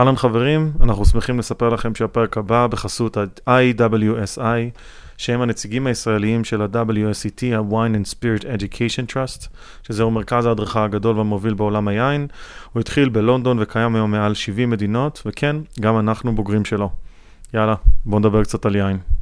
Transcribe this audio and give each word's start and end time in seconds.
אהלן 0.00 0.16
חברים, 0.16 0.72
אנחנו 0.80 1.04
שמחים 1.04 1.38
לספר 1.38 1.68
לכם 1.68 1.94
שהפרק 1.94 2.36
הבא 2.36 2.66
בחסות 2.66 3.16
ה-IWSI, 3.16 4.40
שהם 5.16 5.40
הנציגים 5.40 5.86
הישראליים 5.86 6.44
של 6.44 6.62
ה-WSET, 6.62 7.56
ה-Wine 7.56 7.94
and 7.94 8.14
Spirit 8.14 8.42
Education 8.42 9.12
Trust, 9.12 9.48
שזהו 9.82 10.10
מרכז 10.10 10.46
ההדרכה 10.46 10.84
הגדול 10.84 11.16
והמוביל 11.16 11.54
בעולם 11.54 11.88
היין. 11.88 12.26
הוא 12.72 12.80
התחיל 12.80 13.08
בלונדון 13.08 13.58
וקיים 13.60 13.94
היום 13.94 14.10
מעל 14.10 14.34
70 14.34 14.70
מדינות, 14.70 15.22
וכן, 15.26 15.56
גם 15.80 15.98
אנחנו 15.98 16.34
בוגרים 16.34 16.64
שלו. 16.64 16.90
יאללה, 17.54 17.74
בואו 18.04 18.20
נדבר 18.20 18.42
קצת 18.42 18.66
על 18.66 18.76
יין. 18.76 19.19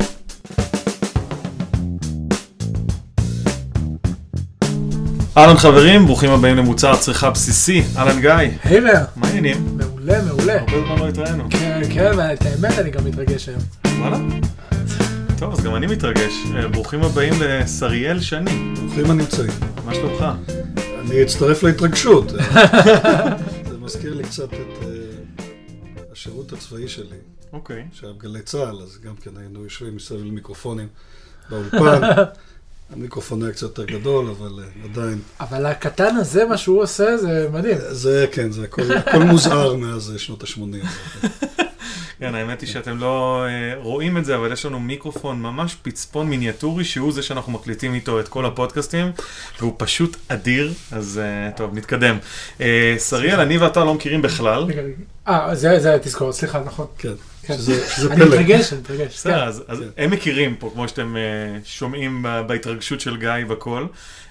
אהלן 5.38 5.56
חברים, 5.56 6.06
ברוכים 6.06 6.30
הבאים 6.30 6.56
למוצר 6.56 6.96
צריכה 6.96 7.30
בסיסי, 7.30 7.82
אהלן 7.96 8.20
גיא. 8.20 8.30
היי 8.64 8.80
מאיר. 8.80 8.94
מה 9.16 9.26
העניינים? 9.26 9.76
מעולה, 9.76 10.22
מעולה. 10.22 10.60
הרבה 10.60 10.80
זמן 10.86 10.98
לא 10.98 11.08
התראינו. 11.08 11.44
כן, 11.50 11.80
כן, 11.94 12.10
ואת 12.16 12.42
האמת 12.42 12.78
אני 12.78 12.90
גם 12.90 13.04
מתרגש 13.04 13.48
היום. 13.48 13.60
וואלה? 13.98 14.16
טוב, 15.38 15.52
אז 15.52 15.64
גם 15.64 15.74
אני 15.74 15.86
מתרגש. 15.86 16.32
אה, 16.56 16.68
ברוכים 16.68 17.02
הבאים 17.02 17.34
לשריאל 17.40 18.20
שני. 18.20 18.74
ברוכים 18.74 19.10
הנמצאים. 19.10 19.50
מה 19.84 19.94
שלומך? 19.94 20.24
אני 21.00 21.22
אצטרף 21.22 21.62
להתרגשות. 21.62 22.30
זה 23.68 23.78
מזכיר 23.80 24.14
לי 24.14 24.22
קצת 24.24 24.52
את 24.52 24.82
אה, 24.82 24.88
השירות 26.12 26.52
הצבאי 26.52 26.88
שלי, 26.88 27.16
אוקיי. 27.52 27.84
שהיה 27.92 28.12
בגלי 28.12 28.42
צה"ל, 28.42 28.82
אז 28.82 28.98
גם 29.04 29.14
כן 29.16 29.30
היינו 29.36 29.64
יושבים 29.64 29.96
מסביב 29.96 30.24
למיקרופונים 30.24 30.88
באולפן. 31.50 32.00
המיקרופון 32.92 33.42
היה 33.42 33.52
קצת 33.52 33.62
יותר 33.62 33.84
גדול, 33.84 34.30
אבל 34.30 34.60
אה, 34.62 34.84
עדיין. 34.84 35.18
אבל 35.40 35.66
הקטן 35.66 36.16
הזה, 36.16 36.44
מה 36.44 36.56
שהוא 36.56 36.82
עושה, 36.82 37.16
זה 37.16 37.48
מדהים. 37.52 37.78
זה, 37.90 38.26
כן, 38.32 38.50
זה 38.50 38.64
הכל 38.64 38.92
הכל 38.96 39.18
מוזהר 39.18 39.74
מאז 39.74 40.12
אה, 40.12 40.18
שנות 40.18 40.42
ה-80. 40.42 40.86
כן, 42.18 42.34
האמת 42.34 42.60
היא 42.60 42.68
שאתם 42.68 42.98
לא 42.98 43.44
אה, 43.46 43.82
רואים 43.82 44.18
את 44.18 44.24
זה, 44.24 44.36
אבל 44.36 44.52
יש 44.52 44.66
לנו 44.66 44.80
מיקרופון 44.80 45.42
ממש 45.42 45.76
פצפון 45.82 46.28
מיניאטורי, 46.28 46.84
שהוא 46.84 47.12
זה 47.12 47.22
שאנחנו 47.22 47.52
מקליטים 47.52 47.94
איתו 47.94 48.20
את 48.20 48.28
כל 48.28 48.46
הפודקאסטים, 48.46 49.12
והוא 49.58 49.74
פשוט 49.76 50.16
אדיר, 50.28 50.72
אז 50.92 51.20
אה, 51.22 51.50
טוב, 51.56 51.74
נתקדם. 51.74 52.18
אה, 52.60 52.96
שריאל, 53.08 53.40
אני 53.40 53.58
ואתה 53.58 53.84
לא 53.84 53.94
מכירים 53.94 54.22
בכלל. 54.22 54.66
אה, 55.28 55.54
זה 55.54 55.80
זה 55.80 55.98
תזכורת, 56.02 56.34
סליחה, 56.34 56.60
נכון. 56.66 56.86
כן. 56.98 57.12
שזה 57.56 57.88
שזה 57.88 58.12
אני 58.12 58.16
פלא. 58.16 58.26
מתרגש, 58.26 58.72
אני 58.72 58.80
מתרגש. 58.80 59.14
בסדר, 59.14 59.40
כן. 59.40 59.46
אז, 59.46 59.64
אז 59.68 59.78
כן. 59.78 59.88
הם 59.96 60.10
מכירים 60.10 60.56
פה, 60.56 60.70
כמו 60.74 60.88
שאתם 60.88 61.16
uh, 61.16 61.66
שומעים 61.68 62.26
בהתרגשות 62.46 63.00
של 63.00 63.16
גיא 63.16 63.44
בכל. 63.48 63.86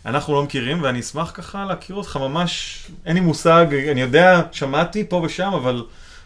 אנחנו 0.06 0.34
לא 0.34 0.44
מכירים, 0.44 0.84
ואני 0.84 1.00
אשמח 1.00 1.32
ככה 1.34 1.66
להכיר 1.66 1.96
אותך 1.96 2.18
ממש, 2.18 2.84
אין 3.06 3.14
לי 3.14 3.20
מושג, 3.20 3.66
אני 3.92 4.02
יודע, 4.02 4.42
שמעתי 4.52 5.06
פה 5.10 5.22
ושם, 5.26 5.52
אבל 5.54 5.84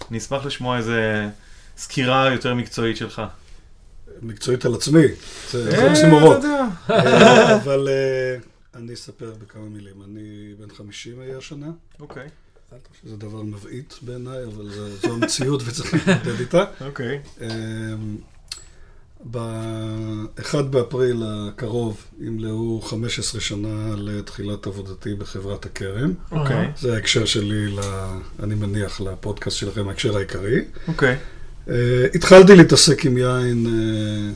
אני 0.10 0.18
אשמח 0.18 0.46
לשמוע 0.46 0.78
איזה 0.78 1.30
סקירה 1.78 2.30
יותר 2.32 2.56
מקצועית 2.56 2.98
שלך. 2.98 3.22
מקצועית 4.22 4.66
על 4.66 4.74
עצמי. 4.74 5.06
זה 5.52 5.78
אה, 5.78 5.88
אוקסימורון. 5.88 6.38
אתה 6.38 6.48
יודע. 6.48 6.66
אה, 6.90 7.56
אבל 7.56 7.88
אה, 7.92 8.38
אני 8.76 8.94
אספר 8.94 9.34
בכמה 9.42 9.66
מילים. 9.66 9.96
אני 10.06 10.54
בן 10.60 10.76
50 10.76 11.20
היה 11.20 11.38
השנה. 11.38 11.68
אוקיי, 12.00 12.28
שזה 13.04 13.18
דבר 13.18 13.42
מבעית 13.42 14.00
בעיניי, 14.02 14.44
אבל 14.44 14.70
זה- 14.74 14.98
זו 14.98 15.14
המציאות 15.14 15.62
וצריך 15.66 15.94
להתמודד 15.94 16.40
איתה. 16.40 16.64
אוקיי. 16.86 17.20
אמ, 17.42 18.18
ב-1 19.32 20.62
באפריל 20.62 21.24
הקרוב 21.26 21.98
ימלאו 22.20 22.82
15 22.82 23.42
שנה 23.42 23.96
לתחילת 23.98 24.68
עבודתי 24.68 25.14
בחברת 25.14 25.66
הכרם. 25.66 26.14
אוקיי, 26.32 26.72
זה 26.80 26.94
ההקשר 26.96 27.26
שלי, 27.26 27.68
ל- 27.68 27.80
אני 28.44 28.56
מניח, 28.56 29.02
לפודקאסט 29.02 29.58
שלכם, 29.58 29.88
ההקשר 29.88 30.18
העיקרי. 30.18 30.60
אוקיי. 30.88 31.18
אה, 31.70 32.06
התחלתי 32.16 32.56
להתעסק 32.56 33.06
עם 33.06 33.18
יין 33.18 33.66
אה, 33.68 34.34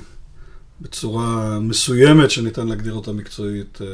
בצורה 0.81 1.59
מסוימת, 1.59 2.31
שניתן 2.31 2.67
להגדיר 2.67 2.93
אותה 2.93 3.11
מקצועית, 3.11 3.79
אה, 3.81 3.87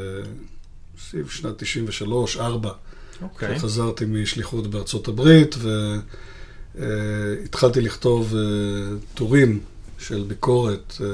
סביב 1.09 1.29
שנת 1.29 1.57
93, 1.57 2.37
4. 3.21 3.33
אוקיי. 3.33 3.59
חזרתי 3.59 4.05
משליחות 4.05 4.67
בארצות 4.67 5.07
הברית 5.07 5.55
והתחלתי 6.75 7.81
לכתוב 7.81 8.35
אה, 8.35 8.41
טורים 9.13 9.59
של 9.99 10.23
ביקורת 10.27 10.93
אה, 11.01 11.05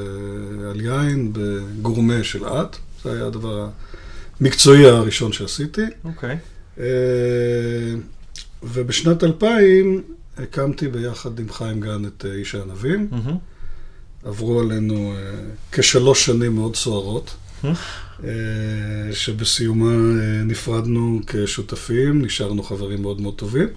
על 0.70 0.82
יין 0.82 1.34
בגורמה 1.34 2.24
של 2.24 2.46
את. 2.46 2.76
זה 3.04 3.12
היה 3.12 3.26
הדבר 3.26 3.70
המקצועי 4.42 4.86
הראשון 4.86 5.34
שעשיתי. 5.34 5.86
אוקיי. 6.04 6.38
אה, 6.80 6.86
ובשנת 8.64 9.24
2000 9.24 10.04
הקמתי 10.38 10.88
ביחד 10.88 11.40
עם 11.40 11.50
חיים 11.50 11.82
גן 11.82 12.06
את 12.06 12.26
אה, 12.26 12.34
איש 12.34 12.56
הענבים. 12.56 13.08
מהמם. 13.12 13.38
עברו 14.24 14.60
עלינו 14.60 15.14
אה, 15.16 15.22
כשלוש 15.72 16.26
שנים 16.26 16.56
מאוד 16.56 16.76
סוערות, 16.76 17.26
אה? 17.26 17.32
אה, 17.32 17.47
שבסיומה 19.12 19.92
אה, 19.92 20.44
נפרדנו 20.44 21.20
כשותפים, 21.28 22.22
נשארנו 22.22 22.64
חברים 22.64 23.02
מאוד 23.02 23.22
מאוד 23.22 23.36
טובים, 23.36 23.68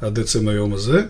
עד 0.00 0.18
עצם 0.18 0.48
היום 0.48 0.74
הזה. 0.74 1.02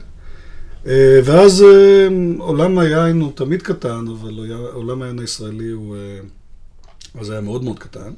אה, 0.86 1.20
ואז 1.24 1.62
אה, 1.62 2.08
עולם 2.38 2.78
היין 2.78 3.20
הוא 3.20 3.32
תמיד 3.34 3.62
קטן, 3.62 4.04
אבל 4.08 4.52
עולם 4.72 5.02
היין 5.02 5.18
הישראלי 5.18 5.70
הוא... 5.70 5.96
אה, 5.96 6.00
אז 7.20 7.30
היה 7.30 7.40
מאוד 7.40 7.64
מאוד 7.64 7.78
קטן. 7.78 8.10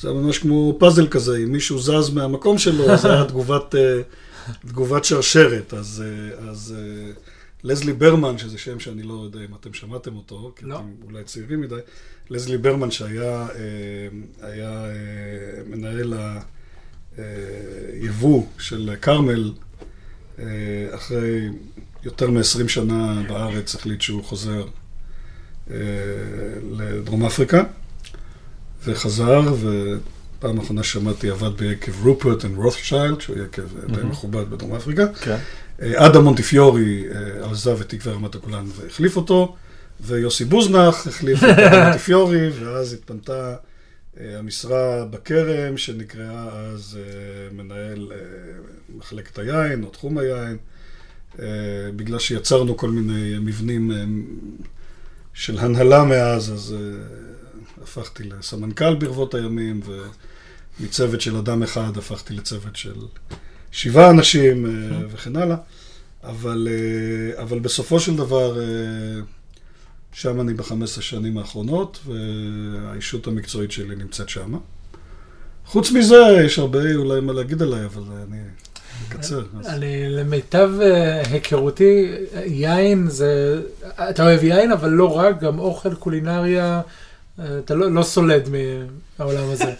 זה 0.00 0.08
היה 0.08 0.20
ממש 0.20 0.38
כמו 0.38 0.76
פאזל 0.78 1.06
כזה, 1.06 1.36
אם 1.36 1.52
מישהו 1.52 1.78
זז 1.78 2.10
מהמקום 2.10 2.58
שלו, 2.58 2.90
אז 2.90 3.04
היה 3.06 3.24
תגובת, 3.24 3.74
אה, 3.74 4.00
תגובת 4.66 5.04
שרשרת. 5.04 5.74
אז, 5.74 6.04
אה, 6.06 6.50
אז 6.50 6.74
אה, 6.78 7.12
לזלי 7.66 7.92
ברמן, 7.92 8.38
שזה 8.38 8.58
שם 8.58 8.80
שאני 8.80 9.02
לא 9.02 9.14
יודע 9.24 9.38
אם 9.38 9.54
אתם 9.60 9.72
שמעתם 9.74 10.16
אותו, 10.16 10.52
כי 10.56 10.64
לא. 10.66 10.76
אתם 10.76 10.84
אולי 11.04 11.24
צעירים 11.24 11.60
מדי, 11.60 11.74
לזלי 12.30 12.58
ברמן 12.58 12.90
שהיה 12.90 13.46
אה, 13.54 14.08
היה 14.40 14.70
אה, 14.70 15.62
מנהל 15.66 16.14
היבוא 17.92 18.46
של 18.58 18.94
כרמל, 19.02 19.52
אה, 20.38 20.44
אחרי 20.94 21.48
יותר 22.04 22.30
מ-20 22.30 22.68
שנה 22.68 23.22
בארץ, 23.28 23.74
החליט 23.74 24.00
שהוא 24.00 24.24
חוזר 24.24 24.64
אה, 25.70 25.76
לדרום 26.70 27.26
אפריקה, 27.26 27.64
וחזר, 28.84 29.54
ופעם 29.60 30.58
אחרונה 30.60 30.82
שמעתי 30.82 31.30
עבד 31.30 31.56
ביקב 31.56 32.06
רופרט 32.06 32.44
אנד 32.44 32.56
רוטשילד, 32.56 33.20
שהוא 33.20 33.36
יקב 33.44 33.62
אה, 33.62 33.96
די. 33.96 34.02
מכובד 34.02 34.50
בדרום 34.50 34.74
אפריקה. 34.74 35.12
כן. 35.12 35.38
אה, 35.82 36.06
אדם 36.06 36.20
מונטיפיורי 36.20 37.04
אה, 37.14 37.50
עזב 37.50 37.80
את 37.80 37.88
תקווה 37.88 38.14
רמת 38.14 38.34
הגולן 38.34 38.66
והחליף 38.76 39.16
אותו, 39.16 39.56
ויוסי 40.00 40.44
בוזנח 40.44 41.06
החליף 41.06 41.38
את 41.38 41.48
אדם 41.48 41.84
מונטיפיורי, 41.84 42.48
ואז 42.50 42.92
התפנתה 42.92 43.56
אה, 44.20 44.38
המשרה 44.38 45.04
בכרם, 45.04 45.76
שנקראה 45.76 46.48
אז 46.50 46.98
מנהל 47.52 48.12
מחלקת 48.96 49.38
היין 49.38 49.84
או 49.84 49.90
תחום 49.90 50.18
היין, 50.18 50.56
בגלל 51.96 52.18
שיצרנו 52.18 52.76
כל 52.76 52.90
מיני 52.90 53.38
מבנים 53.38 53.90
של 55.34 55.58
הנהלה 55.58 56.04
מאז, 56.04 56.52
אז 56.52 56.76
הפכתי 57.82 58.22
לסמנכ"ל 58.24 58.94
ברבות 58.94 59.34
הימים, 59.34 59.80
ומצוות 60.80 61.20
של 61.20 61.36
אדם 61.36 61.62
אחד 61.62 61.96
הפכתי 61.96 62.34
לצוות 62.34 62.76
של 62.76 62.94
שבעה 63.76 64.10
אנשים 64.10 64.66
אה, 64.66 64.70
וכן 65.10 65.36
הלאה. 65.36 65.56
אבל, 66.24 66.68
אה, 66.70 67.42
אבל 67.42 67.58
בסופו 67.58 68.00
של 68.00 68.16
דבר, 68.16 68.60
אה, 68.60 68.64
שם 70.12 70.40
אני 70.40 70.54
ב-15 70.54 71.00
שנים 71.00 71.38
האחרונות, 71.38 71.98
והאישות 72.06 73.26
המקצועית 73.26 73.72
שלי 73.72 73.96
נמצאת 73.96 74.28
שם. 74.28 74.54
חוץ 75.66 75.90
מזה, 75.90 76.16
יש 76.44 76.58
הרבה 76.58 76.94
אולי 76.94 77.20
מה 77.20 77.32
להגיד 77.32 77.62
עליי, 77.62 77.84
אבל 77.84 78.02
אני 78.28 78.38
אקצר. 79.08 79.42
אז- 79.60 79.66
למיטב 80.08 80.70
היכרותי, 81.30 82.12
יין 82.46 83.08
זה, 83.10 83.60
אתה 84.10 84.22
אוהב 84.22 84.44
יין, 84.44 84.72
אבל 84.72 84.88
לא 84.88 85.16
רק, 85.18 85.40
גם 85.40 85.58
אוכל, 85.58 85.94
קולינריה, 85.94 86.80
אתה 87.40 87.74
לא 87.74 87.90
לא 87.92 88.02
סולד 88.02 88.48
מהעולם 88.48 89.50
הזה. 89.50 89.74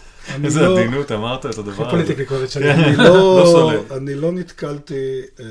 איזה 0.44 0.60
לא- 0.60 0.78
עדינות 0.78 1.12
אמרת 1.12 1.46
את 1.46 1.58
הדבר 1.58 1.72
הכי 1.72 1.82
הזה. 1.82 1.90
פוליטיקלי 1.90 2.26
קורקט 2.26 2.50
שלי. 2.50 2.62
כן. 2.74 2.80
אני 2.80 2.96
לא 2.96 3.04
לא. 3.04 3.96
אני 3.96 4.14
לא 4.14 4.32
נתקלתי 4.32 5.20
אה, 5.40 5.44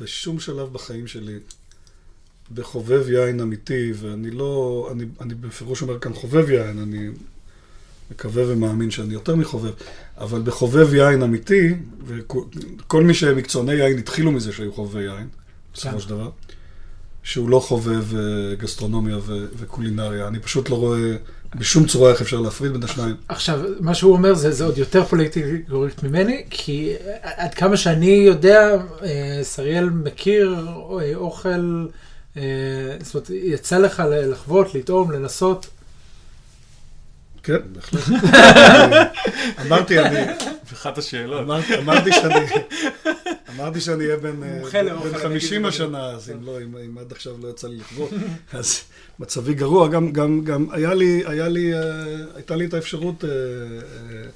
בשום 0.00 0.40
שלב 0.40 0.72
בחיים 0.72 1.06
שלי 1.06 1.38
בחובב 2.54 3.08
יין 3.08 3.40
אמיתי, 3.40 3.92
ואני 4.00 4.30
לא, 4.30 4.88
אני, 4.92 5.04
אני 5.20 5.34
בפירוש 5.34 5.82
אומר 5.82 5.98
כאן 5.98 6.14
חובב 6.14 6.50
יין, 6.50 6.78
אני 6.78 7.08
מקווה 8.10 8.42
ומאמין 8.46 8.90
שאני 8.90 9.14
יותר 9.14 9.36
מחובב, 9.36 9.70
אבל 10.18 10.42
בחובב 10.42 10.94
יין 10.94 11.22
אמיתי, 11.22 11.74
וכל 12.06 13.02
מי 13.02 13.14
שהם 13.14 13.36
מקצועני 13.36 13.72
יין 13.72 13.98
התחילו 13.98 14.32
מזה 14.32 14.52
שהיו 14.52 14.72
חובבי 14.72 15.02
יין, 15.02 15.28
בסופו 15.74 15.90
כן. 15.94 16.00
של 16.00 16.08
דבר, 16.08 16.30
שהוא 17.22 17.48
לא 17.50 17.60
חובב 17.60 18.16
אה, 18.16 18.54
גסטרונומיה 18.54 19.18
ו- 19.18 19.46
וקולינריה. 19.56 20.28
אני 20.28 20.38
פשוט 20.40 20.70
לא 20.70 20.74
רואה 20.74 21.16
בשום 21.54 21.86
צורה 21.86 22.10
איך 22.10 22.20
אפשר 22.20 22.40
להפריד 22.40 22.72
בין 22.72 22.82
השניים. 22.82 23.16
עכשיו, 23.28 23.60
מה 23.80 23.94
שהוא 23.94 24.12
אומר 24.12 24.34
זה, 24.34 24.52
זה 24.52 24.64
עוד 24.64 24.78
יותר 24.78 25.04
פוליטיקלי 25.04 25.62
קורקט 25.70 26.02
ממני, 26.02 26.44
כי 26.50 26.92
עד 27.22 27.54
כמה 27.54 27.76
שאני 27.76 28.10
יודע, 28.10 28.76
אה, 29.02 29.44
שריאל 29.44 29.90
מכיר 29.90 30.66
אה, 31.00 31.14
אוכל, 31.14 31.86
אה, 32.36 32.42
זאת 33.02 33.14
אומרת, 33.14 33.30
יצא 33.30 33.78
לך 33.78 34.02
לחוות, 34.10 34.74
לטעום, 34.74 35.10
לנסות. 35.10 35.66
כן, 37.42 37.58
בהחלט. 37.72 38.02
אמרתי, 39.66 40.00
אני... 40.00 40.18
אחת 40.72 40.98
השאלות. 40.98 41.40
אמרתי, 41.78 42.12
שאני, 42.12 42.34
אמרתי 43.56 43.80
שאני 43.80 44.04
אהיה 44.04 44.16
בן, 44.16 44.42
אה, 44.42 44.58
מומחה 44.60 44.82
לאוכל, 44.82 45.08
בן 45.08 45.14
אני 45.14 45.22
50 45.22 45.56
אגיד 45.56 45.68
השנה, 45.68 46.10
אז 46.10 46.30
אם 46.30 46.46
לא, 46.46 46.58
אם, 46.62 46.76
אם 46.86 46.98
עד 46.98 47.12
עכשיו 47.12 47.32
לא 47.42 47.48
יצא 47.48 47.68
לי 47.68 47.76
לחוות, 47.76 48.10
אז 48.52 48.80
מצבי 49.18 49.54
גרוע. 49.54 49.88
גם, 49.88 50.12
גם, 50.12 50.44
גם 50.44 50.66
היה 50.70 50.94
לי, 50.94 51.22
היה 51.26 51.48
לי, 51.48 51.74
אה, 51.74 51.80
הייתה 52.34 52.56
לי 52.56 52.66
את 52.66 52.74
האפשרות 52.74 53.24
אה, 53.24 53.30
אה, 53.30 54.28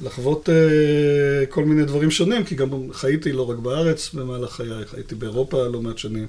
לחוות 0.00 0.48
אה, 0.48 1.46
כל 1.46 1.64
מיני 1.64 1.84
דברים 1.84 2.10
שונים, 2.10 2.44
כי 2.44 2.54
גם 2.54 2.68
חייתי 2.92 3.32
לא 3.32 3.50
רק 3.50 3.58
בארץ 3.58 4.14
במהלך 4.14 4.52
חיי, 4.52 4.86
חייתי 4.86 5.14
באירופה 5.14 5.66
לא 5.66 5.82
מעט 5.82 5.98
שנים, 5.98 6.26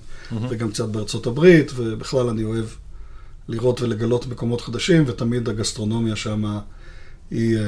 וגם 0.50 0.72
קצת 0.72 0.90
בארצות 0.90 1.28
הברית, 1.28 1.72
ובכלל 1.76 2.28
אני 2.28 2.44
אוהב 2.44 2.66
לראות 3.48 3.82
ולגלות 3.82 4.28
מקומות 4.28 4.62
חדשים, 4.62 5.04
ותמיד 5.08 5.50
הגסטרונומיה 5.50 6.16
שם 6.16 6.60
היא, 7.32 7.58
אה, 7.58 7.62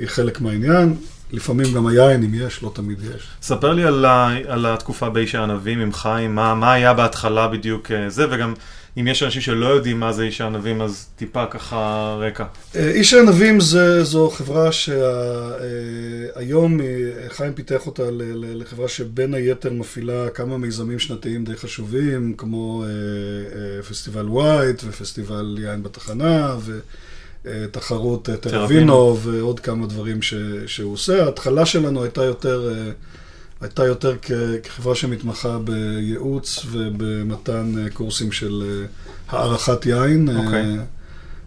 היא 0.00 0.06
חלק 0.06 0.40
מהעניין. 0.40 0.94
לפעמים 1.32 1.74
גם 1.74 1.86
היין, 1.86 2.22
אם 2.24 2.34
יש, 2.34 2.62
לא 2.62 2.70
תמיד 2.74 2.98
יש. 3.02 3.28
ספר 3.42 3.72
לי 3.72 3.84
על, 3.84 4.04
ה, 4.04 4.36
על 4.48 4.66
התקופה 4.66 5.10
באיש 5.10 5.34
הענבים 5.34 5.80
עם 5.80 5.92
חיים, 5.92 6.34
מה, 6.34 6.54
מה 6.54 6.72
היה 6.72 6.94
בהתחלה 6.94 7.48
בדיוק 7.48 7.90
אה, 7.90 8.10
זה, 8.10 8.26
וגם 8.30 8.54
אם 8.98 9.08
יש 9.08 9.22
אנשים 9.22 9.42
שלא 9.42 9.66
יודעים 9.66 10.00
מה 10.00 10.12
זה 10.12 10.22
איש 10.22 10.40
הענבים, 10.40 10.82
אז 10.82 11.06
טיפה 11.16 11.46
ככה 11.46 12.16
רקע. 12.20 12.44
אה, 12.76 12.90
איש 12.90 13.14
הענבים 13.14 13.60
זה, 13.60 14.04
זו 14.04 14.30
חברה 14.30 14.72
שהיום 14.72 15.20
חיים 17.28 17.52
פיתח 17.54 17.86
אותה 17.86 18.02
לחברה 18.32 18.88
שבין 18.88 19.34
היתר 19.34 19.72
מפעילה 19.72 20.30
כמה 20.30 20.58
מיזמים 20.58 20.98
שנתיים 20.98 21.44
די 21.44 21.56
חשובים, 21.56 22.34
כמו 22.38 22.84
פסטיבל 23.88 24.28
ווייט 24.28 24.82
ופסטיבל 24.86 25.58
יין 25.60 25.82
בתחנה, 25.82 26.56
ותחרות 26.64 27.15
אה, 27.46 27.64
טרווינו 28.36 28.92
ועוד 29.22 29.60
כמה 29.60 29.86
דברים 29.86 30.22
ש, 30.22 30.34
שהוא 30.66 30.92
עושה. 30.92 31.24
ההתחלה 31.24 31.66
שלנו 31.66 32.02
הייתה 32.02 32.24
יותר... 32.24 32.72
אה, 32.74 32.90
הייתה 33.60 33.86
יותר 33.86 34.14
כ- 34.22 34.30
כחברה 34.62 34.94
שמתמחה 34.94 35.58
בייעוץ 35.58 36.66
ובמתן 36.70 37.74
אה, 37.78 37.90
קורסים 37.90 38.32
של 38.32 38.62
אה, 38.66 38.86
הערכת 39.28 39.86
יין. 39.86 40.28
אה, 40.28 40.44
אוקיי. 40.44 40.76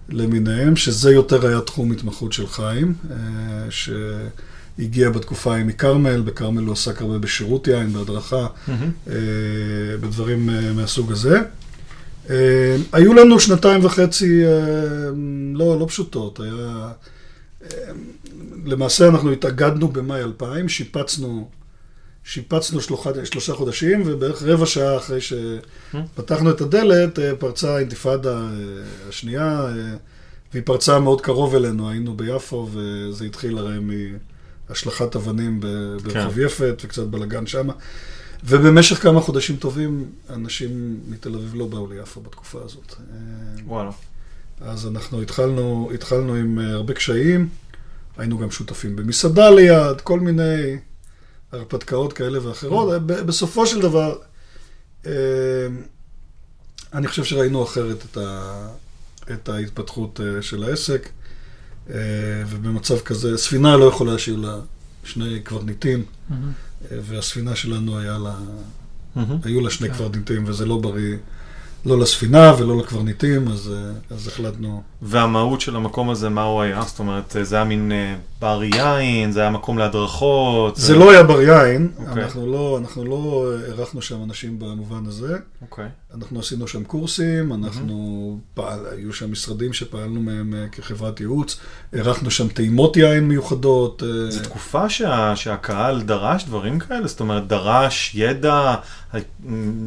למיניהם, 0.09 0.75
שזה 0.75 1.11
יותר 1.11 1.47
היה 1.47 1.61
תחום 1.61 1.91
התמחות 1.91 2.33
של 2.33 2.47
חיים, 2.47 2.93
אה, 3.11 3.15
שהגיע 3.69 5.09
בתקופה 5.09 5.53
ההיא 5.53 5.65
מכרמל, 5.65 6.21
בכרמל 6.21 6.63
הוא 6.63 6.73
עסק 6.73 7.01
הרבה 7.01 7.17
בשירות 7.17 7.67
יין, 7.67 7.93
בהדרכה, 7.93 8.47
אה, 8.69 9.13
בדברים 10.01 10.49
אה, 10.49 10.73
מהסוג 10.73 11.11
הזה. 11.11 11.39
אה, 12.29 12.75
היו 12.91 13.13
לנו 13.13 13.39
שנתיים 13.39 13.85
וחצי 13.85 14.45
אה, 14.45 14.51
לא, 15.53 15.79
לא 15.79 15.85
פשוטות, 15.87 16.39
היה... 16.39 16.91
אה, 17.63 17.67
למעשה 18.65 19.07
אנחנו 19.07 19.31
התאגדנו 19.31 19.87
במאי 19.87 20.21
2000, 20.21 20.69
שיפצנו, 20.69 21.49
שיפצנו 22.23 22.81
שלוחה, 22.81 23.09
שלושה 23.23 23.53
חודשים, 23.53 24.03
ובערך 24.05 24.43
רבע 24.43 24.65
שעה 24.65 24.97
אחרי 24.97 25.19
שפתחנו 25.21 26.51
את 26.51 26.61
הדלת, 26.61 27.19
פרצה 27.39 27.75
האינתיפאדה 27.75 28.47
השנייה, 29.09 29.65
והיא 30.51 30.63
פרצה 30.65 30.99
מאוד 30.99 31.21
קרוב 31.21 31.55
אלינו, 31.55 31.89
היינו 31.89 32.17
ביפו, 32.17 32.69
וזה 32.71 33.25
התחיל 33.25 33.57
הרי 33.57 33.77
מהשלכת 34.69 35.15
אבנים 35.15 35.59
ברחוב 36.03 36.35
כן. 36.35 36.41
יפת, 36.41 36.81
וקצת 36.83 37.03
בלאגן 37.03 37.47
שמה. 37.47 37.73
ובמשך 38.43 39.03
כמה 39.03 39.21
חודשים 39.21 39.57
טובים, 39.57 40.11
אנשים 40.29 40.99
מתל 41.07 41.35
אביב 41.35 41.55
לא 41.55 41.67
באו 41.67 41.87
ליפו 41.87 42.21
בתקופה 42.21 42.59
הזאת. 42.65 42.95
וואלה. 43.65 43.91
אז 44.61 44.87
אנחנו 44.87 45.21
התחלנו, 45.21 45.91
התחלנו 45.93 46.35
עם 46.35 46.59
אה, 46.59 46.71
הרבה 46.71 46.93
קשיים, 46.93 47.49
היינו 48.17 48.37
גם 48.37 48.51
שותפים 48.51 48.95
במסעדה 48.95 49.49
ליד, 49.49 50.01
כל 50.01 50.19
מיני 50.19 50.77
הרפתקאות 51.51 52.13
כאלה 52.13 52.47
ואחרות. 52.47 53.01
ב- 53.05 53.21
בסופו 53.21 53.65
של 53.67 53.81
דבר, 53.81 54.17
אה, 55.05 55.11
אני 56.93 57.07
חושב 57.07 57.23
שראינו 57.23 57.63
אחרת 57.63 58.05
את, 58.11 58.17
ה, 58.17 58.67
את 59.33 59.49
ההתפתחות 59.49 60.19
אה, 60.21 60.41
של 60.41 60.63
העסק, 60.63 61.09
ובמצב 62.47 62.99
כזה, 62.99 63.37
ספינה 63.37 63.77
לא 63.77 63.85
יכולה 63.85 64.11
להשאיר 64.11 64.35
לה 64.35 64.59
שני 65.03 65.39
קברניטים, 65.43 66.03
אה, 66.31 66.35
והספינה 66.91 67.55
שלנו 67.55 67.99
היה 67.99 68.17
לה, 68.17 68.35
היו 69.43 69.61
לה 69.61 69.69
שני 69.69 69.87
כן. 69.89 69.93
קברניטים, 69.93 70.43
וזה 70.47 70.65
לא 70.65 70.77
בריא. 70.77 71.17
לא 71.85 71.99
לספינה 71.99 72.53
ולא 72.57 72.77
לקברניטים, 72.77 73.47
אז, 73.47 73.73
אה, 73.73 74.15
אז 74.15 74.27
החלטנו. 74.27 74.83
והמהות 75.01 75.61
של 75.61 75.75
המקום 75.75 76.09
הזה, 76.09 76.29
מה 76.29 76.43
הוא 76.43 76.61
היה? 76.61 76.81
זאת 76.81 76.99
אומרת, 76.99 77.35
זה 77.41 77.55
היה 77.55 77.65
מין 77.65 77.91
אה, 77.91 78.15
בר 78.41 78.63
יין, 78.63 79.31
זה 79.31 79.41
היה 79.41 79.49
מקום 79.49 79.77
להדרכות. 79.77 80.75
זה 80.75 80.95
לא 80.95 81.11
היה 81.11 81.23
בר 81.23 81.41
יין, 81.41 81.91
אוקיי. 81.97 82.23
אנחנו 82.23 82.51
לא, 82.51 82.77
אנחנו 82.81 83.05
לא 83.05 83.51
אירחנו 83.67 84.01
שם 84.01 84.23
אנשים 84.23 84.59
במובן 84.59 85.05
הזה. 85.05 85.37
אוקיי. 85.61 85.87
אנחנו 86.13 86.39
עשינו 86.39 86.67
שם 86.67 86.83
קורסים, 86.83 87.53
אנחנו 87.53 88.37
פעל, 88.53 88.79
היו 88.91 89.13
שם 89.13 89.31
משרדים 89.31 89.73
שפעלנו 89.73 90.21
מהם 90.21 90.53
אה, 90.53 90.67
כחברת 90.71 91.19
ייעוץ, 91.19 91.59
אירחנו 91.93 92.31
שם 92.31 92.47
טעימות 92.47 92.97
יין 92.97 93.27
מיוחדות. 93.27 94.03
אה, 94.03 94.31
זו 94.31 94.43
תקופה 94.43 94.89
שה, 94.89 95.35
שהקהל 95.35 96.01
דרש 96.01 96.43
דברים 96.43 96.79
כאלה? 96.79 97.07
זאת 97.07 97.19
אומרת, 97.19 97.47
דרש 97.47 98.11
ידע, 98.15 98.75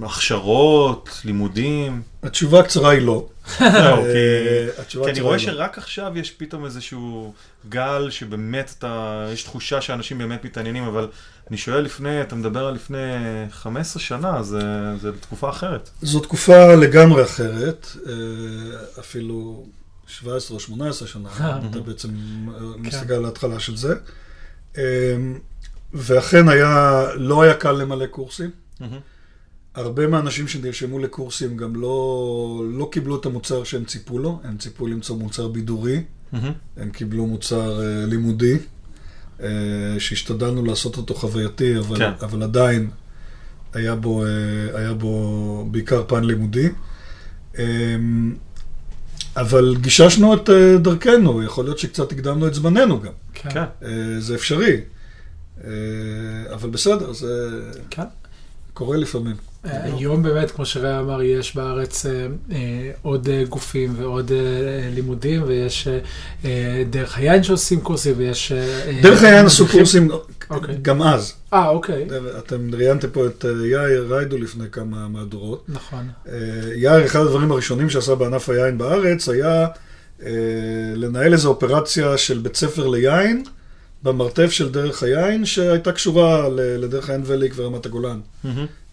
הכשרות, 0.02 1.20
לימודים? 1.24 2.02
התשובה 2.22 2.60
הקצרה 2.60 2.90
היא 2.90 3.02
לא. 3.02 3.26
זהו, 3.58 4.04
אה, 4.06 4.84
כי... 4.88 4.98
אני 5.10 5.20
רואה 5.20 5.36
לא. 5.36 5.42
שרק 5.42 5.78
עכשיו 5.78 6.12
יש 6.18 6.30
פתאום 6.30 6.64
איזשהו 6.64 7.34
גל 7.68 8.10
שבאמת 8.10 8.74
אתה, 8.78 9.26
יש 9.32 9.42
תחושה 9.42 9.80
שאנשים 9.80 10.18
באמת 10.18 10.44
מתעניינים, 10.44 10.84
אבל 10.84 11.08
אני 11.50 11.56
שואל 11.56 11.80
לפני, 11.80 12.22
אתה 12.22 12.34
מדבר 12.34 12.66
על 12.66 12.74
לפני 12.74 12.98
15 13.50 14.02
שנה, 14.02 14.42
זה, 14.42 14.60
זה 15.00 15.12
תקופה 15.20 15.50
אחרת. 15.50 15.90
זו 16.02 16.20
תקופה 16.20 16.74
לגמרי 16.74 17.22
אחרת, 17.22 17.86
אה, 18.06 18.12
אפילו 19.00 19.66
17 20.06 20.54
או 20.54 20.60
18 20.60 21.08
שנה, 21.08 21.28
אה. 21.40 21.58
אתה 21.70 21.80
בעצם 21.80 22.08
אה, 22.48 22.58
כן. 22.58 22.80
מסתכל 22.80 23.14
על 23.14 23.24
ההתחלה 23.24 23.60
של 23.60 23.76
זה. 23.76 23.94
ואכן 25.94 26.48
היה, 26.48 27.04
לא 27.14 27.42
היה 27.42 27.54
קל 27.54 27.72
למלא 27.72 28.06
קורסים. 28.06 28.50
הרבה 29.74 30.06
מהאנשים 30.06 30.48
שנרשמו 30.48 30.98
לקורסים 30.98 31.56
גם 31.56 31.76
לא, 31.76 32.64
לא 32.72 32.88
קיבלו 32.92 33.16
את 33.16 33.26
המוצר 33.26 33.64
שהם 33.64 33.84
ציפו 33.84 34.18
לו, 34.18 34.40
הם 34.44 34.56
ציפו 34.56 34.86
למצוא 34.86 35.16
מוצר 35.16 35.48
בידורי, 35.48 36.02
הם 36.76 36.90
קיבלו 36.90 37.26
מוצר 37.26 37.78
uh, 37.78 38.10
לימודי, 38.10 38.58
uh, 39.38 39.42
שהשתדלנו 39.98 40.64
לעשות 40.64 40.96
אותו 40.96 41.14
חווייתי, 41.14 41.78
אבל, 41.78 41.98
כן. 41.98 42.10
אבל 42.20 42.42
עדיין 42.42 42.90
היה 43.72 43.94
בו, 43.94 44.24
uh, 44.24 44.76
היה 44.76 44.94
בו 44.94 45.68
בעיקר 45.70 46.04
פן 46.06 46.24
לימודי. 46.24 46.68
Um, 47.54 47.58
אבל 49.36 49.76
גיששנו 49.80 50.34
את 50.34 50.48
uh, 50.48 50.52
דרכנו, 50.78 51.42
יכול 51.42 51.64
להיות 51.64 51.78
שקצת 51.78 52.12
הקדמנו 52.12 52.46
את 52.46 52.54
זמננו 52.54 53.00
גם, 53.00 53.12
כן. 53.34 53.50
כן. 53.50 53.64
uh, 53.80 53.86
זה 54.18 54.34
אפשרי. 54.34 54.80
Uh, 55.58 55.64
אבל 56.52 56.70
בסדר, 56.70 57.12
זה 57.12 57.60
כן. 57.90 58.02
קורה 58.74 58.96
לפעמים. 58.96 59.36
היום 59.64 60.22
באמת, 60.22 60.50
כמו 60.50 60.66
שראה 60.66 61.00
אמר, 61.00 61.22
יש 61.22 61.56
בארץ 61.56 62.06
אה, 62.06 62.26
אה, 62.52 62.90
עוד 63.02 63.28
אה, 63.28 63.44
גופים 63.48 63.94
ועוד 63.96 64.32
לימודים, 64.94 65.42
ויש 65.46 65.88
דרך 66.90 67.18
היין 67.18 67.42
שעושים 67.42 67.80
קורסים, 67.80 68.14
ויש... 68.16 68.52
דרך 69.02 69.22
העניין 69.22 69.46
עשו. 69.46 69.66
קורסים 69.68 70.10
אוקיי. 70.50 70.76
גם 70.82 71.02
אז. 71.02 71.32
אה, 71.52 71.68
אוקיי. 71.68 72.08
אתם 72.38 72.74
ראיינתם 72.74 73.10
פה 73.10 73.26
את 73.26 73.44
יאיר 73.64 74.14
ריידו 74.14 74.38
לפני 74.38 74.64
כמה 74.72 75.08
מהדורות. 75.08 75.64
נכון. 75.68 76.08
יאיר, 76.76 77.06
אחד 77.06 77.20
הדברים 77.20 77.52
הראשונים 77.52 77.90
שעשה 77.90 78.14
בענף 78.14 78.48
היין 78.48 78.78
בארץ 78.78 79.28
היה 79.28 79.66
לנהל 80.96 81.32
איזו 81.32 81.48
אופרציה 81.48 82.18
של 82.18 82.38
בית 82.38 82.56
ספר 82.56 82.86
ליין 82.86 83.44
במרתף 84.02 84.50
של 84.50 84.68
דרך 84.68 85.02
היין, 85.02 85.44
שהייתה 85.44 85.92
קשורה 85.92 86.48
לדרך 86.56 87.10
היין 87.10 87.22
וליק 87.26 87.52
ורמת 87.56 87.86
הגולן, 87.86 88.20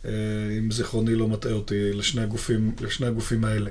אם 0.05 0.71
זיכרוני 0.71 1.15
לא 1.15 1.27
מטעה 1.27 1.51
אותי, 1.51 1.93
לשני 1.93 2.21
הגופים, 2.21 2.71
לשני 2.81 3.07
הגופים 3.07 3.45
האלה. 3.45 3.69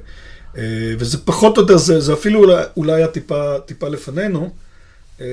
אה, 0.56 0.94
וזה 0.99 1.18
פחות 1.18 1.56
או 1.56 1.62
יותר, 1.62 1.76
זה, 1.76 2.00
זה 2.00 2.12
אפילו 2.12 2.47
אולי 2.76 2.92
היה 2.92 3.08
טיפה, 3.08 3.58
טיפה 3.66 3.88
לפנינו. 3.88 4.50
אה, 5.20 5.26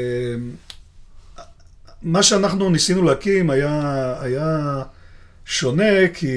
מה 2.01 2.23
שאנחנו 2.23 2.69
ניסינו 2.69 3.01
להקים 3.01 3.49
היה, 3.49 4.15
היה 4.21 4.81
שונה 5.45 6.07
כי, 6.13 6.27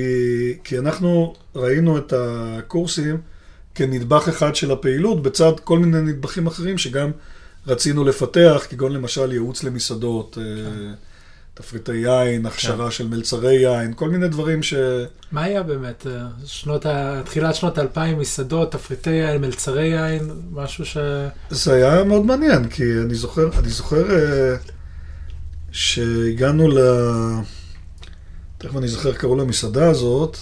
כי 0.65 0.79
אנחנו 0.79 1.35
ראינו 1.55 1.99
את 1.99 2.13
הקורסים 2.17 3.21
כנדבך 3.75 4.29
אחד 4.29 4.55
של 4.55 4.71
הפעילות, 4.71 5.23
בצד 5.23 5.53
כל 5.65 5.79
מיני 5.79 6.01
נדבכים 6.01 6.47
אחרים 6.47 6.79
שגם 6.79 7.11
רצינו 7.67 8.05
לפתח, 8.05 8.67
כגון 8.71 8.93
למשל 8.93 9.33
ייעוץ 9.33 9.65
למסעדות, 9.65 10.39
כן. 10.41 10.93
תפריטי 11.59 11.97
יין, 11.97 12.47
הכשרה 12.47 12.85
כן. 12.85 12.91
של 12.91 13.09
מלצרי 13.09 13.55
יין, 13.55 13.95
כל 13.95 14.11
מיני 14.11 14.29
דברים 14.29 14.63
ש... 14.63 14.75
מה 15.33 15.43
היה 15.45 15.63
באמת? 15.63 16.07
שנות 16.45 16.87
ה... 16.87 17.23
תחילת 17.25 17.55
שנות 17.55 17.79
האלפיים, 17.79 18.19
מסעדות, 18.19 18.73
תפריטי 18.73 19.11
יין, 19.11 19.41
מלצרי 19.41 19.87
יין, 19.87 20.31
משהו 20.53 20.87
ש... 20.87 20.97
זה 21.51 21.75
היה 21.75 22.05
מאוד 22.05 22.27
מעניין, 22.27 22.69
כי 22.69 22.83
אני 23.05 23.15
זוכר, 23.15 23.51
אני 23.59 23.69
זוכר 23.69 24.11
אה, 24.11 24.57
שהגענו 25.73 26.69
ל... 26.69 26.79
תכף 28.59 28.77
אני 28.77 28.89
זוכר 28.89 29.13
קראו 29.13 29.37
למסעדה 29.37 29.91
הזאת, 29.91 30.37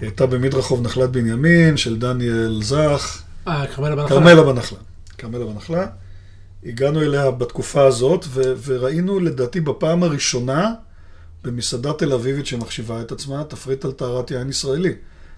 היא 0.00 0.08
הייתה 0.08 0.26
במדרחוב 0.26 0.82
נחלת 0.82 1.10
בנימין, 1.10 1.76
של 1.76 1.98
דניאל 1.98 2.60
זך. 2.62 3.22
אה, 3.48 3.66
כרמלה 3.66 3.96
בנחלה. 3.96 4.08
כרמלה 4.08 4.42
בנחלה. 4.42 4.78
כרמלה 5.18 5.44
בנחלה. 5.44 5.86
הגענו 6.64 7.02
אליה 7.02 7.30
בתקופה 7.30 7.84
הזאת, 7.84 8.24
ו- 8.28 8.52
וראינו 8.64 9.20
לדעתי 9.20 9.60
בפעם 9.60 10.02
הראשונה 10.02 10.74
במסעדה 11.44 11.92
תל 11.92 12.12
אביבית 12.12 12.46
שמחשיבה 12.46 13.00
את 13.00 13.12
עצמה, 13.12 13.44
תפריט 13.44 13.84
על 13.84 13.92
טהרת 13.92 14.30
יין 14.30 14.48
ישראלי. 14.48 14.92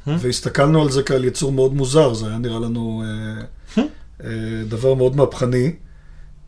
Hmm? 0.06 0.10
והסתכלנו 0.18 0.82
על 0.82 0.90
זה 0.90 1.02
כעל 1.02 1.24
יצור 1.24 1.52
מאוד 1.52 1.74
מוזר, 1.74 2.14
זה 2.14 2.26
היה 2.26 2.38
נראה 2.38 2.58
לנו 2.58 3.02
אה, 3.04 3.42
hmm? 3.76 3.86
אה, 4.24 4.30
דבר 4.68 4.94
מאוד 4.94 5.16
מהפכני. 5.16 5.76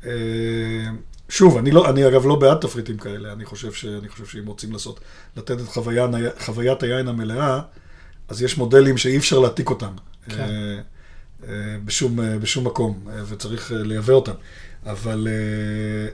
אה, 0.06 0.10
שוב, 1.28 1.56
אני, 1.56 1.70
לא, 1.70 1.90
אני 1.90 2.08
אגב 2.08 2.26
לא 2.26 2.36
בעד 2.36 2.58
תפריטים 2.60 2.98
כאלה, 2.98 3.32
אני 3.32 3.44
חושב, 3.44 3.72
ש, 3.72 3.84
אני 3.84 4.08
חושב 4.08 4.26
שאם 4.26 4.46
רוצים 4.46 4.72
לעשות, 4.72 5.00
לתת 5.36 5.60
את 5.60 5.66
חוויה, 5.66 6.06
חוויית 6.38 6.82
היין 6.82 7.08
המלאה, 7.08 7.60
אז 8.28 8.42
יש 8.42 8.58
מודלים 8.58 8.98
שאי 8.98 9.16
אפשר 9.16 9.38
להעתיק 9.38 9.70
אותם. 9.70 9.92
כן. 10.28 10.80
אה, 11.48 11.54
בשום, 11.84 12.20
אה, 12.20 12.38
בשום 12.38 12.66
מקום, 12.66 13.00
אה, 13.08 13.22
וצריך 13.28 13.72
לייבא 13.74 14.12
אותם. 14.12 14.32
אבל, 14.86 15.28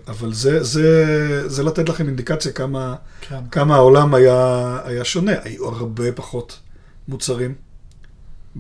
אבל 0.08 0.32
זה, 0.32 0.62
זה, 0.62 1.48
זה 1.48 1.62
לתת 1.62 1.88
לכם 1.88 2.06
אינדיקציה 2.06 2.52
כמה, 2.52 2.94
כן. 3.20 3.40
כמה 3.50 3.76
העולם 3.76 4.14
היה, 4.14 4.78
היה 4.84 5.04
שונה. 5.04 5.32
היו 5.44 5.68
הרבה 5.68 6.12
פחות 6.12 6.60
מוצרים. 7.08 7.54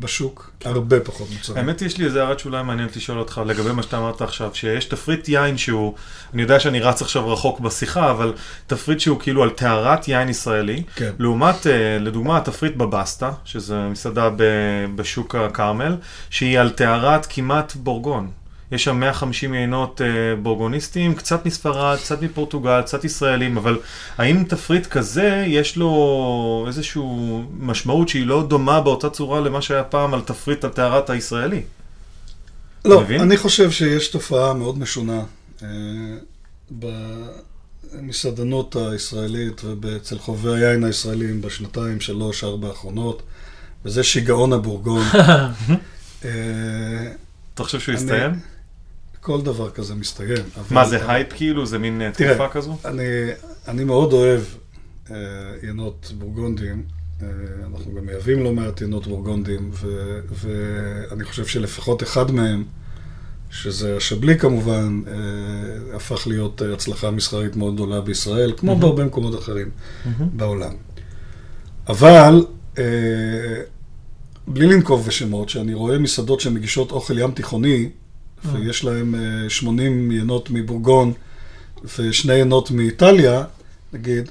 בשוק, 0.00 0.50
כן. 0.60 0.70
הרבה 0.70 1.00
פחות 1.00 1.28
מוצרים. 1.30 1.58
האמת 1.58 1.82
יש 1.82 1.98
לי 1.98 2.04
איזה 2.04 2.24
הערת 2.24 2.38
שוליים 2.38 2.66
מעניינת 2.66 2.96
לשאול 2.96 3.18
אותך 3.18 3.40
לגבי 3.46 3.72
מה 3.72 3.82
שאתה 3.82 3.98
אמרת 3.98 4.22
עכשיו, 4.22 4.50
שיש 4.54 4.84
תפריט 4.84 5.28
יין 5.28 5.58
שהוא, 5.58 5.94
אני 6.34 6.42
יודע 6.42 6.60
שאני 6.60 6.80
רץ 6.80 7.02
עכשיו 7.02 7.28
רחוק 7.28 7.60
בשיחה, 7.60 8.10
אבל 8.10 8.32
תפריט 8.66 9.00
שהוא 9.00 9.20
כאילו 9.20 9.42
על 9.42 9.50
טהרת 9.50 10.08
יין 10.08 10.28
ישראלי, 10.28 10.82
כן. 10.94 11.10
לעומת, 11.18 11.66
אה, 11.66 11.98
לדוגמה, 12.00 12.36
התפריט 12.36 12.76
בבסטה, 12.76 13.30
שזה 13.44 13.88
מסעדה 13.88 14.30
בשוק 14.94 15.34
הכרמל, 15.34 15.96
שהיא 16.30 16.58
על 16.58 16.70
טהרת 16.70 17.26
כמעט 17.30 17.76
בורגון. 17.76 18.30
יש 18.72 18.84
שם 18.84 19.00
150 19.00 19.54
יינות 19.54 20.00
אה, 20.00 20.06
בורגוניסטים, 20.42 21.14
קצת 21.14 21.46
מספרד, 21.46 21.98
קצת 21.98 22.22
מפורטוגל, 22.22 22.82
קצת 22.82 23.04
ישראלים, 23.04 23.56
אבל 23.56 23.78
האם 24.18 24.44
תפריט 24.44 24.86
כזה, 24.86 25.44
יש 25.46 25.76
לו 25.76 26.64
איזושהי 26.66 27.02
משמעות 27.58 28.08
שהיא 28.08 28.26
לא 28.26 28.46
דומה 28.48 28.80
באותה 28.80 29.10
צורה 29.10 29.40
למה 29.40 29.62
שהיה 29.62 29.84
פעם 29.84 30.14
על 30.14 30.20
תפריט 30.20 30.64
הטהרת 30.64 31.10
הישראלי? 31.10 31.62
לא, 32.84 33.02
אני 33.08 33.36
חושב 33.36 33.70
שיש 33.70 34.08
תופעה 34.08 34.54
מאוד 34.54 34.78
משונה 34.78 35.22
אה, 35.62 35.68
במסעדנות 37.92 38.76
הישראלית 38.76 39.62
ואצל 39.82 40.18
חובבי 40.18 40.64
היין 40.64 40.84
הישראלים 40.84 41.40
בשנתיים, 41.42 42.00
שלוש, 42.00 42.44
ארבע 42.44 42.68
האחרונות, 42.68 43.22
וזה 43.84 44.02
שיגעון 44.02 44.52
הבורגון. 44.52 45.02
אה, 46.24 46.30
אתה 47.54 47.64
חושב 47.64 47.80
שהוא 47.80 47.94
יסתיים? 47.94 48.57
כל 49.20 49.42
דבר 49.42 49.70
כזה 49.70 49.94
מסתיים. 49.94 50.44
מה, 50.70 50.88
זה 50.88 51.10
הייפ 51.12 51.32
כאילו? 51.32 51.66
זה 51.66 51.78
מין 51.78 52.02
אה, 52.02 52.10
תקופה 52.10 52.48
כזו? 52.48 52.76
אני, 52.84 53.02
אני 53.68 53.84
מאוד 53.84 54.12
אוהב 54.12 54.40
אה, 55.10 55.16
ינות 55.62 56.12
בורגונדים. 56.18 56.82
אה, 57.22 57.28
אנחנו 57.72 57.94
גם 57.94 58.06
מייבאים 58.06 58.42
לא 58.42 58.52
מעט 58.52 58.80
ינות 58.80 59.06
בורגונדים, 59.06 59.70
ו, 59.72 60.18
ואני 60.30 61.24
חושב 61.24 61.46
שלפחות 61.46 62.02
אחד 62.02 62.30
מהם, 62.30 62.64
שזה 63.50 63.96
השבלי 63.96 64.38
כמובן, 64.38 65.02
אה, 65.06 65.96
הפך 65.96 66.26
להיות 66.26 66.62
אה, 66.62 66.72
הצלחה 66.72 67.10
מסחרית 67.10 67.56
מאוד 67.56 67.74
גדולה 67.74 68.00
בישראל, 68.00 68.52
כמו 68.56 68.72
mm-hmm. 68.72 68.78
בהרבה 68.78 69.04
מקומות 69.04 69.38
אחרים 69.38 69.70
mm-hmm. 69.70 70.22
בעולם. 70.32 70.72
אבל, 71.88 72.46
אה, 72.78 72.84
בלי 74.46 74.66
לנקוב 74.66 75.06
בשמות, 75.06 75.48
שאני 75.48 75.74
רואה 75.74 75.98
מסעדות 75.98 76.40
שמגישות 76.40 76.92
אוכל 76.92 77.18
ים 77.18 77.30
תיכוני, 77.30 77.88
ויש 78.44 78.84
להם 78.84 79.14
80 79.48 80.10
אה, 80.10 80.16
ינות 80.16 80.50
מבורגון 80.50 81.12
ושני 81.98 82.34
ינות 82.34 82.70
מאיטליה, 82.70 83.44
נגיד, 83.92 84.30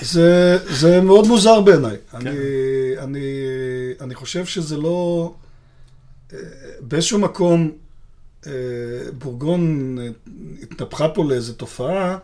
זה, 0.00 0.58
זה 0.70 1.00
מאוד 1.00 1.26
מוזר 1.26 1.60
בעיניי. 1.60 1.96
כן. 2.10 2.16
אני, 2.16 2.38
אני, 2.98 3.24
אני 4.00 4.14
חושב 4.14 4.46
שזה 4.46 4.76
לא... 4.76 5.32
אה, 6.32 6.38
באיזשהו 6.80 7.18
מקום 7.18 7.70
אה, 8.46 8.52
בורגון 9.18 9.96
התנפחה 10.62 11.08
פה 11.08 11.24
לאיזו 11.24 11.52
תופעה 11.52 12.18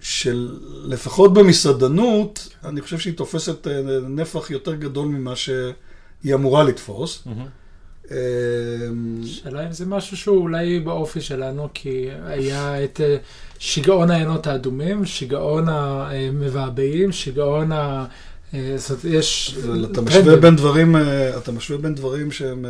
של 0.00 0.58
לפחות 0.84 1.34
במסעדנות, 1.34 2.48
אני 2.64 2.80
חושב 2.80 2.98
שהיא 2.98 3.14
תופסת 3.14 3.66
נפח 4.08 4.50
יותר 4.50 4.74
גדול 4.74 5.08
ממה 5.08 5.36
שהיא 5.36 6.34
אמורה 6.34 6.64
לתפוס. 6.64 7.22
Mm-hmm. 7.26 7.65
אמ, 8.10 9.20
שאלה 9.24 9.66
אם 9.66 9.72
זה 9.72 9.86
משהו 9.86 10.16
שהוא 10.16 10.38
אולי 10.38 10.80
באופי 10.80 11.20
שלנו, 11.20 11.68
כי 11.74 12.08
היה 12.24 12.84
את 12.84 13.00
אה, 13.00 13.16
שיגעון 13.58 14.10
העיינות 14.10 14.46
האדומים, 14.46 15.04
שיגעון 15.04 15.68
המבעבעים, 15.68 17.12
שיגעון 17.12 17.72
ה... 17.72 18.06
אה, 18.54 18.74
זאת 18.76 18.90
אומרת, 18.90 19.04
יש... 19.04 19.58
אתה 19.92 20.00
משווה 20.00 20.36
בין 20.36 20.56
דברים, 20.56 20.96
אה, 20.96 21.38
אתה 21.38 21.52
משווה 21.52 21.78
בין 21.78 21.94
דברים 21.94 22.32
שהם 22.32 22.64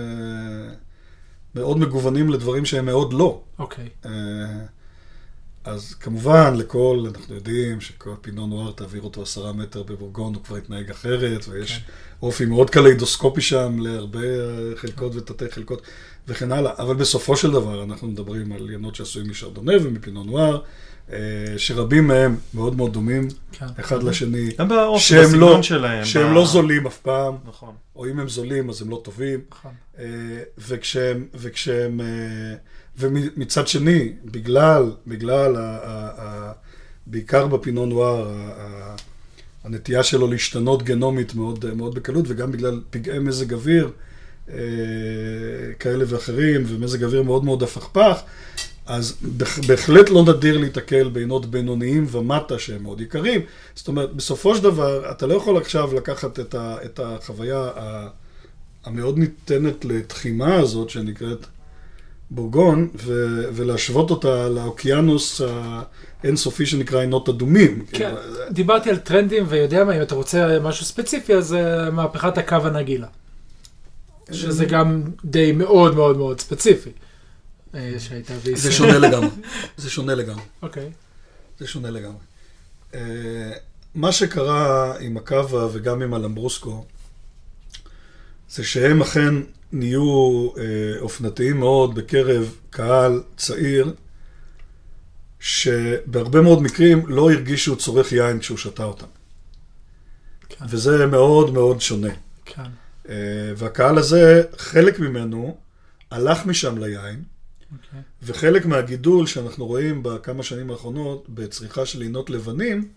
מאוד 1.55 1.79
מגוונים 1.79 2.31
לדברים 2.31 2.65
שהם 2.65 2.87
מאוד 2.87 3.13
לא. 3.13 3.41
אוקיי. 3.59 3.89
Okay. 4.05 4.09
אז 5.67 5.95
כמובן, 5.95 6.55
לכל, 6.57 7.05
אנחנו 7.15 7.35
יודעים 7.35 7.81
שכל 7.81 8.11
פינון 8.21 8.51
נואר, 8.51 8.73
תעביר 8.73 9.03
אותו 9.03 9.23
עשרה 9.23 9.53
מטר 9.53 9.83
בבורגון, 9.83 10.35
הוא 10.35 10.43
כבר 10.43 10.59
יתנהג 10.59 10.91
אחרת, 10.91 11.45
ויש 11.49 11.73
כן. 11.73 11.83
אופי 12.23 12.45
מאוד 12.45 12.71
קליידוסקופי 12.71 13.41
שם 13.41 13.79
להרבה 13.79 14.21
חלקות 14.77 15.17
ותתי 15.17 15.51
חלקות 15.51 15.83
וכן 16.29 16.53
הלאה. 16.53 16.73
אבל 16.79 16.95
בסופו 16.95 17.37
של 17.37 17.51
דבר, 17.51 17.83
אנחנו 17.83 18.09
מדברים 18.09 18.53
על 18.53 18.71
ינות 18.71 18.95
שעשויים 18.95 19.31
משרדונה 19.31 19.73
ומפינון 19.83 20.27
נואר, 20.27 20.61
אה, 21.13 21.19
שרבים 21.57 22.07
מהם 22.07 22.37
מאוד 22.55 22.77
מאוד 22.77 22.93
דומים 22.93 23.29
כן. 23.53 23.67
אחד 23.81 24.03
לשני. 24.03 24.51
גם 24.59 24.69
באופי, 24.69 25.15
בסגנון 25.15 25.57
לא, 25.57 25.63
שלהם. 25.63 26.05
שהם 26.05 26.31
ב... 26.31 26.35
לא 26.35 26.47
זולים 26.47 26.87
אף 26.87 26.99
פעם. 26.99 27.35
נכון. 27.45 27.75
או 27.97 28.07
אם 28.07 28.21
הם 28.21 28.29
זולים, 28.29 28.71
אז 28.71 28.83
הם 28.83 28.91
לא 28.91 29.01
טובים. 29.05 29.41
נכון. 29.51 29.73
אה, 29.99 30.05
וכשהם... 30.59 31.27
וכשהם 31.35 32.01
אה, 32.01 32.55
ומצד 32.99 33.69
שני, 33.69 34.13
בגלל, 34.25 34.93
בגלל, 35.07 35.57
ה, 35.57 35.61
ה, 35.61 36.11
ה, 36.23 36.53
בעיקר 37.07 37.47
בפינון 37.47 37.89
נואר, 37.89 38.31
הנטייה 39.67 40.03
שלו 40.03 40.27
להשתנות 40.27 40.83
גנומית 40.83 41.35
מאוד, 41.35 41.75
מאוד 41.75 41.95
בקלות, 41.95 42.25
וגם 42.29 42.53
בגלל 42.53 42.81
פגעי 42.91 43.19
מזג 43.19 43.53
אוויר 43.53 43.91
אה, 44.51 44.57
כאלה 45.79 46.05
ואחרים, 46.09 46.65
ומזג 46.67 47.05
אוויר 47.05 47.23
מאוד 47.23 47.45
מאוד 47.45 47.63
הפכפך, 47.63 48.21
אז 48.87 49.17
בהחלט 49.67 50.11
לא 50.11 50.25
נדיר 50.25 50.59
להתקל 50.59 51.09
בעינות 51.09 51.47
בינוניים 51.47 52.07
ומטה 52.11 52.59
שהם 52.59 52.83
מאוד 52.83 53.01
יקרים. 53.01 53.41
זאת 53.75 53.89
אומרת, 53.89 54.15
בסופו 54.15 54.57
של 54.57 54.63
דבר, 54.63 55.11
אתה 55.11 55.27
לא 55.27 55.35
יכול 55.35 55.57
עכשיו 55.57 55.95
לקחת 55.95 56.41
את, 56.41 56.55
ה, 56.55 56.77
את 56.85 57.01
החוויה 57.03 57.71
המאוד 58.85 59.19
ניתנת 59.19 59.85
לתחימה 59.85 60.55
הזאת, 60.55 60.91
שנקראת 60.91 61.47
בורגון, 62.31 62.89
ו- 62.95 63.45
ולהשוות 63.55 64.11
אותה 64.11 64.49
לאוקיינוס 64.49 65.41
האינסופי 66.25 66.67
שנקרא 66.67 67.01
עינות 67.01 67.29
אדומים. 67.29 67.87
כן, 67.93 68.15
דיברתי 68.51 68.91
על 68.91 68.97
טרנדים, 68.97 69.45
ויודע 69.49 69.85
מה, 69.85 69.97
אם 69.97 70.03
אתה 70.03 70.15
רוצה 70.15 70.59
משהו 70.63 70.87
ספציפי, 70.87 71.35
אז 71.35 71.53
uh, 71.53 71.91
מהפכת 71.91 72.39
הקו 72.39 72.57
הנגילה. 72.65 73.07
שזה 74.33 74.65
גם 74.65 75.03
די 75.25 75.53
מאוד 75.53 75.95
מאוד 75.95 76.17
מאוד 76.17 76.41
ספציפי. 76.41 76.91
אה, 77.75 77.95
שהייתה 77.99 78.35
בישראל. 78.35 78.57
זה 78.57 78.73
שונה 78.73 78.99
לגמרי. 78.99 79.29
זה 79.77 79.91
שונה 79.91 80.15
לגמרי. 80.15 80.43
אוקיי. 80.63 80.91
זה 81.59 81.67
שונה 81.67 81.91
לגמרי. 81.91 82.19
מה 83.95 84.13
שקרה 84.13 84.95
עם 85.01 85.17
הקווה 85.17 85.69
וגם 85.73 86.03
עם 86.03 86.15
הלמברוסקו, 86.15 86.85
זה 88.51 88.65
שהם 88.65 89.03
אכן 89.03 89.35
נהיו 89.73 90.49
אה, 90.59 91.01
אופנתיים 91.01 91.57
מאוד 91.57 91.95
בקרב 91.95 92.55
קהל 92.71 93.23
צעיר, 93.37 93.95
שבהרבה 95.47 96.41
מאוד 96.41 96.63
מקרים 96.63 97.07
לא 97.07 97.31
הרגיש 97.31 97.65
שהוא 97.65 97.77
צורך 97.77 98.13
יין 98.13 98.39
כשהוא 98.39 98.59
שתה 98.59 98.85
אותם. 98.85 99.07
כן. 100.49 100.65
וזה 100.69 101.07
מאוד 101.07 101.53
מאוד 101.53 101.81
שונה. 101.81 102.09
כן. 102.45 102.63
אה, 103.09 103.15
והקהל 103.57 103.99
הזה, 103.99 104.43
חלק 104.57 104.99
ממנו 104.99 105.57
הלך 106.11 106.47
משם 106.47 106.79
ליין, 106.79 107.23
אוקיי. 107.73 108.01
וחלק 108.23 108.67
מהגידול 108.67 109.27
שאנחנו 109.27 109.67
רואים 109.67 110.03
בכמה 110.03 110.43
שנים 110.43 110.71
האחרונות 110.71 111.27
בצריכה 111.29 111.87
של 111.87 112.01
עינות 112.01 112.31
לבנים, 112.31 112.89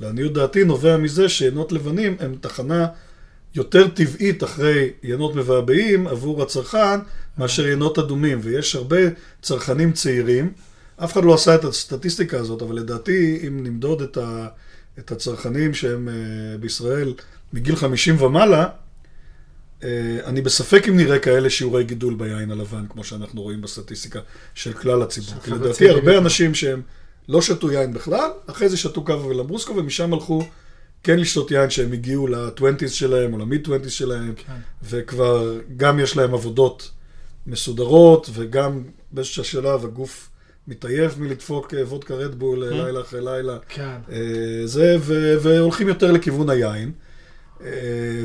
לעניות 0.00 0.32
דעתי 0.32 0.64
נובע 0.64 0.96
מזה 0.96 1.28
שעינות 1.28 1.72
לבנים 1.72 2.16
הם 2.20 2.36
תחנה 2.40 2.86
יותר 3.54 3.88
טבעית 3.88 4.44
אחרי 4.44 4.90
יינות 5.02 5.34
מבעבעים 5.34 6.06
עבור 6.06 6.42
הצרכן 6.42 6.98
מאשר 7.38 7.66
יינות 7.66 7.98
אדומים, 7.98 8.38
ויש 8.42 8.74
הרבה 8.74 9.00
צרכנים 9.42 9.92
צעירים, 9.92 10.52
אף 10.96 11.12
אחד 11.12 11.24
לא 11.24 11.34
עשה 11.34 11.54
את 11.54 11.64
הסטטיסטיקה 11.64 12.38
הזאת, 12.38 12.62
אבל 12.62 12.76
לדעתי 12.76 13.40
אם 13.48 13.62
נמדוד 13.62 14.02
את, 14.02 14.16
ה, 14.16 14.48
את 14.98 15.12
הצרכנים 15.12 15.74
שהם 15.74 16.08
uh, 16.08 16.60
בישראל 16.60 17.14
מגיל 17.52 17.76
50 17.76 18.22
ומעלה, 18.22 18.68
uh, 19.80 19.84
אני 20.24 20.42
בספק 20.42 20.88
אם 20.88 20.96
נראה 20.96 21.18
כאלה 21.18 21.50
שיעורי 21.50 21.84
גידול 21.84 22.14
ביין 22.14 22.50
הלבן, 22.50 22.84
כמו 22.88 23.04
שאנחנו 23.04 23.42
רואים 23.42 23.60
בסטטיסטיקה 23.60 24.20
של 24.54 24.72
כלל 24.72 25.02
הציבור. 25.02 25.40
כי 25.44 25.50
לדעתי 25.50 25.88
הרבה 25.88 26.12
יותר. 26.12 26.18
אנשים 26.18 26.54
שהם 26.54 26.82
לא 27.28 27.42
שתו 27.42 27.72
יין 27.72 27.92
בכלל, 27.92 28.30
אחרי 28.46 28.68
זה 28.68 28.76
שתו 28.76 29.04
קו 29.04 29.24
ולברוסקו, 29.24 29.76
ומשם 29.76 30.12
הלכו 30.12 30.48
כן 31.02 31.18
לשתות 31.18 31.50
יין 31.50 31.70
שהם 31.70 31.92
הגיעו 31.92 32.26
ל-20's 32.26 32.88
שלהם 32.88 33.32
או 33.32 33.38
למיד-20's 33.38 33.88
שלהם, 33.88 34.34
כן. 34.36 34.52
וכבר 34.82 35.60
גם 35.76 36.00
יש 36.00 36.16
להם 36.16 36.34
עבודות 36.34 36.90
מסודרות, 37.46 38.30
וגם 38.32 38.82
באיזשהו 39.12 39.44
שלב 39.44 39.84
הגוף 39.84 40.28
מתעייף 40.68 41.18
מלדפוק 41.18 41.74
אה, 41.74 41.82
וודקה 41.86 42.14
רדבול 42.14 42.64
אה, 42.64 42.70
לילה 42.70 43.00
אחרי 43.00 43.20
לילה. 43.24 43.58
כן. 43.68 43.96
אה, 44.12 44.18
זה, 44.64 44.96
ו- 45.00 45.34
והולכים 45.42 45.88
יותר 45.88 46.12
לכיוון 46.12 46.50
היין. 46.50 46.92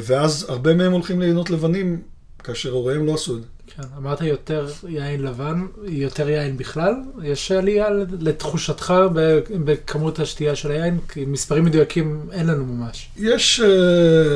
ואז 0.01 0.45
הרבה 0.49 0.73
מהם 0.73 0.91
הולכים 0.91 1.19
לעינות 1.19 1.49
לבנים, 1.49 2.01
כאשר 2.43 2.71
הוריהם 2.71 3.05
לא 3.05 3.13
עשו 3.13 3.35
את 3.37 3.41
זה. 3.41 3.47
כן, 3.67 3.83
אמרת 3.97 4.21
יותר 4.21 4.67
יין 4.87 5.21
לבן, 5.21 5.65
יותר 5.83 6.29
יין 6.29 6.57
בכלל? 6.57 6.93
יש 7.23 7.51
עלייה 7.51 7.87
לתחושתך 8.19 8.93
בכמות 9.65 10.19
השתייה 10.19 10.55
של 10.55 10.71
היין? 10.71 10.99
כי 11.09 11.25
מספרים 11.25 11.65
מדויקים 11.65 12.29
אין 12.31 12.47
לנו 12.47 12.65
ממש. 12.65 13.09
יש 13.17 13.59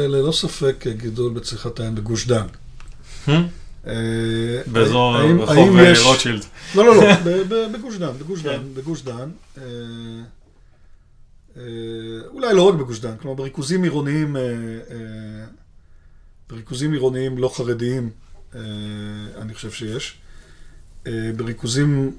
ללא 0.08 0.32
ספק 0.32 0.86
גידול 0.88 1.34
בצריכת 1.34 1.80
היין 1.80 1.96
בגוש 1.96 2.28
דן. 2.28 2.48
אה, 3.88 3.94
באזור 4.72 5.18
רחוב 5.18 5.77
אה, 5.77 5.94
רוטשילד. 6.04 6.46
לא, 6.75 6.86
לא, 6.86 6.96
לא, 6.96 7.08
בגוש 7.77 7.98
דן, 7.98 8.12
בגוש 8.20 8.42
כן. 8.42 8.50
דן, 8.50 8.63
בגוש 8.74 9.01
דן. 9.01 9.30
אה, 9.58 9.63
אולי 12.27 12.54
לא 12.54 12.70
רק 12.70 12.75
בגוש 12.75 13.00
דן, 13.00 13.18
כלומר 13.22 13.36
בריכוזים 13.36 13.84
עירוניים, 13.84 14.36
בריכוזים 16.50 16.92
עירוניים 16.92 17.38
לא 17.38 17.51
חרדיים, 17.56 18.10
אני 19.38 19.54
חושב 19.54 19.72
שיש. 19.72 20.18
בריכוזים 21.36 22.12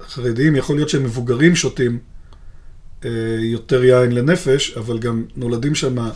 חרדיים 0.00 0.56
יכול 0.56 0.76
להיות 0.76 0.88
שמבוגרים 0.88 1.56
שותים 1.56 1.98
אה, 3.04 3.10
יותר 3.38 3.84
יין 3.84 4.12
לנפש, 4.12 4.70
אבל 4.76 4.98
גם 4.98 5.24
נולדים 5.36 5.74
שם 5.74 6.08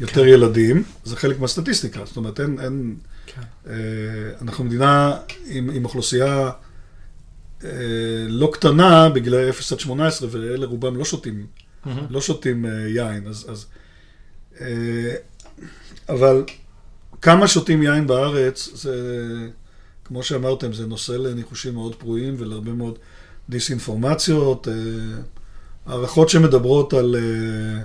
יותר 0.00 0.22
כן. 0.22 0.28
ילדים, 0.28 0.82
זה 1.04 1.16
חלק 1.16 1.40
מהסטטיסטיקה, 1.40 2.04
זאת 2.04 2.16
אומרת 2.16 2.40
אין, 2.40 2.60
אין, 2.60 2.96
כן. 3.26 3.42
אה, 3.66 3.74
אנחנו 4.42 4.64
מדינה 4.64 5.16
עם, 5.46 5.70
עם 5.70 5.84
אוכלוסייה 5.84 6.50
אה, 7.64 7.70
לא 8.28 8.50
קטנה 8.52 9.08
בגילאי 9.08 9.50
0 9.50 9.72
עד 9.72 9.80
18, 9.80 10.28
ואלה 10.32 10.66
רובם 10.66 10.96
לא 10.96 11.04
שותים, 11.04 11.46
לא 12.10 12.20
שותים 12.20 12.66
אה, 12.66 12.70
יין, 12.88 13.26
אז... 13.26 13.46
אז 13.48 13.66
אה, 14.60 15.14
אבל 16.08 16.44
כמה 17.22 17.48
שותים 17.48 17.82
יין 17.82 18.06
בארץ, 18.06 18.68
זה, 18.74 18.94
כמו 20.04 20.22
שאמרתם, 20.22 20.72
זה 20.72 20.86
נושא 20.86 21.12
לניחושים 21.12 21.74
מאוד 21.74 21.94
פרועים 21.94 22.34
ולהרבה 22.38 22.72
מאוד 22.72 22.98
דיסאינפורמציות. 23.48 24.68
אה, 24.68 24.74
הערכות 25.86 26.28
שמדברות 26.28 26.92
על 26.92 27.16
אה, 27.16 27.82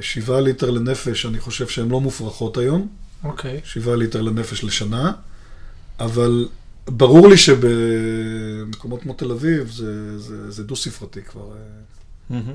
שבעה 0.00 0.40
ליטר 0.40 0.70
לנפש, 0.70 1.26
אני 1.26 1.40
חושב 1.40 1.68
שהן 1.68 1.88
לא 1.88 2.00
מופרכות 2.00 2.56
היום. 2.56 2.88
אוקיי. 3.24 3.60
שבעה 3.64 3.96
ליטר 3.96 4.22
לנפש 4.22 4.64
לשנה, 4.64 5.12
אבל 6.00 6.48
ברור 6.86 7.28
לי 7.28 7.36
שבמקומות 7.36 9.02
כמו 9.02 9.12
תל 9.12 9.30
אביב 9.30 9.70
זה, 9.70 10.18
זה, 10.18 10.50
זה 10.50 10.64
דו-ספרתי 10.64 11.22
כבר. 11.22 11.48
מהמם. 12.30 12.54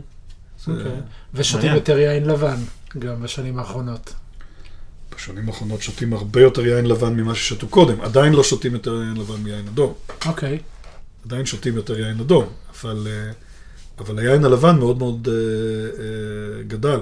זה, 0.66 0.72
אוקיי. 0.72 0.92
ושותים. 1.34 1.74
יותר 1.74 1.98
יין 1.98 2.26
לבן, 2.26 2.58
גם 3.00 3.24
בשנים 3.24 3.60
האחרונות. 3.60 4.14
בשנים 5.16 5.50
האחרונות 5.50 5.82
שותים 5.82 6.14
הרבה 6.14 6.42
יותר 6.42 6.66
יין 6.66 6.86
לבן 6.86 7.14
ממה 7.14 7.36
ששתו 7.36 7.68
קודם. 7.68 8.02
עדיין 8.02 8.34
לא 8.34 8.44
שותים 8.44 8.74
יותר 8.74 8.94
יין 8.94 9.18
לבן 9.18 9.42
מיין 9.44 9.68
אדום. 9.68 9.94
אוקיי. 10.26 10.60
עדיין 11.26 11.46
שותים 11.46 11.76
יותר 11.76 12.00
יין 12.00 12.20
אדום, 12.20 12.46
אבל, 12.74 13.08
אה, 13.10 13.32
אבל 14.02 14.20
היין 14.20 14.46
הלבן 14.46 14.80
מאוד 14.80 14.98
מאוד 14.98 15.28
אה, 15.32 15.34
אה, 15.34 16.64
גדל. 16.64 17.00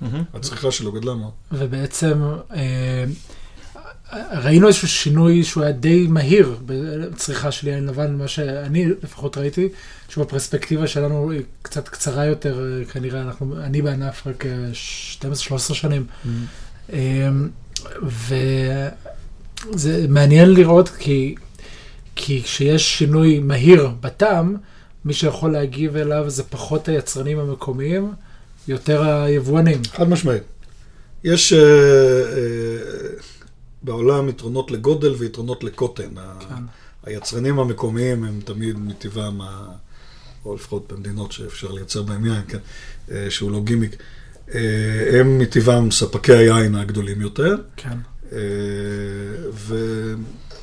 מהמם. 0.00 0.22
הצריכה 0.34 0.70
שלו 0.70 0.92
גדלה 0.92 1.14
מאוד. 1.14 1.32
ובעצם 1.52 2.22
אה, 2.54 3.04
ראינו 4.32 4.68
איזשהו 4.68 4.88
שינוי 4.88 5.44
שהוא 5.44 5.62
היה 5.62 5.72
די 5.72 6.06
מהיר 6.06 6.56
בצריכה 6.66 7.52
של 7.52 7.68
יין 7.68 7.86
לבן, 7.86 8.14
מה 8.14 8.28
שאני 8.28 8.86
לפחות 9.02 9.38
ראיתי, 9.38 9.68
שבפרספקטיבה 10.08 10.86
שלנו 10.86 11.30
היא 11.30 11.42
קצת 11.62 11.88
קצרה 11.88 12.24
יותר, 12.24 12.60
אה, 12.60 12.84
כנראה, 12.84 13.22
אנחנו, 13.22 13.60
אני 13.60 13.82
בענף 13.82 14.26
רק 14.26 14.46
אה, 14.46 14.70
12-13 15.50 15.74
שנים. 15.74 16.06
אה, 16.92 17.28
וזה 19.72 20.06
מעניין 20.08 20.50
לראות 20.50 20.88
כי, 20.88 21.34
כי 22.16 22.42
כשיש 22.42 22.98
שינוי 22.98 23.38
מהיר 23.38 23.90
בטעם, 24.00 24.56
מי 25.04 25.14
שיכול 25.14 25.52
להגיב 25.52 25.96
אליו 25.96 26.30
זה 26.30 26.42
פחות 26.42 26.88
היצרנים 26.88 27.38
המקומיים, 27.38 28.12
יותר 28.68 29.02
היבואנים. 29.02 29.80
חד 29.92 30.08
משמעית. 30.08 30.42
יש 31.24 31.52
אה, 31.52 31.58
אה, 31.58 33.16
בעולם 33.82 34.28
יתרונות 34.28 34.70
לגודל 34.70 35.14
ויתרונות 35.18 35.64
לקוטן. 35.64 36.14
כן. 36.48 36.62
היצרנים 37.06 37.58
המקומיים 37.58 38.24
הם 38.24 38.40
תמיד 38.44 38.78
מטבעם, 38.78 39.40
או 40.44 40.54
לפחות 40.54 40.92
במדינות 40.92 41.32
שאפשר 41.32 41.72
לייצר 41.72 42.02
בהם 42.02 42.26
יין, 42.26 42.42
כן, 42.48 42.58
אה, 43.10 43.26
שהוא 43.30 43.50
לא 43.50 43.62
גימיק, 43.64 43.96
הם 45.12 45.38
מטבעם 45.38 45.90
ספקי 45.90 46.32
היין 46.32 46.74
הגדולים 46.74 47.20
יותר, 47.20 47.56
כן. 47.76 47.98
אה, 48.32 48.38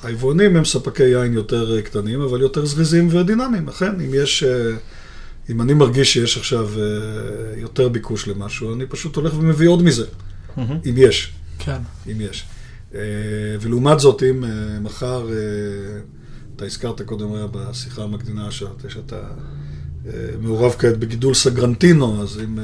והיבואנים 0.04 0.56
הם 0.56 0.66
ספקי 0.66 1.04
יין 1.04 1.34
יותר 1.34 1.76
אה, 1.76 1.82
קטנים, 1.82 2.22
אבל 2.22 2.42
יותר 2.42 2.66
זריזים 2.66 3.08
ודינמיים. 3.16 3.70
אכן, 3.70 4.02
אם 4.02 4.10
יש, 4.14 4.44
אה, 4.44 4.76
אם 5.50 5.62
אני 5.62 5.74
מרגיש 5.74 6.14
שיש 6.14 6.38
עכשיו 6.38 6.70
אה, 6.80 6.84
יותר 7.58 7.90
ביקוש 7.90 8.28
למשהו, 8.28 8.74
אני 8.74 8.86
פשוט 8.86 9.16
הולך 9.16 9.34
ומביא 9.38 9.68
עוד 9.68 9.84
מזה. 9.84 10.06
אם 10.58 10.94
יש. 10.98 11.34
כן. 11.60 11.78
אם 12.12 12.22
יש. 12.22 12.46
ולעומת 13.62 14.00
זאת, 14.00 14.24
אם 14.24 14.44
מחר, 14.84 15.28
אתה 16.56 16.66
הזכרת 16.66 17.02
קודם 17.02 17.34
היה 17.34 17.48
בשיחה 17.52 18.04
המקדינה 18.04 18.52
שאתה, 18.52 18.90
שאתה 18.90 19.22
מעורב 20.42 20.76
כעת 20.80 20.98
בגידול 20.98 21.34
סגרנטינו, 21.34 22.24
אז 22.24 22.40
אם, 22.44 22.60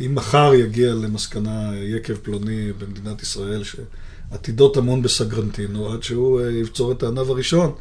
אם 0.00 0.14
מחר 0.14 0.54
יגיע 0.54 0.94
למסקנה 0.94 1.70
יקב 1.74 2.14
פלוני 2.14 2.72
במדינת 2.78 3.22
ישראל, 3.22 3.62
שעתידו 4.32 4.68
טמון 4.68 5.02
בסגרנטינו, 5.02 5.92
עד 5.92 6.02
שהוא 6.02 6.40
אה, 6.40 6.50
יבצור 6.50 6.92
את 6.92 7.02
הענב 7.02 7.30
הראשון, 7.30 7.72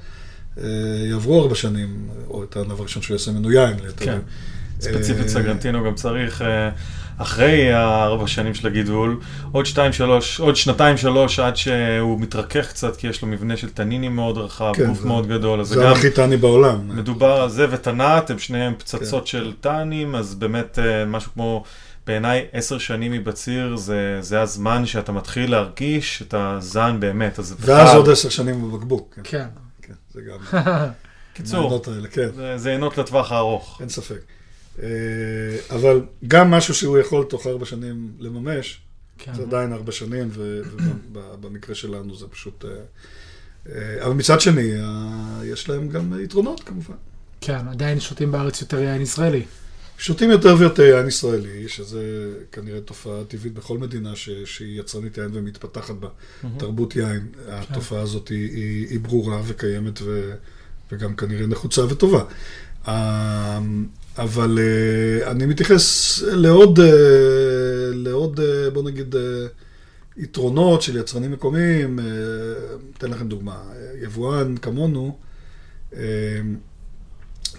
אה, 0.57 0.63
יעברו 1.09 1.41
ארבע 1.41 1.55
שנים, 1.55 1.89
או 2.29 2.43
את 2.43 2.57
הענב 2.57 2.79
הראשון 2.79 3.01
שהוא 3.01 3.15
יעשה 3.15 3.31
ממנו 3.31 3.51
יין. 3.51 3.77
כן. 3.97 4.11
דיוק. 4.11 4.23
ספציפית 4.79 5.23
אה, 5.23 5.29
סגרנטינו 5.29 5.83
גם 5.83 5.95
צריך, 5.95 6.41
אה, 6.41 6.69
אחרי 7.17 7.71
הארבע 7.73 8.27
שנים 8.27 8.53
של 8.53 8.67
הגידול, 8.67 9.19
עוד 9.51 9.65
שתיים, 9.65 9.93
שלוש, 9.93 10.39
עוד 10.39 10.55
שנתיים, 10.55 10.97
שלוש, 10.97 11.39
עד 11.39 11.55
שהוא 11.55 12.19
מתרכך 12.21 12.69
קצת, 12.69 12.95
כי 12.97 13.07
יש 13.07 13.21
לו 13.21 13.27
מבנה 13.27 13.57
של 13.57 13.69
תנינים 13.69 14.15
מאוד 14.15 14.37
רחב, 14.37 14.71
כן, 14.75 14.87
גוף 14.87 14.99
זה- 14.99 15.07
מאוד 15.07 15.27
גדול, 15.27 15.59
אז 15.61 15.67
זה 15.67 15.89
הכי 15.91 16.09
טני 16.09 16.37
בעולם. 16.37 16.97
מדובר 16.97 17.31
על 17.41 17.49
זה 17.49 17.65
ותנ"ת, 17.71 18.29
הם 18.29 18.39
שניהם 18.39 18.73
פצצות 18.77 19.21
כן. 19.21 19.27
של 19.27 19.53
טאנים, 19.61 20.15
אז 20.15 20.35
באמת 20.35 20.79
אה, 20.79 21.05
משהו 21.05 21.31
כמו, 21.33 21.63
בעיניי, 22.07 22.47
עשר 22.51 22.77
שנים 22.77 23.11
מבציר, 23.11 23.75
זה, 23.75 24.17
זה 24.21 24.41
הזמן 24.41 24.85
שאתה 24.85 25.11
מתחיל 25.11 25.51
להרגיש 25.51 26.21
את 26.21 26.33
הזן 26.33 26.97
באמת. 26.99 27.39
אז 27.39 27.55
ואז 27.59 27.87
בכלל, 27.87 27.97
עוד 27.97 28.09
עשר 28.09 28.29
שנים 28.29 28.71
בבקבוק. 28.71 29.19
כן, 29.23 29.23
כן. 29.23 29.47
כן, 29.81 29.93
זה 30.13 30.21
גם... 30.21 30.61
קיצור, 31.33 31.81
האלה, 31.87 32.07
כן, 32.07 32.29
זה, 32.35 32.57
זה 32.57 32.71
עינות 32.71 32.97
לטווח 32.97 33.31
הארוך. 33.31 33.77
אין 33.81 33.89
ספק. 33.89 34.19
אה, 34.81 34.87
אבל 35.69 36.01
גם 36.27 36.51
משהו 36.51 36.73
שהוא 36.73 36.97
יכול 36.97 37.25
תוך 37.29 37.47
ארבע 37.47 37.65
שנים 37.65 38.11
לממש, 38.19 38.81
כן. 39.17 39.33
זה 39.33 39.43
עדיין 39.43 39.73
ארבע 39.73 39.91
שנים, 39.91 40.29
ובמקרה 41.11 41.75
שלנו 41.75 42.15
זה 42.15 42.27
פשוט 42.27 42.65
אה, 42.65 42.71
אה, 43.69 44.05
אבל 44.05 44.13
מצד 44.13 44.41
שני, 44.41 44.71
יש 45.43 45.69
להם 45.69 45.89
גם 45.89 46.19
יתרונות 46.23 46.63
כמובן. 46.63 46.95
כן, 47.41 47.67
עדיין 47.67 47.99
שותים 47.99 48.31
בארץ 48.31 48.61
יותר 48.61 48.79
יין 48.79 49.01
ישראלי. 49.01 49.45
שותים 49.97 50.31
יותר 50.31 50.55
ויותר 50.59 50.83
יין 50.83 51.07
ישראלי, 51.07 51.67
שזה 51.67 52.31
כנראה 52.51 52.81
תופעה 52.81 53.23
טבעית 53.27 53.53
בכל 53.53 53.77
מדינה 53.77 54.15
ש, 54.15 54.29
שהיא 54.29 54.79
יצרנית 54.79 55.17
יין 55.17 55.29
ומתפתחת 55.33 55.95
בה 55.95 56.07
תרבות 56.57 56.95
יין. 56.95 57.27
התופעה 57.47 58.01
הזאת 58.01 58.27
היא, 58.27 58.49
היא, 58.55 58.87
היא 58.89 58.99
ברורה 58.99 59.41
וקיימת 59.45 60.01
ו, 60.01 60.33
וגם 60.91 61.15
כנראה 61.15 61.47
נחוצה 61.47 61.81
וטובה. 61.89 62.23
אה, 62.87 63.59
אבל 64.17 64.59
אה, 64.59 65.31
אני 65.31 65.45
מתייחס 65.45 66.19
לעוד, 66.21 66.79
אה, 66.79 66.85
לעוד 67.93 68.39
בוא 68.73 68.83
נגיד, 68.83 69.15
יתרונות 70.17 70.81
של 70.81 70.97
יצרנים 70.97 71.31
מקומיים. 71.31 71.99
אתן 72.97 73.09
לכם 73.11 73.27
דוגמה, 73.27 73.63
יבואן 74.01 74.57
כמונו 74.57 75.17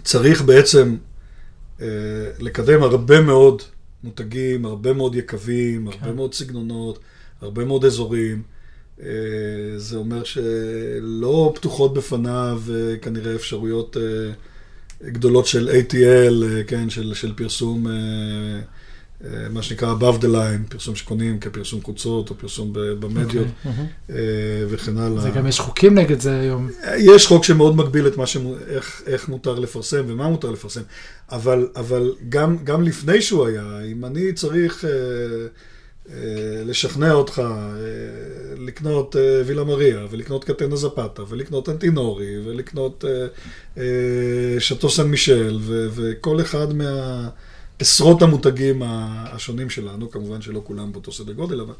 צריך 0.05 0.43
בעצם 0.43 0.97
לקדם 2.39 2.83
הרבה 2.83 3.21
מאוד 3.21 3.63
מותגים, 4.05 4.65
הרבה 4.65 4.93
מאוד 4.93 5.15
יקבים, 5.15 5.87
הרבה 5.87 5.99
כן. 5.99 6.15
מאוד 6.15 6.35
סגנונות, 6.35 6.99
הרבה 7.41 7.65
מאוד 7.65 7.85
אזורים. 7.85 8.43
אה, 9.03 9.07
זה 9.77 9.97
אומר 9.97 10.25
שלא 10.25 11.53
פתוחות 11.55 11.95
בפניו 11.95 12.63
אה, 12.75 12.97
כנראה 12.97 13.35
אפשרויות 13.35 13.97
אה, 13.97 14.33
גדולות 15.11 15.47
של 15.47 15.69
ATL, 15.69 16.45
אה, 16.45 16.65
כן, 16.67 16.91
של, 16.91 17.15
של 17.15 17.35
פרסום, 17.37 17.87
אה, 17.87 17.93
אה, 17.93 18.61
מה 19.51 19.63
שנקרא 19.63 19.95
above 20.01 20.21
the 20.21 20.27
line, 20.27 20.69
פרסום 20.71 20.97
שקונים 20.97 21.41
כפרסום 21.41 21.83
חוצות 21.83 22.31
או 22.31 22.35
פרסום 22.39 22.71
במדיות 22.73 23.47
אה, 24.11 24.17
וכן 24.69 24.99
הלאה. 24.99 25.21
זה 25.21 25.31
גם 25.31 25.47
יש 25.47 25.61
חוקים 25.61 25.99
נגד 25.99 26.21
זה 26.21 26.41
היום. 26.41 26.69
יש 26.99 27.27
חוק 27.27 27.45
שמאוד 27.45 27.77
מגביל 27.77 28.07
את 28.07 28.17
מה 28.17 28.27
שמו, 28.27 28.55
איך, 28.69 29.03
איך 29.07 29.29
מותר 29.29 29.59
לפרסם 29.59 30.05
ומה 30.07 30.29
מותר 30.29 30.51
לפרסם, 30.51 30.81
אבל, 31.31 31.69
אבל 31.77 32.13
גם, 32.29 32.57
גם 32.65 32.83
לפני 32.83 33.23
שהוא 33.23 33.47
היה, 33.47 33.81
אם 33.93 34.05
אני 34.05 34.33
צריך 34.33 34.85
אה, 34.85 34.91
אה, 36.11 36.63
לשכנע 36.65 37.13
אותך 37.13 37.39
אה, 37.39 37.45
לקנות 38.59 39.17
אה, 39.17 39.43
וילה 39.47 39.65
מריה, 39.65 40.07
ולקנות 40.11 40.45
קטנה 40.45 40.77
זפתה, 40.77 41.23
ולקנות 41.29 41.69
אנטינורי, 41.69 42.39
ולקנות 42.45 43.05
אה, 43.05 43.27
אה, 43.79 44.61
שאטו 44.61 44.91
סן 44.91 45.09
מישל, 45.09 45.59
ו, 45.61 45.87
וכל 45.95 46.41
אחד 46.41 46.67
מהעשרות 47.81 48.23
המותגים 48.23 48.83
השונים 48.87 49.71
שלנו, 49.71 50.11
כמובן 50.11 50.43
שלא 50.43 50.61
כולם 50.65 50.93
באותו 50.93 51.13
סדר 51.13 51.33
גודל, 51.33 51.61
אבל 51.61 51.75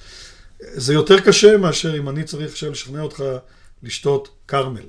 זה 0.61 0.95
יותר 0.95 1.21
קשה 1.21 1.57
מאשר 1.57 1.97
אם 1.97 2.09
אני 2.09 2.25
צריך 2.25 2.51
עכשיו 2.51 2.71
לשכנע 2.71 3.01
אותך 3.03 3.23
לשתות 3.83 4.29
כרמל. 4.49 4.87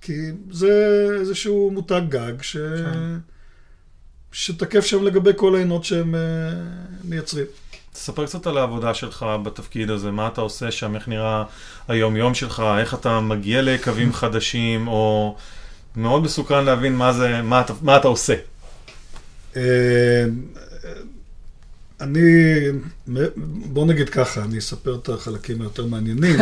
כי 0.00 0.12
זה 0.50 1.06
איזשהו 1.20 1.70
מותג 1.70 2.02
גג 2.08 2.42
ש... 2.42 2.56
שתקף 4.32 4.84
שם 4.86 5.04
לגבי 5.04 5.30
כל 5.36 5.54
העינות 5.54 5.84
שהם 5.84 6.14
אה, 6.14 6.20
מייצרים. 7.04 7.46
תספר 7.92 8.26
קצת 8.26 8.46
על 8.46 8.58
העבודה 8.58 8.94
שלך 8.94 9.26
בתפקיד 9.44 9.90
הזה, 9.90 10.10
מה 10.10 10.28
אתה 10.28 10.40
עושה 10.40 10.70
שם, 10.70 10.94
איך 10.94 11.08
נראה 11.08 11.44
היום-יום 11.88 12.34
שלך, 12.34 12.62
איך 12.80 12.94
אתה 12.94 13.20
מגיע 13.20 13.62
ליקבים 13.62 14.12
חדשים, 14.12 14.88
או 14.88 15.36
מאוד 15.96 16.22
מסוקרן 16.22 16.64
להבין 16.64 16.96
מה 16.96 17.12
זה, 17.12 17.42
מה 17.42 17.60
אתה, 17.60 17.72
מה 17.82 17.96
אתה 17.96 18.08
עושה. 18.08 18.34
אה, 19.56 20.24
אני, 22.00 22.20
בוא 23.46 23.86
נגיד 23.86 24.08
ככה, 24.08 24.42
אני 24.44 24.58
אספר 24.58 24.94
את 25.02 25.08
החלקים 25.08 25.60
היותר 25.60 25.86
מעניינים. 25.86 26.40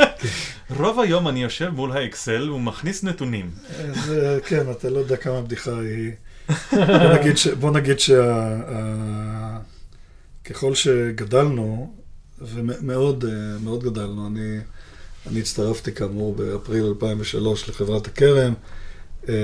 רוב 0.80 1.00
היום 1.00 1.28
אני 1.28 1.42
יושב 1.42 1.68
מול 1.68 1.92
האקסל 1.92 2.50
ומכניס 2.50 3.04
נתונים. 3.04 3.50
זה, 4.06 4.38
כן, 4.46 4.70
אתה 4.70 4.90
לא 4.90 4.98
יודע 4.98 5.16
כמה 5.16 5.38
הבדיחה 5.38 5.78
היא. 5.80 6.10
בוא 6.72 7.14
נגיד, 7.18 7.36
ש, 7.36 7.46
בוא 7.46 7.70
נגיד 7.70 7.98
שה... 7.98 8.34
ה- 8.68 9.58
ככל 10.44 10.74
שגדלנו, 10.74 11.94
ומאוד 12.40 13.24
אה, 13.24 13.30
מאוד 13.64 13.84
גדלנו, 13.84 14.26
אני, 14.26 14.58
אני 15.30 15.40
הצטרפתי 15.40 15.92
כאמור 15.92 16.34
באפריל 16.34 16.84
2003 16.84 17.68
לחברת 17.68 18.06
הכרם. 18.06 18.54
אה, 19.28 19.34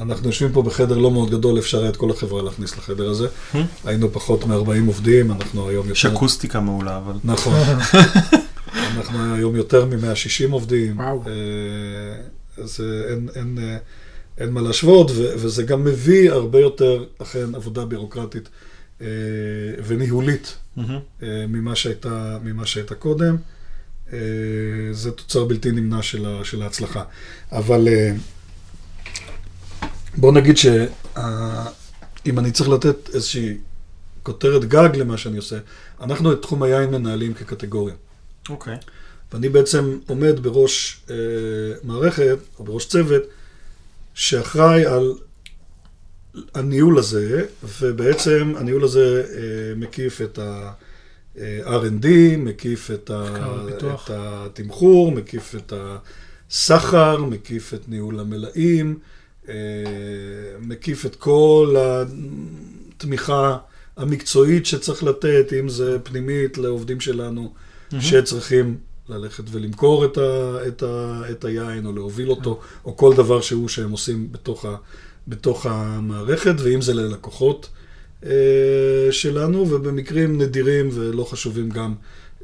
אנחנו 0.00 0.28
יושבים 0.28 0.52
פה 0.52 0.62
בחדר 0.62 0.98
לא 0.98 1.10
מאוד 1.10 1.30
גדול, 1.30 1.58
אפשר 1.58 1.80
היה 1.80 1.88
את 1.88 1.96
כל 1.96 2.10
החברה 2.10 2.42
להכניס 2.42 2.76
לחדר 2.76 3.10
הזה. 3.10 3.28
היינו 3.84 4.12
פחות 4.12 4.44
מ-40 4.44 4.86
עובדים, 4.86 5.32
אנחנו 5.32 5.68
היום 5.68 5.88
יותר... 5.88 5.92
יש 5.92 6.06
אקוסטיקה 6.06 6.60
מעולה, 6.60 6.96
אבל... 6.96 7.14
נכון. 7.24 7.54
אנחנו 8.96 9.34
היום 9.34 9.56
יותר 9.56 9.84
מ-160 9.84 10.52
עובדים. 10.52 10.98
וואו. 10.98 11.22
אה, 11.26 12.62
אז 12.64 12.80
אה, 12.80 13.12
אין, 13.12 13.28
אין, 13.34 13.58
אין 14.38 14.50
מה 14.50 14.60
להשוות, 14.60 15.10
ו- 15.10 15.32
וזה 15.36 15.62
גם 15.62 15.84
מביא 15.84 16.30
הרבה 16.30 16.60
יותר, 16.60 17.04
אכן, 17.22 17.54
עבודה 17.54 17.84
בירוקרטית 17.84 18.48
אה, 19.00 19.06
וניהולית 19.86 20.56
מהמם. 20.76 20.98
אה, 21.22 21.44
ממה 21.48 21.76
שהייתה, 21.76 22.38
ממה 22.44 22.66
שהייתה 22.66 22.94
קודם. 22.94 23.36
אה, 24.12 24.18
זה 24.92 25.10
תוצר 25.10 25.44
בלתי 25.44 25.70
נמנע 25.70 26.02
של, 26.02 26.26
ה, 26.26 26.44
של 26.44 26.62
ההצלחה. 26.62 27.02
אבל 27.52 27.88
אה, 27.88 28.12
בוא 30.16 30.32
נגיד 30.32 30.56
שאם 30.56 32.38
אני 32.38 32.52
צריך 32.52 32.68
לתת 32.68 33.14
איזושהי 33.14 33.58
כותרת 34.22 34.64
גג 34.64 34.88
למה 34.94 35.18
שאני 35.18 35.36
עושה, 35.36 35.58
אנחנו 36.00 36.32
את 36.32 36.42
תחום 36.42 36.62
היין 36.62 36.90
מנהלים 36.90 37.34
כקטגוריה. 37.34 37.94
אוקיי. 38.48 38.76
ואני 39.32 39.48
בעצם 39.48 39.98
עומד 40.06 40.40
בראש 40.40 41.00
אה, 41.10 41.16
מערכת, 41.82 42.38
או 42.58 42.64
בראש 42.64 42.86
צוות, 42.86 43.22
שאחראי 44.14 44.86
על 44.86 45.14
הניהול 46.54 46.98
הזה, 46.98 47.44
ובעצם 47.78 48.52
הניהול 48.56 48.84
הזה 48.84 49.24
אה, 49.34 49.74
מקיף 49.76 50.20
את 50.20 50.38
ה-R&D, 50.38 52.06
מקיף 52.38 52.90
את, 52.90 53.10
ה-. 53.10 53.66
את 53.68 54.10
התמחור, 54.10 55.12
מקיף 55.12 55.54
את 55.54 55.72
הסחר, 56.50 57.24
מקיף 57.24 57.74
את 57.74 57.88
ניהול 57.88 58.20
המלאים, 58.20 58.98
אה, 58.98 59.15
מקיף 60.60 61.06
את 61.06 61.16
כל 61.16 61.76
התמיכה 61.78 63.56
המקצועית 63.96 64.66
שצריך 64.66 65.02
לתת, 65.02 65.52
אם 65.60 65.68
זה 65.68 65.98
פנימית 66.02 66.58
לעובדים 66.58 67.00
שלנו, 67.00 67.52
שצריכים 68.00 68.76
ללכת 69.08 69.44
ולמכור 69.50 70.04
את, 70.04 70.18
ה, 70.18 70.58
את, 70.68 70.82
ה, 70.82 71.22
את 71.30 71.44
היין, 71.44 71.86
או 71.86 71.92
להוביל 71.92 72.30
אותו, 72.30 72.60
או 72.84 72.96
כל 72.96 73.14
דבר 73.14 73.40
שהוא 73.40 73.68
שהם 73.68 73.90
עושים 73.90 74.32
בתוך, 74.32 74.64
ה, 74.64 74.76
בתוך 75.28 75.66
המערכת, 75.66 76.54
ואם 76.58 76.80
זה 76.80 76.94
ללקוחות 76.94 77.68
אה, 78.24 78.30
שלנו, 79.10 79.70
ובמקרים 79.70 80.38
נדירים 80.38 80.88
ולא 80.92 81.24
חשובים 81.24 81.70
גם, 81.70 81.94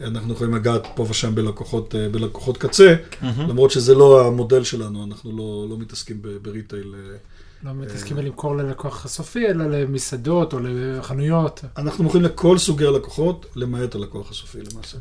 אנחנו 0.05 0.35
יכולים 0.35 0.55
לגעת 0.55 0.87
פה 0.95 1.07
ושם 1.11 1.35
בלקוחות, 1.35 1.95
אה, 1.95 2.09
בלקוחות 2.09 2.59
קצה, 2.59 2.95
מהמם. 3.23 3.49
למרות 3.49 3.71
שזה 3.71 3.95
לא 3.95 4.27
המודל 4.27 4.65
שלנו, 4.65 5.05
אנחנו 5.05 5.37
לא, 5.37 5.67
לא 5.71 5.79
מתעסקים 5.79 6.23
בריטייל. 6.43 6.95
אה, 6.95 7.17
לא 7.63 7.73
מתעסקים 7.75 8.17
בלמכור 8.17 8.57
ללקוח 8.57 9.05
הסופי, 9.05 9.47
אלא 9.47 9.67
למסעדות 9.67 10.53
או 10.53 10.59
לחנויות. 10.63 11.65
אנחנו 11.77 12.05
מוכרים 12.05 12.25
לכל 12.25 12.59
סוגי 12.59 12.87
הלקוחות, 12.87 13.47
למעט 13.57 13.95
הלקוח 13.95 14.31
הסופי 14.31 14.59
למעשה. 14.73 14.99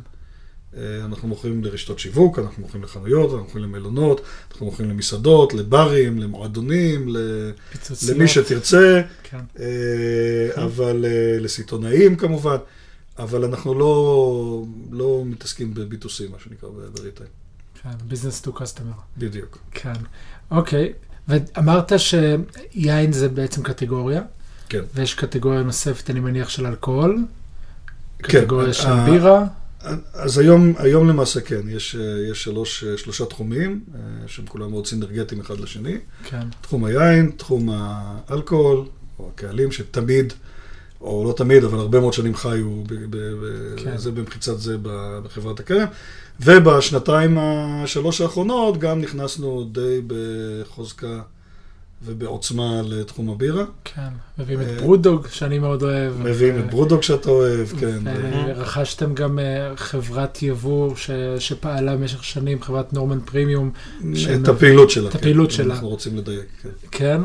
אה, 0.77 1.05
אנחנו 1.05 1.27
מוכרים 1.27 1.63
לרשתות 1.63 1.99
שיווק, 1.99 2.39
אנחנו 2.39 2.61
מוכרים 2.61 2.83
לחנויות, 2.83 3.31
אנחנו 3.31 3.45
מוכרים 3.45 3.63
למלונות, 3.63 4.21
אנחנו 4.51 4.65
מוכרים 4.65 4.89
למסעדות, 4.89 5.53
לברים, 5.53 6.19
למועדונים, 6.19 7.15
פיצוציות. 7.71 8.15
למי 8.15 8.27
שתרצה, 8.27 9.01
כן. 9.23 9.39
אה, 9.59 10.63
אבל 10.63 11.05
אה, 11.05 11.37
לסיטונאים 11.39 12.15
כמובן, 12.15 12.57
אבל 13.19 13.45
אנחנו 13.45 13.73
לא, 13.73 14.65
לא 14.91 15.23
מתעסקים 15.25 15.73
ב-B2C, 15.73 16.31
מה 16.31 16.37
שנקרא 16.43 16.69
בריטייל. 16.93 17.29
כן, 17.83 17.89
business 18.09 18.47
to 18.47 18.49
customer. 18.49 19.01
בדיוק. 19.17 19.57
כן. 19.71 19.93
אוקיי. 20.51 20.93
ואמרת 21.27 21.91
שיין 21.97 23.11
זה 23.11 23.29
בעצם 23.29 23.63
קטגוריה, 23.63 24.21
כן. 24.69 24.81
ויש 24.95 25.13
קטגוריה 25.13 25.63
נוספת, 25.63 26.09
אני 26.09 26.19
מניח, 26.19 26.49
של 26.49 26.65
אלכוהול. 26.65 27.25
כן, 28.19 28.41
קטגוריה 28.41 28.73
של 28.73 29.05
בירה. 29.05 29.45
אז 30.13 30.37
היום, 30.37 30.73
היום 30.77 31.09
למעשה 31.09 31.41
כן, 31.41 31.61
יש, 31.69 31.95
יש 32.31 32.43
שלוש, 32.43 32.83
שלושה 32.83 33.25
תחומים, 33.25 33.83
אה, 33.95 33.99
שהם 34.27 34.45
כולם 34.45 34.71
מאוד 34.71 34.87
סינרגטיים 34.87 35.41
אחד 35.41 35.59
לשני. 35.59 35.97
כן. 36.23 36.47
תחום 36.61 36.83
היין, 36.83 37.31
תחום 37.37 37.69
האלכוהול, 37.71 38.85
או 39.19 39.29
הקהלים 39.33 39.71
שתמיד, 39.71 40.33
או 41.01 41.25
לא 41.27 41.33
תמיד, 41.33 41.63
אבל 41.63 41.77
הרבה 41.79 41.99
מאוד 41.99 42.13
שנים 42.13 42.35
חיו 42.35 42.83
ב- 42.87 42.93
ב- 42.93 43.17
ב- 43.17 43.79
כן. 43.83 43.97
זה 43.97 44.11
במחיצת 44.11 44.59
זה 44.59 44.77
בחברת 45.23 45.59
הכרם. 45.59 45.87
ובשנתיים 46.39 47.37
השלוש 47.37 48.21
האחרונות 48.21 48.77
גם 48.77 49.01
נכנסנו 49.01 49.63
די 49.71 50.01
בחוזקה 50.07 51.21
ובעוצמה 52.05 52.81
לתחום 52.85 53.29
הבירה. 53.29 53.63
כן, 53.85 54.01
מביאים 54.39 54.61
את 54.61 54.67
אה, 54.67 54.77
ברודוג, 54.81 55.27
שאני 55.31 55.59
מאוד 55.59 55.83
אוהב. 55.83 56.13
מביאים 56.19 56.59
את 56.59 56.69
ברודוג 56.69 57.03
שאתה 57.03 57.29
אוהב, 57.29 57.67
כן. 57.79 57.99
ורכשתם 58.47 59.13
גם 59.13 59.39
אה, 59.39 59.75
חברת 59.75 60.43
יבוא 60.43 60.93
שפעלה 61.39 61.95
במשך 61.95 62.23
שנים, 62.23 62.61
חברת 62.61 62.93
נורמן 62.93 63.19
פרימיום, 63.19 63.71
את 64.43 64.47
הפעילות 64.47 64.89
שלה. 64.89 65.07
את 65.07 65.13
כן. 65.13 65.19
הפעילות 65.19 65.51
שלה. 65.51 65.73
אנחנו 65.73 65.89
רוצים 65.89 66.17
לדייק, 66.17 66.45
כן. 66.63 66.69
כן, 66.91 67.21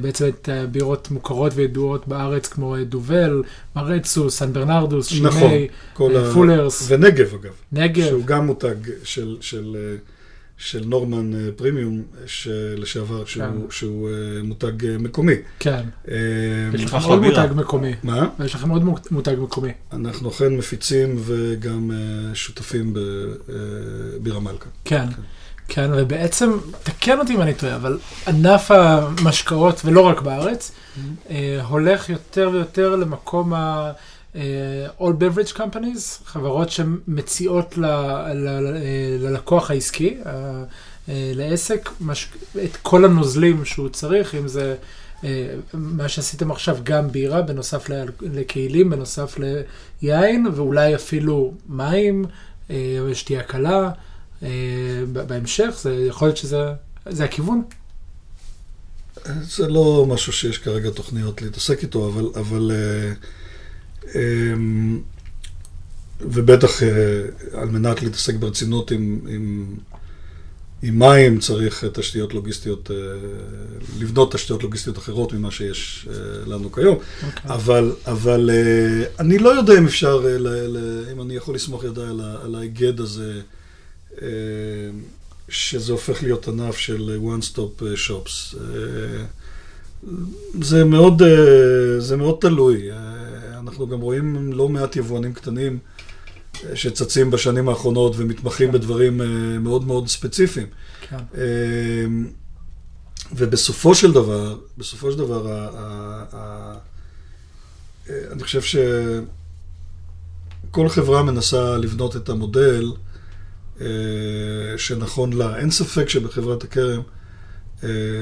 ובעצם 0.00 0.26
את 0.28 0.48
בירות 0.70 1.10
מוכרות 1.10 1.52
וידועות 1.54 2.08
בארץ 2.08 2.46
כמו 2.46 2.76
אה, 2.76 2.84
דובל, 2.84 3.42
מרצו, 3.76 4.30
סן 4.30 4.52
ברנרדוס, 4.52 5.12
נכון, 5.22 5.50
אה, 5.50 5.66
ה- 5.94 6.32
פולרס, 6.34 6.84
ונגב, 6.88 7.34
אגב. 7.34 7.52
נגב, 7.72 8.06
שהוא 8.08 8.24
גם 8.24 8.46
מותג 8.46 8.74
של, 9.04 9.36
של, 10.58 10.78
אה, 10.82 10.86
נורמן 10.86 11.34
אה, 11.34 11.48
פרימיום, 11.56 12.02
לשעבר, 12.76 13.24
שהוא, 13.24 13.44
כן. 13.44 13.50
שהוא 13.70 14.08
אה, 14.08 14.14
מותג 14.42 14.86
אה, 14.86 14.98
מקומי. 14.98 15.34
כן, 15.58 15.82
אה, 16.10 16.14
יש 16.74 16.84
לכם 16.84 16.96
עוד. 17.08 17.20
מותג 17.20 17.48
מקומי, 17.56 17.94
מה? 18.02 18.28
ויש 18.38 18.54
לכם 18.54 18.68
עוד 18.70 18.84
מו- 18.84 18.94
מותג 19.10 19.34
מקומי, 19.42 19.70
אנחנו 19.92 20.28
אכן 20.30 20.56
מפיצים 20.56 21.16
וגם 21.24 21.90
אה, 21.94 22.34
שותפים 22.34 22.94
בבירה 22.94 24.40
מלכה. 24.40 24.68
כן. 24.84 25.06
כן, 25.70 25.90
ובעצם, 25.96 26.50
תקן 26.82 27.18
אותי 27.18 27.34
אם 27.34 27.42
אני 27.42 27.54
טועה, 27.54 27.76
אבל 27.76 27.98
ענף 28.26 28.70
המשקאות, 28.70 29.80
ולא 29.84 30.00
רק 30.00 30.20
בארץ, 30.20 30.72
אה, 31.30 31.62
הולך 31.68 32.08
יותר 32.08 32.50
ויותר 32.52 32.96
למקום 32.96 33.54
ה... 33.54 33.92
אה, 34.36 34.86
All 35.00 35.12
Beverage 35.22 35.56
Companies, 35.56 36.24
חברות 36.24 36.70
שמציעות 36.70 37.78
ל, 37.78 37.86
ל, 38.34 38.48
ל, 38.60 38.76
ללקוח 39.20 39.70
העסקי, 39.70 40.16
אה, 40.26 40.32
אה, 41.08 41.32
לעסק, 41.34 41.90
מש, 42.00 42.28
את 42.64 42.76
כל 42.76 43.04
הנוזלים 43.04 43.64
שהוא 43.64 43.88
צריך, 43.88 44.34
אם 44.34 44.48
זה 44.48 44.76
מה 45.74 46.08
שעשיתם 46.08 46.50
עכשיו, 46.50 46.78
גם 46.82 47.12
בירה, 47.12 47.42
בנוסף 47.42 47.90
ל- 47.90 48.04
לכלים, 48.20 48.90
בנוסף 48.90 49.36
ליין, 50.02 50.46
ואולי 50.54 50.94
אפילו 50.94 51.54
מים, 51.68 52.24
שתייה 53.12 53.42
קלה. 53.42 53.90
בהמשך, 55.12 55.70
זה 55.82 56.06
יכול 56.08 56.28
להיות 56.28 56.36
שזה 56.36 56.72
זה 57.08 57.24
הכיוון. 57.24 57.62
זה 59.42 59.68
לא 59.68 60.06
משהו 60.08 60.32
שיש 60.32 60.58
כרגע 60.58 60.90
תוכניות 60.90 61.42
להתעסק 61.42 61.82
איתו, 61.82 62.08
אבל... 62.08 62.40
אבל 62.40 62.70
ובטח 66.20 66.82
אה, 66.82 66.88
על 67.52 67.68
מנת 67.68 68.02
להתעסק 68.02 68.34
ברצינות 68.34 68.90
עם, 68.90 69.20
עם, 69.28 69.74
עם 70.82 70.98
מים 70.98 71.38
צריך 71.38 71.84
אה, 71.84 71.88
תשתיות 71.90 72.34
לוגיסטיות, 72.34 72.90
אה, 72.90 72.96
לבנות 74.00 74.32
תשתיות 74.32 74.62
לוגיסטיות 74.62 74.98
אחרות 74.98 75.32
ממה 75.32 75.50
שיש 75.50 76.08
לנו 76.46 76.72
כיום. 76.72 76.98
אוקיי. 77.26 77.50
אבל, 77.50 77.92
אבל 78.06 78.50
אני 79.18 79.38
לא 79.38 79.48
יודע 79.48 79.78
אם 79.78 79.84
אפשר, 79.84 80.24
אם 81.12 81.22
אני 81.22 81.34
יכול 81.34 81.54
לסמוך 81.54 81.84
ידיי 81.84 82.06
על, 82.42 82.54
ההיגד 82.54 83.00
הזה, 83.00 83.40
שזה 85.48 85.92
הופך 85.92 86.22
להיות 86.22 86.48
ענף 86.48 86.76
של 86.76 87.18
one 87.22 87.54
stop 87.54 87.84
אה, 87.84 87.92
shops. 88.08 88.56
זה 90.62 90.84
מאוד, 90.84 91.22
זה 91.98 92.16
מאוד 92.16 92.36
תלוי. 92.40 92.90
אנחנו 93.68 93.88
גם 93.88 94.00
רואים 94.00 94.52
לא 94.52 94.68
מעט 94.68 94.96
יבואנים 94.96 95.32
קטנים 95.32 95.78
אה, 96.64 96.76
שצצים 96.76 97.30
בשנים 97.30 97.68
האחרונות 97.68 98.14
ומתמחים 98.16 98.72
בדברים 98.72 99.20
אה, 99.20 99.26
מאוד 99.58 99.86
מאוד 99.86 100.08
ספציפיים. 100.08 100.66
כן. 101.08 101.16
אמ, 101.34 102.30
ובסופו 103.32 103.94
של 103.94 104.12
דבר, 104.12 104.58
בסופו 104.78 105.12
של 105.12 105.18
דבר, 105.18 105.48
ה- 105.52 105.68
ה- 105.74 106.24
ה- 106.32 106.78
אה, 108.10 108.32
אני 108.32 108.42
חושב 108.42 108.62
שכל 110.70 110.88
חברה 110.88 111.22
מנסה 111.22 111.76
לבנות 111.76 112.16
את 112.16 112.28
המודל 112.28 112.92
שנכון 114.76 115.32
לה. 115.32 115.58
אין 115.58 115.70
ספק 115.70 116.08
שבחברת 116.08 116.64
הכרם 116.64 117.00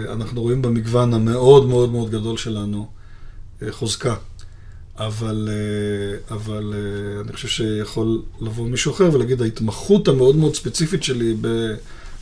אנחנו 0.09 0.43
רואים 0.43 0.63
במגוון 0.63 1.15
המאוד 1.15 1.67
מאוד 1.69 1.91
מאוד 1.91 2.11
גדול 2.11 2.37
שלנו 2.37 2.89
חוזקה. 3.71 4.15
אבל, 4.99 5.49
אה, 5.53 6.37
אבל 6.37 6.75
אה, 6.75 7.21
אני 7.21 7.33
חושב 7.33 7.49
שיכול 7.49 8.23
לבוא 8.41 8.69
מישהו 8.69 8.93
אחר 8.93 9.11
ולהגיד, 9.13 9.43
ההתמחות 9.43 10.09
המאוד 10.09 10.37
מאוד 10.37 10.55
ספציפית 10.55 11.03
שלי 11.03 11.35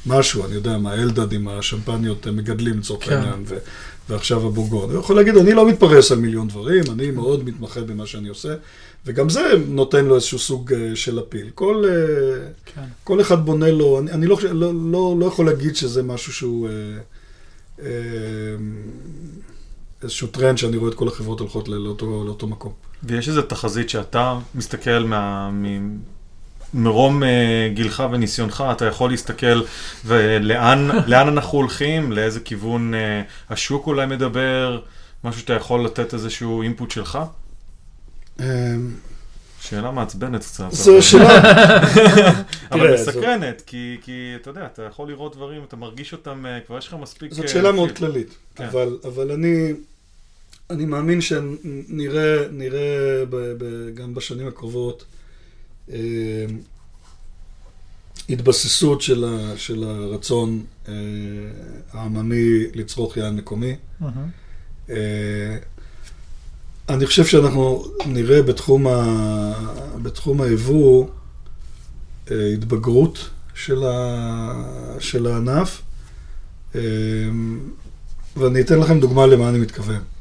במשהו, 0.07 0.45
אני 0.45 0.55
יודע 0.55 0.79
מה, 0.79 0.95
אלדד 0.95 1.33
עם 1.33 1.49
השמפניות 1.49 2.27
הם 2.27 2.37
מגדלים 2.37 2.79
לצורך 2.79 3.05
כן. 3.05 3.13
העניין, 3.13 3.45
ו- 3.47 3.59
ועכשיו 4.09 4.47
הבורגון. 4.47 4.91
הוא 4.91 5.01
יכול 5.01 5.17
להגיד, 5.17 5.37
אני 5.37 5.53
לא 5.53 5.69
מתפרס 5.69 6.13
על 6.13 6.19
מיליון 6.19 6.49
דברים, 6.49 6.85
אני 6.93 7.11
מאוד 7.11 7.45
מתמחה 7.45 7.81
במה 7.81 8.07
שאני 8.07 8.29
עושה, 8.29 8.55
וגם 9.07 9.29
זה 9.29 9.43
נותן 9.69 10.05
לו 10.05 10.15
איזשהו 10.15 10.39
סוג 10.39 10.73
אה, 10.73 10.91
של 10.95 11.19
אפיל. 11.19 11.51
כל, 11.55 11.85
אה, 11.89 12.49
כן. 12.75 12.85
כל 13.05 13.21
אחד 13.21 13.45
בונה 13.45 13.71
לו, 13.71 13.99
אני, 13.99 14.11
אני 14.11 14.27
לא, 14.27 14.39
לא, 14.53 14.73
לא, 14.93 15.17
לא 15.19 15.27
יכול 15.27 15.47
להגיד 15.47 15.77
שזה 15.77 16.03
משהו 16.03 16.33
שהוא... 16.33 16.69
אה, 16.69 16.73
אה, 17.83 18.57
איזשהו 20.05 20.29
טרנד 20.29 20.59
שאני 20.59 20.77
רואה 20.77 20.91
את 20.91 20.95
כל 20.95 21.09
החברות 21.09 21.41
הולכות 21.41 21.69
ל- 21.69 21.75
לאותו, 21.75 22.25
לאותו 22.25 22.47
מקום. 22.47 22.73
ויש 23.03 23.29
איזו 23.29 23.43
תחזית 23.43 23.91
שאתה 23.91 24.39
מסתכל 24.55 24.99
מה... 24.99 25.51
מ... 25.51 25.99
מרום 26.75 27.23
אה, 27.23 27.69
גילך 27.75 28.03
וניסיונך, 28.13 28.65
אתה 28.73 28.85
יכול 28.85 29.11
להסתכל 29.11 29.63
ולאן 30.05 30.89
לאן 31.07 31.29
אנחנו 31.29 31.59
הולכים, 31.59 32.13
לאיזה 32.13 32.41
כיוון 32.41 32.95
אה, 32.95 33.23
השוק 33.51 33.87
אולי 33.87 34.07
מדבר, 34.07 34.81
משהו 35.25 35.41
שאתה 35.41 35.53
יכול 35.53 35.85
לתת 35.85 36.15
איזשהו 36.15 36.63
אינפוט 36.63 36.91
שלך? 36.91 37.19
שאלה 39.61 39.91
מעצבנת 39.91 40.41
קצת. 40.41 40.71
זו 40.71 41.03
שאלה, 41.03 41.41
אבל 42.73 42.95
מסקרנת, 42.95 43.63
כי, 43.67 43.97
כי 44.03 44.33
אתה 44.37 44.51
יודע, 44.51 44.67
אתה 44.67 44.83
יכול 44.83 45.09
לראות 45.09 45.37
דברים, 45.37 45.65
אתה 45.65 45.77
מרגיש 45.77 46.13
אותם, 46.13 46.47
אה, 46.47 46.59
כבר 46.67 46.79
יש 46.79 46.89
לך 46.89 46.97
מספיק... 47.01 47.33
זאת 47.33 47.49
שאלה 47.49 47.73
מאוד. 47.73 47.93
כללית, 47.97 48.37
כן. 48.55 48.65
אבל, 48.65 48.99
אבל 49.05 49.31
אני, 49.31 49.73
אני 50.71 50.85
מאמין 50.85 51.21
שנראה 51.21 52.49
נראה 52.53 53.25
ב, 53.31 53.37
ב, 53.59 53.95
גם 53.95 54.15
בשנים 54.15 54.47
הקרובות 54.47 55.05
אה, 55.93 56.47
התבססות 58.29 59.03
של, 59.03 59.25
ה, 59.25 59.57
של 59.57 59.85
הרצון 59.85 60.65
אה, 60.89 60.93
העממי 61.93 62.67
לצרוך 62.75 63.17
יין 63.17 63.37
מקומי. 63.37 63.77
מהמם. 64.01 64.29
אה, 64.91 65.57
אני 66.89 67.07
חושב 67.07 67.25
שאנחנו 67.25 67.85
נראה 68.07 68.43
בתחום, 68.43 68.87
ה... 68.87 69.53
בתחום 70.03 70.41
היבוא 70.41 71.09
אה, 72.31 72.53
התבגרות 72.53 73.31
של, 73.55 73.85
ה... 73.85 74.97
של 75.01 75.27
הענף, 75.27 75.83
אה, 76.75 76.81
ואני 78.37 78.61
אתן 78.61 78.79
לכם 78.79 79.01
דוגמה 79.01 79.27
למה 79.27 79.49
אני 79.49 79.59
מתכוון. 79.59 80.14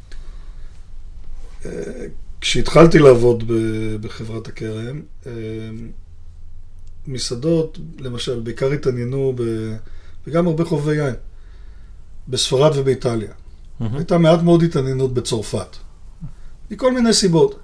כשהתחלתי 2.42 3.00
לעבוד 3.00 3.44
בחברת 4.02 4.48
הכרם, 4.48 5.02
אה, 5.26 5.32
מסעדות, 7.08 7.80
למשל, 8.00 8.40
בעיקר 8.40 8.72
התעניינו, 8.72 9.34
ב... 9.38 9.44
וגם 10.28 10.48
הרבה 10.48 10.66
חובבי 10.66 10.96
יין, 10.96 11.16
בספרד 12.28 12.78
ובאיטליה. 12.78 13.32
מהמם. 13.80 13.96
הייתה 13.96 14.18
מעט 14.18 14.42
מאוד 14.42 14.64
התעניינות 14.64 15.14
בצרפת, 15.14 15.78
מכל 16.72 16.94
מיני 16.94 17.14
סיבות. 17.14 17.60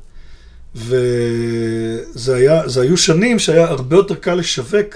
וזה 0.75 2.35
היה, 2.35 2.67
זה 2.67 2.81
היו 2.81 2.97
שנים 2.97 3.39
שהיה 3.39 3.67
הרבה 3.67 3.95
יותר 3.95 4.15
קל 4.15 4.33
לשווק 4.35 4.95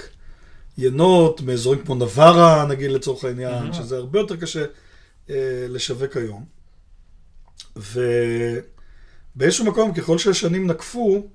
ינות 0.78 1.40
מאזורים 1.40 1.84
כמו 1.84 1.94
נווארה, 1.94 2.66
נגיד 2.66 2.90
לצורך 2.90 3.24
העניין, 3.24 3.70
Mhm. 3.70 3.74
שזה 3.74 3.96
הרבה 3.96 4.18
יותר 4.18 4.36
קשה 4.36 4.64
אה, 5.30 5.34
לשווק 5.68 6.16
היום. 6.16 6.44
ובאיזשהו 9.36 9.64
מקום, 9.64 9.94
ככל 9.94 10.18
שהשנים 10.18 10.66
נקפו, 10.66 11.26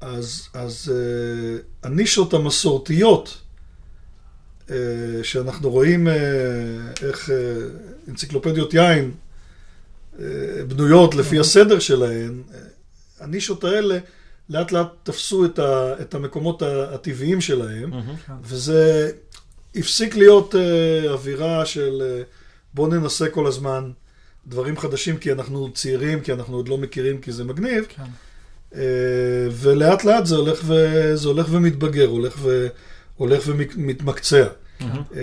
אז, 0.00 0.48
אז 0.54 0.92
אה, 0.94 1.58
הנישות 1.82 2.34
המסורתיות, 2.34 3.40
אה, 4.70 4.76
שאנחנו 5.22 5.70
רואים 5.70 6.08
אה, 6.08 6.14
איך 7.02 7.30
אה, 7.30 7.36
אנציקלופדיות 8.08 8.74
יין 8.74 9.12
אה, 10.18 10.24
בנויות 10.68 11.14
לפי 11.14 11.38
הסדר 11.38 11.78
שלהן, 11.78 12.42
אה, 12.54 12.58
הנישות 13.20 13.64
האלה 13.64 13.98
לאט 14.50 14.72
לאט 14.72 14.88
תפסו 15.02 15.44
את, 15.44 15.58
ה, 15.58 15.94
את 16.00 16.14
המקומות 16.14 16.62
הטבעיים 16.62 17.40
שלהם, 17.40 17.90
מהמם. 17.90 18.14
וזה 18.42 19.10
הפסיק 19.74 20.16
להיות 20.16 20.54
אה, 20.54 21.10
אווירה 21.12 21.66
של 21.66 22.02
אה, 22.02 22.22
בוא 22.74 22.88
ננסה 22.88 23.28
כל 23.28 23.46
הזמן 23.46 23.90
דברים 24.46 24.78
חדשים 24.78 25.16
כי 25.16 25.32
אנחנו 25.32 25.72
צעירים, 25.72 26.20
כי 26.20 26.32
אנחנו 26.32 26.56
עוד 26.56 26.68
לא 26.68 26.78
מכירים, 26.78 27.20
כי 27.20 27.32
זה 27.32 27.44
מגניב, 27.44 27.84
כן. 27.88 28.02
אה, 28.74 28.80
ולאט 29.50 30.04
לאט 30.04 30.26
זה 30.26 30.36
הולך, 30.36 30.60
ו, 30.64 30.74
זה 31.14 31.28
הולך 31.28 31.46
ומתבגר, 31.50 32.06
הולך, 32.06 32.36
ו, 32.38 32.66
הולך 33.16 33.42
ומתמקצע. 33.46 34.46
מהמם. 34.80 35.02
אה, 35.16 35.22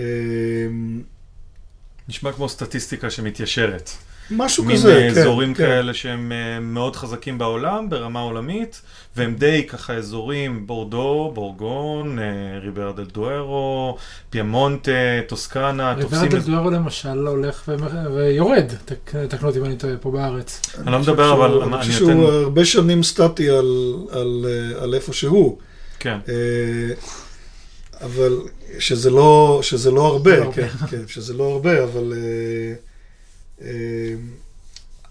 נשמע 2.08 2.32
כמו 2.32 2.48
סטטיסטיקה 2.48 3.10
שמתיישרת. 3.10 3.90
משהו 4.30 4.64
מין 4.64 4.76
כזה, 4.76 4.96
אה, 4.96 5.14
כן. 5.14 5.20
אזורים 5.20 5.54
כן. 5.54 5.64
כאלה 5.66 5.94
שהם 5.94 6.32
אה, 6.32 6.60
מאוד 6.60 6.96
חזקים 6.96 7.38
בעולם, 7.38 7.90
ברמה 7.90 8.20
עולמית, 8.20 8.82
והם 9.16 9.34
די 9.34 9.66
ככה 9.68 9.92
אזורים 9.94 10.66
בורדו, 10.66 11.30
בורגון, 11.34 12.18
אה, 12.18 12.24
ריברה 12.62 12.92
דל 12.92 13.04
דוארו, 13.04 13.96
פיאמונטה, 14.30 14.90
טוסקנה, 15.28 15.92
ריברה 15.92 16.02
תופסים... 16.10 16.28
דל 16.28 16.38
את- 16.38 16.42
דוארו 16.44 16.70
למשל 16.70 17.26
הולך 17.26 17.62
ו- 17.68 18.14
ויורד, 18.14 18.64
תק- 18.84 19.16
תקנו 19.28 19.48
אותי 19.48 19.58
אם 19.58 19.64
אני 19.64 19.76
טועה 19.76 19.96
פה 20.00 20.10
בארץ. 20.10 20.62
אני 20.78 20.92
לא 20.92 20.98
חושב 20.98 21.10
מדבר, 21.12 21.24
שהוא- 21.34 21.44
אבל 21.44 21.62
אני 21.62 21.74
אני 21.74 21.82
חושב 21.82 21.92
שהוא. 21.98 22.24
הרבה 22.24 22.64
שנים 22.64 23.02
סטטי 23.02 23.50
על- 23.50 23.94
על 24.10 24.46
אה, 24.48 24.82
על 24.82 24.94
איפה 24.94 25.12
שהוא. 25.12 25.58
כן. 25.98 26.18
אבל 28.00 28.36
שזה 28.78 29.10
לא, 29.10 29.58
שזה 29.62 29.90
לא 29.90 30.06
הרבה, 30.06 30.36
לא 30.36 30.42
הרבה. 30.42 30.52
כן, 30.54 30.68
כן, 30.90 31.02
שזה 31.06 31.34
לא 31.34 31.44
הרבה, 31.52 31.82
אבל, 31.84 32.12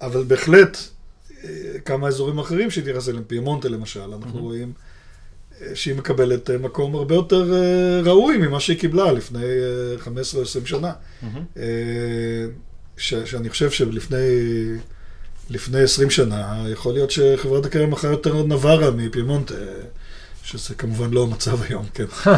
אבל 0.02 0.24
בהחלט 0.24 0.78
אה, 1.44 1.50
כמה 1.86 2.08
אזורים 2.08 2.40
אחרים 2.40 2.72
שהתייחס 2.72 3.10
אליהם, 3.10 3.24
פיימונטה 3.28 3.70
למשל, 3.70 4.02
אנחנו 4.14 4.40
Mhm. 4.40 4.42
רואים 4.42 4.74
אה, 5.62 5.76
שהיא 5.76 5.96
מקבלת 5.96 6.50
אה, 6.50 6.58
מקום 6.58 6.96
הרבה 6.96 7.16
יותר 7.16 7.54
אה, 7.54 8.02
ראוי 8.04 8.38
ממה 8.38 8.60
שהיא 8.60 8.80
קיבלה 8.80 9.12
לפני 9.12 9.44
אה, 9.46 10.00
15 10.00 10.40
או 10.40 10.46
20 10.46 10.66
שנה. 10.66 10.92
אה, 11.58 11.64
ש, 12.98 13.14
שאני 13.14 13.50
חושב 13.50 13.72
שלפני 13.72 14.18
לפני 15.50 15.80
20 15.84 16.10
שנה, 16.10 16.64
יכול 16.72 16.94
להיות 16.94 17.12
שחברת 17.12 17.66
הקרן 17.66 17.90
מכרה 17.90 18.12
יותר 18.12 18.44
נברה 18.44 18.92
מפיימונט, 18.92 19.52
אה, 19.52 19.58
שזה 20.44 20.76
כמובן 20.76 21.12
לא 21.12 21.24
המצב 21.24 21.62
היום, 21.64 21.86
כן. 21.94 22.06
אה, 22.28 22.38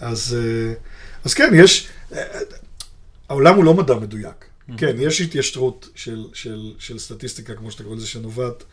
אז, 0.00 0.36
אה, 0.40 0.72
אז 1.24 1.34
כן, 1.34 1.52
יש, 1.54 1.88
אה, 2.12 2.22
העולם 3.28 3.56
הוא 3.56 3.64
לא 3.64 3.74
מדע 3.74 3.94
מדויק. 3.94 4.44
כן, 4.76 4.96
יש 4.98 5.20
התיישרות 5.20 5.88
של, 5.94 6.24
של, 6.32 6.72
של 6.78 6.98
סטטיסטיקה, 6.98 7.54
כמו 7.54 7.70
שאתה 7.70 7.84
קורא 7.84 7.96
לזה, 7.96 8.06
שנובעת 8.06 8.64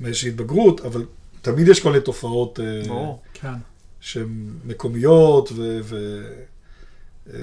מאיזושהי 0.00 0.30
התבגרות, 0.30 0.80
אבל 0.80 1.04
תמיד 1.42 1.68
יש 1.68 1.80
כל 1.80 1.90
מיני 1.90 2.04
תופעות 2.04 2.60
אה. 2.60 3.12
כן. 3.34 3.54
שהן 4.00 4.50
מקומיות, 4.64 5.52
ו... 5.52 5.80
ו 5.82 6.22
אה, 7.34 7.38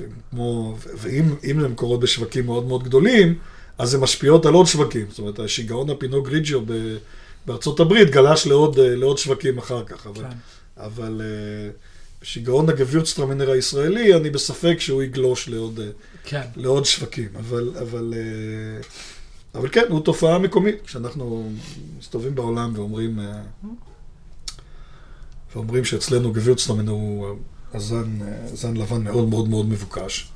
וכמו, 0.00 0.76
ואם 0.96 1.34
אם 1.44 1.64
הן 1.64 1.74
קורות 1.74 2.00
בשווקים 2.00 2.46
מאוד 2.46 2.66
מאוד 2.66 2.84
גדולים, 2.84 3.38
אז 3.78 3.94
הן 3.94 4.00
משפיעות 4.00 4.46
על 4.46 4.54
עוד 4.54 4.66
שווקים. 4.66 5.06
זאת 5.10 5.18
אומרת, 5.18 5.38
השיגעון 5.38 5.90
הפינו 5.90 6.22
גריג'ו 6.22 6.60
ב- 6.66 6.96
בארצות 7.46 7.80
הברית 7.80 8.10
גלש 8.10 8.46
לעוד, 8.46 8.78
אה, 8.78 8.96
לעוד 8.96 9.18
שווקים 9.18 9.58
אחר 9.58 9.84
כך. 9.84 10.06
אבל, 10.06 10.22
כן. 10.22 10.36
אבל 10.76 11.20
אה, 11.24 11.70
שיגעון 12.26 12.68
הגבירצטרמנר 12.68 13.50
הישראלי, 13.50 14.14
אני 14.14 14.30
בספק 14.30 14.76
שהוא 14.78 15.02
יגלוש 15.02 15.48
לעוד, 15.48 15.80
אה, 15.80 15.86
כן. 16.24 16.42
לעוד 16.56 16.84
שווקים. 16.84 17.28
אבל, 17.38 17.70
אבל, 17.82 18.14
אה, 18.16 18.80
אבל 19.54 19.68
כן, 19.68 19.84
הוא 19.88 20.00
תופעה 20.00 20.38
מקומית. 20.38 20.74
כשאנחנו 20.86 21.50
מסתובבים 21.98 22.34
בעולם 22.34 22.72
ואומרים, 22.76 23.20
אה, 23.20 23.40
ואומרים 25.54 25.84
שאצלנו 25.84 26.32
גבירצטרמנר 26.32 26.90
הוא 26.90 27.36
הזן, 27.74 28.18
אה, 28.22 28.56
זן 28.56 28.76
לבן 28.76 29.04
מאוד 29.04 29.28
מאוד 29.28 29.48
מאוד 29.48 29.68
מבוקש, 29.68 30.28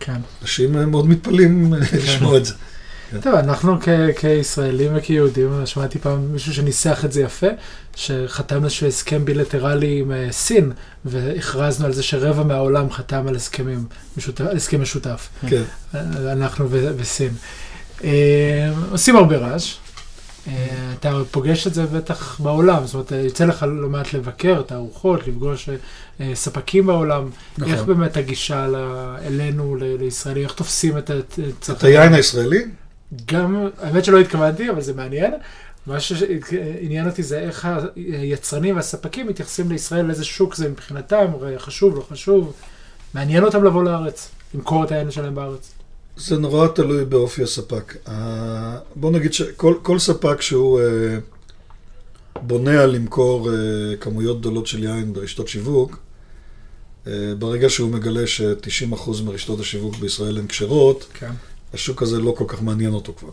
כן. 0.00 0.20
אנשים 0.42 0.90
מאוד 0.90 1.06
מתפלאים 1.06 1.74
אה, 1.74 1.78
לשמוע 1.78 2.36
את 2.36 2.44
זה. 2.44 2.54
טוב, 3.22 3.34
אנחנו 3.34 3.80
כ- 3.80 3.88
כישראלים 4.20 4.92
וכיהודים, 4.96 5.66
שמעתי 5.66 5.98
פעם 5.98 6.32
מישהו 6.32 6.54
שניסח 6.54 7.04
את 7.04 7.12
זה 7.12 7.20
יפה, 7.22 7.46
שחתם 7.96 8.64
איזשהו 8.64 8.86
הסכם 8.86 9.24
בילטרלי 9.24 9.98
עם 9.98 10.12
אה, 10.12 10.28
סין, 10.30 10.72
והכרזנו 11.04 11.86
על 11.86 11.92
זה 11.92 12.02
שרבע 12.02 12.42
מהעולם 12.42 12.90
חתם 12.90 13.28
על 13.28 13.36
הסכמים, 13.36 13.84
הסכם 14.56 14.82
משותף, 14.82 15.28
כן. 15.48 15.62
אה, 15.94 16.00
אנחנו 16.32 16.66
ו- 16.70 16.90
וסין. 16.96 17.30
אה, 18.04 18.10
עושים 18.90 19.16
הרבה 19.16 19.36
רעש. 19.36 19.74
אתה 21.00 21.12
פוגש 21.30 21.66
את 21.66 21.74
זה 21.74 21.86
בטח 21.86 22.40
בעולם, 22.40 22.86
זאת 22.86 22.94
אומרת, 22.94 23.12
יוצא 23.24 23.44
לך 23.44 23.66
לא 23.68 23.88
מעט 23.88 24.12
לבקר, 24.14 24.62
תערוכות, 24.62 25.28
לפגוש 25.28 25.68
אה, 26.20 26.30
ספקים 26.34 26.86
בעולם. 26.86 27.30
נכון. 27.58 27.72
איך 27.74 27.82
באמת 27.82 28.16
הגישה 28.16 28.66
אלינו, 29.26 29.76
ל- 29.76 29.84
לישראלים, 30.00 30.42
איך 30.44 30.52
תופסים 30.52 30.98
את 30.98 31.10
ה- 31.10 31.18
את 31.18 31.40
את 31.70 31.84
היין 31.84 32.14
הישראלי? 32.14 32.64
גם, 33.26 33.68
האמת 33.78 34.04
שלא 34.04 34.20
התכוונתי, 34.20 34.70
אבל 34.70 34.80
זה 34.80 34.94
מעניין. 34.94 35.32
מה 35.86 36.00
שעניין 36.00 37.08
אותי 37.08 37.22
זה 37.22 37.38
איך 37.38 37.68
היצרנים 37.96 38.76
והספקים 38.76 39.26
מתייחסים 39.26 39.70
לישראל, 39.70 40.06
לאיזה 40.06 40.24
שוק 40.24 40.54
זה 40.54 40.68
מבחינתם, 40.68 41.26
חשוב, 41.58 41.96
לא 41.96 42.02
חשוב. 42.10 42.52
מעניין 43.14 43.44
אותם 43.44 43.64
לבוא 43.64 43.84
לארץ, 43.84 44.30
למכור 44.54 44.84
את 44.84 44.92
העין 44.92 45.10
שלהם 45.10 45.34
בארץ. 45.34 45.72
זה 46.16 46.38
נורא 46.38 46.68
תלוי 46.68 47.04
באופי 47.04 47.42
הספק. 47.42 47.96
בוא 48.96 49.10
נגיד 49.10 49.32
שכל 49.32 49.74
כל 49.82 49.98
ספק 49.98 50.40
שהוא 50.40 50.80
אה, 50.80 51.18
בונה 52.42 52.82
על 52.82 52.90
למכור 52.90 53.50
אה, 53.50 53.56
כמויות 54.00 54.40
גדולות 54.40 54.66
של 54.66 54.84
יין 54.84 55.12
ברשתות 55.12 55.48
שיווק, 55.48 55.98
אה, 57.06 57.32
ברגע 57.38 57.70
שהוא 57.70 57.90
מגלה 57.90 58.26
ש-90% 58.26 59.22
מרשתות 59.24 59.60
השיווק 59.60 59.96
בישראל 59.96 60.38
הן 60.38 60.46
כשרות, 60.46 61.06
כן. 61.14 61.32
השוק 61.74 62.02
הזה 62.02 62.18
לא 62.18 62.34
כל 62.38 62.44
כך 62.48 62.62
מעניין 62.62 62.92
אותו 62.92 63.12
כבר. 63.18 63.30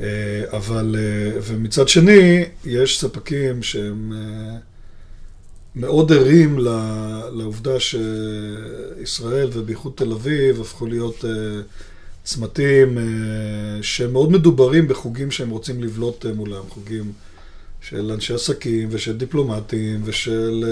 אה, 0.00 0.44
אבל, 0.56 0.96
אה, 0.98 1.38
ומצד 1.42 1.88
שני, 1.88 2.44
יש 2.64 3.00
ספקים 3.00 3.62
שהם 3.62 4.12
אה, 4.12 4.56
מאוד 5.76 6.12
ערים 6.12 6.58
לעובדה 7.32 7.80
שישראל 7.80 9.48
ובייחוד 9.52 9.92
תל 9.96 10.12
אביב 10.12 10.60
הפכו 10.60 10.86
להיות 10.86 11.24
צמתים 12.24 12.98
אה, 12.98 13.04
שהם 13.82 14.12
מאוד 14.12 14.32
מדוברים 14.32 14.88
בחוגים 14.88 15.30
שהם 15.30 15.50
רוצים 15.50 15.82
לבלוט 15.82 16.26
מולם, 16.26 16.62
חוגים 16.68 17.12
של 17.80 18.12
אנשי 18.12 18.34
עסקים 18.34 18.88
ושל 18.92 19.16
דיפלומטים 19.16 20.00
ושל 20.04 20.64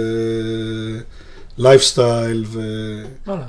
לייפסטייל 1.58 2.44
ו... 2.46 2.60
וואלה. 3.26 3.46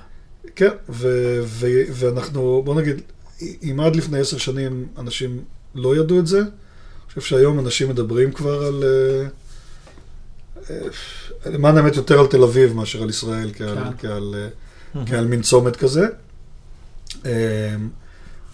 כן, 0.55 0.69
ו- 0.89 1.39
ו- 1.43 1.83
ואנחנו, 1.91 2.61
בוא 2.65 2.81
נגיד, 2.81 3.01
אם 3.41 3.79
עד 3.79 3.95
לפני 3.95 4.19
עשר 4.19 4.37
שנים 4.37 4.87
אנשים 4.97 5.43
לא 5.75 5.95
ידעו 5.95 6.19
את 6.19 6.27
זה, 6.27 6.39
אני 6.39 6.49
חושב 7.07 7.21
שהיום 7.21 7.59
אנשים 7.59 7.89
מדברים 7.89 8.31
כבר 8.31 8.63
על, 8.63 8.83
אה, 8.83 9.27
אה, 10.69 10.87
למען 11.45 11.77
האמת 11.77 11.95
יותר 11.95 12.19
על 12.19 12.27
תל 12.27 12.43
אביב 12.43 12.73
מאשר 12.73 13.03
על 13.03 13.09
ישראל 13.09 13.51
כעל, 13.53 13.75
כן. 13.75 13.97
כעל, 13.97 14.35
אה, 14.95 15.05
כעל 15.05 15.27
מין 15.27 15.41
צומת 15.41 15.75
כזה. 15.75 16.07
אה, 17.25 17.75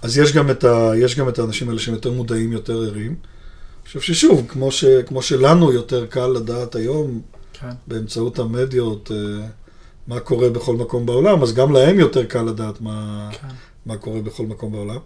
אז 0.02 0.18
יש 0.18 0.34
גם, 0.34 0.52
את 0.52 0.64
ה, 0.64 0.92
יש 0.98 1.20
גם 1.20 1.30
את 1.30 1.40
האנשים 1.40 1.70
האלה 1.70 1.80
שהם 1.80 1.94
יותר 1.94 2.12
מודעים, 2.12 2.52
יותר 2.52 2.82
ערים. 2.82 3.08
אני 3.12 3.88
חושב 3.88 4.02
ששוב, 4.02 4.46
כמו, 4.48 4.72
ש, 4.72 4.86
כמו 4.86 5.22
שלנו 5.22 5.72
יותר 5.72 6.06
קל 6.06 6.28
לדעת 6.28 6.76
היום 6.76 7.22
כן. 7.54 7.70
באמצעות 7.88 8.40
המדיות 8.40 9.12
אה, 9.12 9.46
מה 10.08 10.20
קורה 10.20 10.50
בכל 10.50 10.76
מקום 10.76 11.06
בעולם, 11.06 11.44
אז 11.44 11.54
גם 11.54 11.74
להם 11.74 12.00
יותר 12.00 12.26
קל 12.26 12.42
לדעת 12.42 12.82
מה, 12.82 13.30
כן. 13.32 13.48
מה 13.86 13.98
קורה 13.98 14.22
בכל 14.22 14.46
מקום 14.46 14.72
בעולם. 14.72 15.00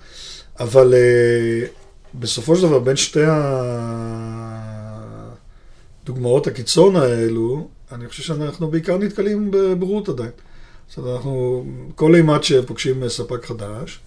אבל 0.60 0.94
אה, 0.94 1.68
בסופו 2.16 2.56
של 2.56 2.62
דבר, 2.62 2.80
בין 2.80 2.96
שתי 2.96 3.24
הדוגמאות 6.04 6.48
הקיצון 6.48 6.96
האלו, 6.96 7.68
אני 7.92 8.08
חושב 8.08 8.24
שאנחנו 8.24 8.68
בעיקר 8.72 8.98
נתקלים 8.98 9.52
בבורות 9.52 10.10
עדיין. 10.10 10.30
זאת 10.90 10.98
אומרת, 10.98 11.16
אנחנו, 11.16 11.66
כל 11.96 12.16
אימת 12.16 12.44
שפוגשים 12.44 13.10
ספק 13.10 13.46
חדש, 13.46 14.00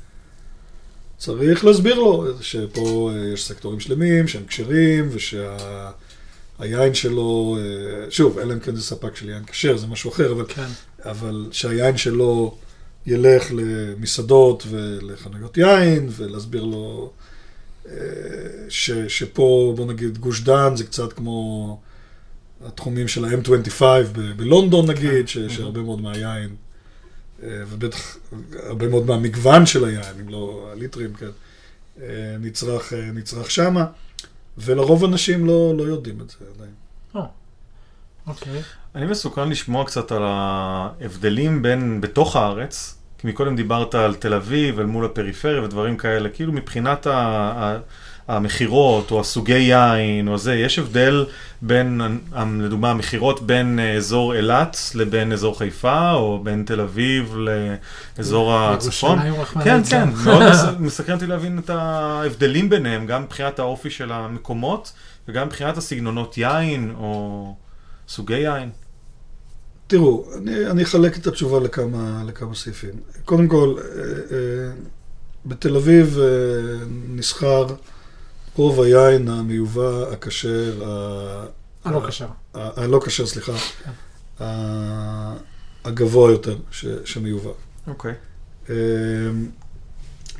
צריך 1.18 1.64
להסביר 1.64 1.94
לו 1.94 2.24
שפה 2.40 3.10
אה, 3.14 3.18
יש 3.32 3.48
סקטורים 3.48 3.80
שלמים 3.80 4.28
שהם 4.28 4.44
כשרים, 4.46 5.08
ושהיין 5.12 6.94
שלו, 6.94 7.56
אה, 7.58 8.10
שוב, 8.10 8.38
אלא 8.38 8.52
אם 8.52 8.60
כן 8.60 8.76
זה 8.76 8.82
ספק 8.82 9.16
של 9.16 9.28
יין 9.28 9.44
כשר, 9.46 9.76
זה 9.76 9.86
משהו 9.86 10.10
אחר, 10.10 10.32
אבל 10.32 10.44
כן. 10.48 10.66
אבל 11.04 11.48
שהיין 11.52 11.96
שלו 11.96 12.56
ילך 13.06 13.46
למסעדות 13.52 14.66
ולחנויות 14.70 15.56
יין, 15.56 16.08
ולהסביר 16.16 16.64
לו 16.64 17.12
אה, 17.88 17.94
ש, 18.68 18.90
שפה, 18.90 19.72
בוא 19.76 19.86
נגיד, 19.86 20.18
גוש 20.18 20.40
דן 20.40 20.76
זה 20.76 20.84
קצת 20.84 21.12
כמו 21.12 21.80
התחומים 22.66 23.08
של 23.08 23.24
ה-M25 23.24 23.82
ב- 24.12 24.36
בלונדון 24.36 24.90
נגיד, 24.90 25.28
ש, 25.28 25.38
שהרבה 25.38 25.80
מאוד 25.80 26.00
מהיין, 26.00 26.56
אה, 27.42 27.48
ובטח 27.68 28.16
הרבה 28.62 28.88
מאוד 28.88 29.06
מהמגוון 29.06 29.66
של 29.66 29.84
היין, 29.84 30.20
אם 30.20 30.28
לא 30.28 30.68
הליטרים, 30.72 31.14
כן, 31.14 31.30
אה, 32.02 32.36
נצרך, 32.40 32.92
נצרך 32.92 33.50
שמה, 33.50 33.86
ולרוב 34.58 35.04
אנשים 35.04 35.46
לא, 35.46 35.74
לא 35.76 35.82
יודעים 35.82 36.20
את 36.20 36.30
זה 36.30 36.36
עדיין. 36.54 36.70
אוקיי. 38.26 38.62
אני 38.94 39.06
מסוכן 39.06 39.48
לשמוע 39.48 39.84
קצת 39.84 40.12
על 40.12 40.22
ההבדלים 40.24 41.62
בין, 41.62 42.00
בתוך 42.00 42.36
הארץ, 42.36 42.99
כי 43.20 43.26
מקודם 43.26 43.56
דיברת 43.56 43.94
על 43.94 44.14
תל 44.14 44.34
אביב, 44.34 44.80
אל 44.80 44.86
מול 44.86 45.04
הפריפריה 45.04 45.62
ודברים 45.62 45.96
כאלה, 45.96 46.28
כאילו 46.28 46.52
מבחינת 46.52 47.06
ה, 47.06 47.78
המכירות, 48.28 49.10
או 49.10 49.20
הסוגי 49.20 49.58
יין, 49.58 50.28
או 50.28 50.38
זה, 50.38 50.54
יש 50.54 50.78
הבדל 50.78 51.26
בין, 51.62 52.00
אמ, 52.42 52.60
לדוגמה, 52.60 52.90
המכירות 52.90 53.42
בין 53.46 53.78
אה, 53.78 53.92
אזור 53.92 54.34
אילת 54.34 54.76
לבין 54.94 55.32
אזור 55.32 55.58
חיפה, 55.58 56.12
או 56.12 56.40
בין 56.42 56.64
תל 56.66 56.80
אביב 56.80 57.36
לאזור 58.18 58.54
הצפון? 58.54 59.18
כן, 59.64 59.80
כן, 59.90 60.08
מאוד 60.24 60.42
מסקרן 60.78 61.14
אותי 61.14 61.26
להבין 61.26 61.58
את 61.58 61.70
ההבדלים 61.70 62.70
ביניהם, 62.70 63.06
גם 63.06 63.22
מבחינת 63.22 63.58
האופי 63.58 63.90
של 63.90 64.12
המקומות, 64.12 64.92
וגם 65.28 65.46
מבחינת 65.46 65.76
הסגנונות 65.76 66.38
יין, 66.38 66.94
או 66.98 67.54
סוגי 68.08 68.34
יין. 68.34 68.70
תראו, 69.90 70.24
אני, 70.36 70.66
אני 70.66 70.82
אחלק 70.82 71.16
את 71.16 71.26
התשובה 71.26 71.60
לכמה, 71.60 72.22
לכמה 72.26 72.54
סעיפים. 72.54 72.90
קודם 73.24 73.48
כל, 73.48 73.74
אה, 73.78 74.02
אה, 74.02 74.72
בתל 75.46 75.76
אביב 75.76 76.18
נסחר 77.08 77.66
רוב 78.56 78.80
היין 78.80 79.28
המיובא, 79.28 80.12
הכשר, 80.12 80.82
הלא 81.84 82.06
כשר. 82.08 82.26
הלא 82.54 83.00
כשר, 83.04 83.26
סליחה, 83.26 83.52
הגבוה 85.84 86.30
יותר 86.30 86.56
שמיובא. 87.04 87.50
אוקיי. 87.86 88.14
אמ, 88.68 88.74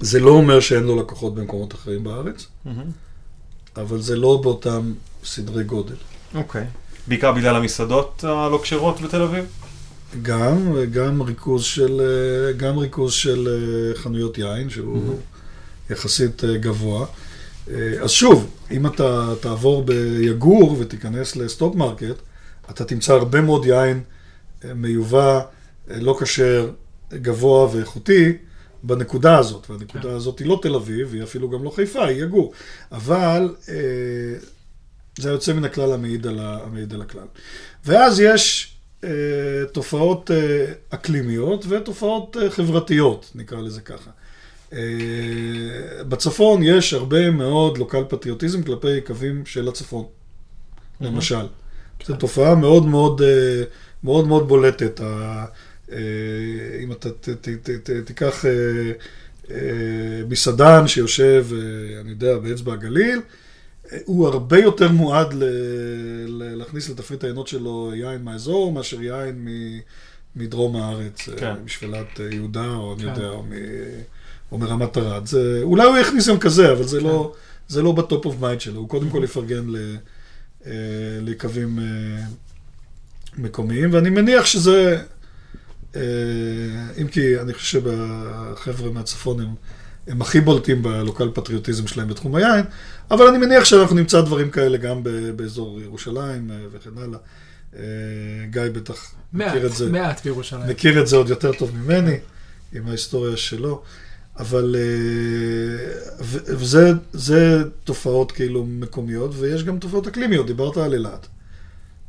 זה 0.00 0.20
לא 0.20 0.30
אומר 0.30 0.60
שאין 0.60 0.84
לו 0.84 1.00
לקוחות 1.00 1.34
במקומות 1.34 1.74
אחרים 1.74 2.04
בארץ, 2.04 2.46
אבל 3.76 4.00
זה 4.00 4.16
לא 4.16 4.40
באותם 4.42 4.92
סדרי 5.24 5.64
גודל. 5.64 5.96
אוקיי. 6.34 6.66
בעיקר 7.10 7.32
בגלל 7.32 7.56
המסעדות 7.56 8.24
הלא 8.24 8.60
כשרות 8.62 9.00
בתל 9.00 9.22
אביב? 9.22 9.44
גם, 10.22 10.76
גם 10.92 11.22
ריכוז 11.22 11.64
של, 11.64 12.00
גם 12.56 12.78
ריכוז 12.78 13.12
של 13.12 13.48
אה, 13.48 14.02
חנויות 14.02 14.38
יין, 14.38 14.70
שהוא 14.70 15.16
יחסית 15.90 16.44
אה, 16.44 16.56
גבוה. 16.56 17.06
אה, 17.70 18.02
אז 18.02 18.10
שוב, 18.10 18.50
אם 18.70 18.86
אתה 18.86 19.32
תעבור 19.40 19.82
ביגור 19.82 20.76
ותיכנס 20.80 21.36
לסטופ 21.36 21.74
מרקט, 21.74 22.16
אתה 22.70 22.84
תמצא 22.84 23.12
הרבה 23.12 23.40
מאוד 23.40 23.66
יין 23.66 24.00
אה, 24.64 24.74
מיובא, 24.74 25.40
אה, 25.90 26.00
לא 26.00 26.18
כשר, 26.20 26.70
גבוה 27.12 27.68
ואיכותי, 27.72 28.32
בנקודה 28.82 29.38
הזאת. 29.38 29.70
והנקודה 29.70 30.02
כן. 30.02 30.14
הזאת 30.14 30.38
היא 30.38 30.46
לא 30.46 30.58
תל 30.62 30.74
אביב, 30.74 31.14
היא 31.14 31.22
אפילו 31.22 31.50
גם 31.50 31.64
לא 31.64 31.70
חיפה, 31.70 32.04
היא 32.04 32.22
יגור. 32.24 32.52
אבל 32.92 33.54
זה 35.20 35.30
יוצא 35.30 35.52
מן 35.52 35.64
הכלל 35.64 35.92
המעיד 35.92 36.26
על, 36.26 36.38
המעיד 36.40 36.94
על 36.94 37.02
הכלל. 37.02 37.26
ואז 37.84 38.20
יש 38.20 38.74
תופעות 39.72 40.30
אקלימיות 40.90 41.64
ותופעות 41.68 42.36
חברתיות, 42.50 43.30
נקרא 43.34 43.60
לזה 43.60 43.80
ככה. 43.80 44.10
אה, 44.72 46.04
בצפון 46.08 46.62
יש 46.62 46.94
הרבה 46.94 47.30
מאוד 47.30 47.78
לוקל 47.78 48.04
פטריוטיזם 48.08 48.62
כלפי 48.62 49.00
קווים 49.00 49.46
של 49.46 49.68
הצפון, 49.68 50.04
למשל. 51.00 51.46
זו 52.06 52.16
תופעה 52.16 52.54
מאוד 52.54 52.86
מאוד, 52.86 53.22
אה, 53.22 53.62
מאוד 54.04 54.26
מאוד 54.26 54.48
בולטת. 54.48 55.00
אה, 55.00 55.44
אם 56.82 56.92
אתה 56.92 57.08
תיקח 58.04 58.44
מסעדן 60.28 60.88
שיושב, 60.88 61.46
אני 62.00 62.10
יודע, 62.10 62.38
באצבע 62.38 62.72
הגליל, 62.72 63.20
הוא 64.04 64.28
הרבה 64.28 64.58
יותר 64.58 64.92
מועד 64.92 65.34
להכניס 66.28 66.88
לתפריט 66.90 67.24
העיינות 67.24 67.48
שלו 67.48 67.92
יין 67.94 68.24
מהאזור, 68.24 68.72
מאשר 68.72 69.02
יין 69.02 69.48
מדרום 70.36 70.76
הארץ, 70.76 71.28
כן. 71.36 71.54
משפלת 71.64 72.20
יהודה, 72.32 72.74
או 72.74 72.94
אני 72.94 73.02
כן. 73.02 73.08
יודע, 73.08 73.28
או 73.28 73.42
מ... 73.42 73.52
או 74.52 74.58
מרמת 74.58 74.98
ארד. 74.98 75.26
זה, 75.26 75.60
אולי 75.62 75.84
הוא 75.84 75.98
יכניס 75.98 76.28
גם 76.28 76.38
כזה, 76.38 76.72
אבל 76.72 76.84
זה 76.84 77.00
לא, 77.00 77.32
זה 77.68 77.82
לא 77.82 77.92
ב 77.92 78.01
top 78.01 78.26
of 78.26 78.40
mind 78.40 78.60
שלו. 78.60 78.80
הוא 78.80 78.88
קודם 78.88 79.10
כל 79.10 79.20
יפרגן 79.24 79.68
ל, 79.68 79.96
אה, 80.66 80.72
לקווים 81.22 81.78
אה, 81.78 82.24
מקומיים, 83.38 83.94
ואני 83.94 84.10
מניח 84.10 84.46
שזה, 84.46 85.02
אה, 85.96 86.02
אם 87.02 87.08
כי 87.08 87.40
אני 87.40 87.54
חושב 87.54 87.82
שהחבר'ה 87.84 88.90
מהצפון 88.90 89.40
הם, 89.40 89.54
הם 90.10 90.22
הכי 90.22 90.40
בולטים 90.40 90.82
בלוקל 90.82 91.30
פטריוטיזם 91.34 91.86
שלהם 91.86 92.08
בתחום 92.08 92.34
היין, 92.34 92.64
אבל 93.10 93.26
אני 93.26 93.38
מניח 93.38 93.64
שאנחנו 93.64 93.96
נמצא 93.96 94.20
דברים 94.20 94.50
כאלה 94.50 94.78
גם 94.78 95.02
באזור 95.36 95.80
ירושלים 95.80 96.50
וכן 96.72 96.90
הלאה. 96.96 97.18
גיא 98.50 98.62
בטח 98.72 99.12
מעט, 99.32 99.48
מכיר 99.54 99.66
את 99.66 99.72
זה. 99.72 99.90
מעט 99.90 100.24
בירושלים. 100.24 100.70
מכיר 100.70 101.00
את 101.00 101.06
זה 101.06 101.16
עוד 101.16 101.28
יותר 101.28 101.52
טוב 101.52 101.76
ממני, 101.76 102.16
עם 102.72 102.88
ההיסטוריה 102.88 103.36
שלו. 103.36 103.82
אבל 104.38 104.76
אה, 104.78 106.22
וזה 106.46 106.92
זה 107.12 107.62
תופעות 107.84 108.32
כאילו 108.32 108.66
מקומיות, 108.66 109.30
ויש 109.34 109.64
גם 109.64 109.78
תופעות 109.78 110.06
אקלימיות, 110.06 110.46
דיברת 110.46 110.76
על 110.76 110.92
אילת. 110.92 111.26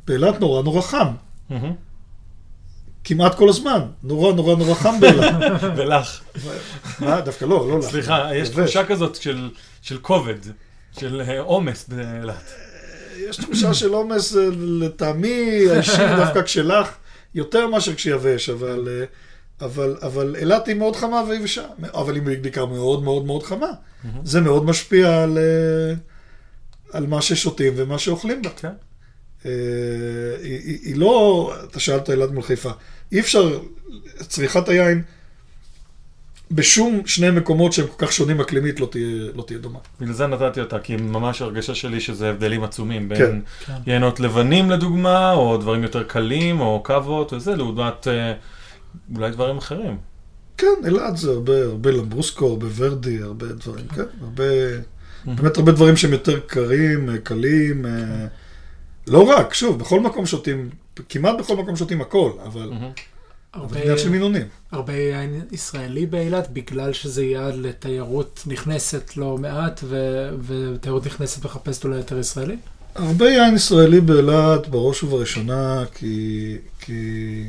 באילת 0.06 0.40
נורא 0.40 0.62
נורא 0.62 0.82
חם. 0.82 1.08
כמעט 3.04 3.34
כל 3.34 3.48
הזמן, 3.48 3.80
נורא 4.02 4.32
נורא 4.32 4.54
נורא 4.54 4.74
חם 4.74 5.00
באילת. 5.00 5.34
ולך. 5.76 6.20
מה? 7.00 7.20
דווקא 7.20 7.44
לא, 7.44 7.68
לא 7.68 7.78
לך. 7.78 7.84
סליחה, 7.84 8.30
יש 8.34 8.48
תחושה 8.48 8.86
כזאת 8.86 9.16
של 9.82 9.98
כובד, 10.02 10.38
של 10.98 11.22
אה, 11.28 11.40
עומס 11.40 11.88
באילת. 11.88 12.34
אה, 12.34 13.28
יש 13.28 13.36
תחושה 13.36 13.74
של 13.74 13.92
עומס 13.92 14.36
לטעמי 14.58 15.64
האישי 15.70 16.06
דווקא 16.20 16.42
כשלך, 16.42 16.88
יותר 17.34 17.66
מאשר 17.66 17.94
כשיבש, 17.94 18.48
אבל... 18.48 18.88
אבל, 19.60 19.96
אבל 20.02 20.36
אילת 20.38 20.68
היא 20.68 20.76
מאוד 20.76 20.96
חמה 20.96 21.22
ויבשה, 21.28 21.64
אבל 21.94 22.14
היא 22.14 22.22
בעיקר 22.22 22.66
מאוד 22.66 23.02
מאוד 23.02 23.24
מאוד 23.24 23.42
חמה. 23.42 23.66
Mm-hmm. 23.70 24.08
זה 24.24 24.40
מאוד 24.40 24.64
משפיע 24.64 25.22
על, 25.22 25.38
אה, 25.38 25.94
על 26.92 27.06
מה 27.06 27.22
ששותים 27.22 27.72
ומה 27.76 27.98
שאוכלים 27.98 28.42
בה. 28.42 28.50
כן. 28.56 28.72
Uh, 29.42 29.46
היא, 30.42 30.60
היא, 30.64 30.78
היא 30.82 30.96
לא, 30.96 31.54
אתה 31.64 31.80
שאלת 31.80 32.10
אילת 32.10 32.30
מול 32.30 32.42
חיפה, 32.42 32.70
אי 33.12 33.20
אפשר, 33.20 33.60
צריכת 34.20 34.68
היין 34.68 35.02
בשום 36.50 37.02
שני 37.06 37.30
מקומות 37.30 37.72
שהם 37.72 37.86
כל 37.86 38.06
כך 38.06 38.12
שונים 38.12 38.40
אקלימית 38.40 38.80
לא 38.80 38.88
תהיה, 38.90 39.32
לא 39.34 39.42
תהיה 39.46 39.58
דומה. 39.58 39.78
בגלל 40.00 40.12
זה 40.12 40.26
נתתי 40.26 40.60
אותה, 40.60 40.78
כי 40.78 40.96
ממש 40.96 41.42
הרגשה 41.42 41.74
שלי 41.74 42.00
שזה 42.00 42.30
הבדלים 42.30 42.64
עצומים 42.64 43.08
בין 43.08 43.18
כן. 43.18 43.38
כן. 43.66 43.72
יינות 43.86 44.20
לבנים 44.20 44.70
לדוגמה, 44.70 45.32
או 45.32 45.56
דברים 45.56 45.82
יותר 45.82 46.02
קלים, 46.02 46.60
או 46.60 46.82
קוות 46.84 47.32
וזה, 47.32 47.56
לעומת... 47.56 48.06
Uh, 48.06 48.08
אולי 49.16 49.30
דברים 49.30 49.58
אחרים. 49.58 49.96
כן, 50.56 50.66
אלעד 50.84 51.16
זה 51.16 51.30
הרבה, 51.30 51.62
הרבה 51.62 51.90
למברוסקו, 51.90 52.46
הרבה 52.46 52.66
ורדי, 52.76 53.22
הרבה 53.22 53.46
דברים, 53.46 53.86
כן, 53.86 54.04
הרבה, 54.20 54.44
באמת 55.24 55.56
הרבה 55.56 55.72
דברים 55.72 55.96
שהם 55.96 56.12
יותר 56.12 56.40
קרים, 56.40 57.10
אה, 57.10 57.18
קלים, 57.18 57.86
אה, 57.86 58.26
לא 59.06 59.22
רק, 59.22 59.54
שוב, 59.54 59.78
בכל 59.78 60.00
מקום 60.00 60.26
שותים, 60.26 60.70
כמעט 61.08 61.38
בכל 61.38 61.56
מקום 61.56 61.76
שותים 61.76 62.00
הכל, 62.00 62.32
אבל... 62.46 62.70
הרבה 63.52 63.80
עניין 63.80 63.98
של 63.98 64.08
מינונים. 64.08 64.46
הרבה 64.72 64.92
יין 64.92 65.40
ישראלי 65.52 66.06
באילת, 66.06 66.50
בגלל 66.52 66.92
שזה 66.92 67.24
יעד 67.24 67.54
לתיירות 67.54 68.42
נכנסת 68.46 69.16
לא 69.16 69.38
מעט, 69.38 69.84
ותיירות 70.46 71.06
נכנסת 71.06 71.44
מחפשת 71.44 71.84
אולי 71.84 71.96
יותר 71.96 72.18
ישראלי? 72.18 72.56
הרבה 72.94 73.30
יין 73.30 73.54
ישראלי 73.54 74.00
באילת, 74.00 74.68
בראש 74.68 75.02
ובראשונה, 75.02 75.84
כי... 75.94 76.56
כי... 76.80 77.44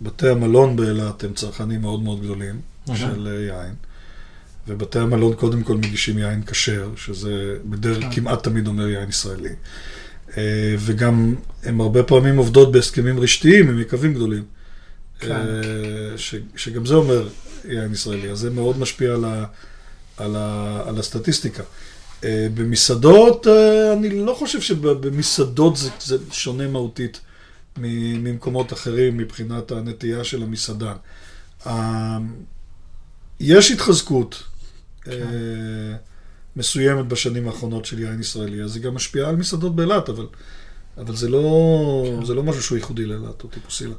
בתי 0.00 0.28
המלון 0.28 0.76
באילת 0.76 1.24
הם 1.24 1.32
צרכנים 1.32 1.80
מאוד 1.80 2.02
מאוד 2.02 2.22
גדולים. 2.22 2.60
של 2.94 3.28
אה, 3.28 3.56
יין. 3.56 3.74
ובתי 4.68 4.98
המלון 4.98 5.34
קודם 5.34 5.62
כל 5.62 5.76
מגישים 5.76 6.18
יין 6.18 6.42
כשר, 6.46 6.90
שזה 6.96 7.56
בדרך 7.64 8.04
okay. 8.04 8.14
כמעט 8.14 8.42
תמיד 8.42 8.66
אומר 8.66 8.88
יין 8.88 9.08
ישראלי. 9.08 9.54
אה, 10.36 10.74
וגם 10.78 11.34
הם 11.62 11.80
הרבה 11.80 12.02
פעמים 12.02 12.36
עובדות 12.36 12.72
בהסכמים 12.72 13.20
רשתיים 13.20 13.68
עם 13.68 13.80
יקבים 13.80 14.14
גדולים. 14.14 14.44
Okay. 15.20 15.24
אה, 15.30 15.38
ש, 16.16 16.34
שגם 16.56 16.86
זה 16.86 16.94
אומר 16.94 17.28
יין 17.64 17.92
ישראלי, 17.92 18.30
אז 18.30 18.38
זה 18.38 18.50
מאוד 18.50 18.78
משפיע 18.78 19.14
על, 19.14 19.24
ה, 19.24 19.44
על, 20.16 20.36
ה, 20.36 20.82
על 20.86 20.98
הסטטיסטיקה. 20.98 21.62
במסעדות, 22.54 23.46
אני 23.92 24.10
לא 24.10 24.34
חושב 24.34 24.60
שבמסעדות 24.60 25.76
זה, 25.76 25.88
זה 26.00 26.16
שונה 26.30 26.68
מהותית. 26.68 27.20
ממקומות 27.78 28.72
אחרים 28.72 29.16
מבחינת 29.16 29.70
הנטייה 29.70 30.24
של 30.24 30.42
המסעדן. 30.42 30.94
יש 33.40 33.70
התחזקות 33.70 34.42
כן. 35.02 35.10
מסוימת 36.56 37.06
בשנים 37.06 37.48
האחרונות 37.48 37.84
של 37.84 37.98
יין 37.98 38.20
ישראלי, 38.20 38.62
אז 38.62 38.76
היא 38.76 38.82
גם 38.82 38.94
משפיעה 38.94 39.28
על 39.28 39.36
מסעדות 39.36 39.76
באילת, 39.76 40.08
אבל, 40.08 40.26
אבל 40.98 41.16
זה, 41.16 41.28
לא, 41.28 42.04
כן. 42.20 42.24
זה 42.24 42.34
לא 42.34 42.42
משהו 42.42 42.62
שהוא 42.62 42.78
ייחודי 42.78 43.04
לאילת 43.04 43.44
או 43.44 43.48
טיפוסי 43.48 43.86
לה. 43.86 43.94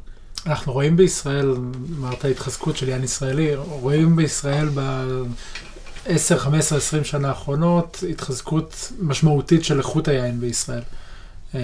אנחנו 0.46 0.74
רואים 0.74 0.98
בישראל, 0.98 1.56
אמרת 2.00 2.26
התחזקות 2.26 2.78
של 2.78 2.90
יין 2.90 3.04
ישראלי, 3.04 3.56
רואים 3.56 4.16
בישראל 4.16 4.70
ב-10, 4.74 6.38
15, 6.38 6.78
20 6.78 7.04
שנה 7.04 7.30
האחרונות 7.30 8.04
התחזקות 8.10 8.92
משמעותית 9.00 9.64
של 9.64 9.78
איכות 9.78 10.08
היין 10.08 10.40
בישראל. 10.40 10.82
אה, 11.56 11.60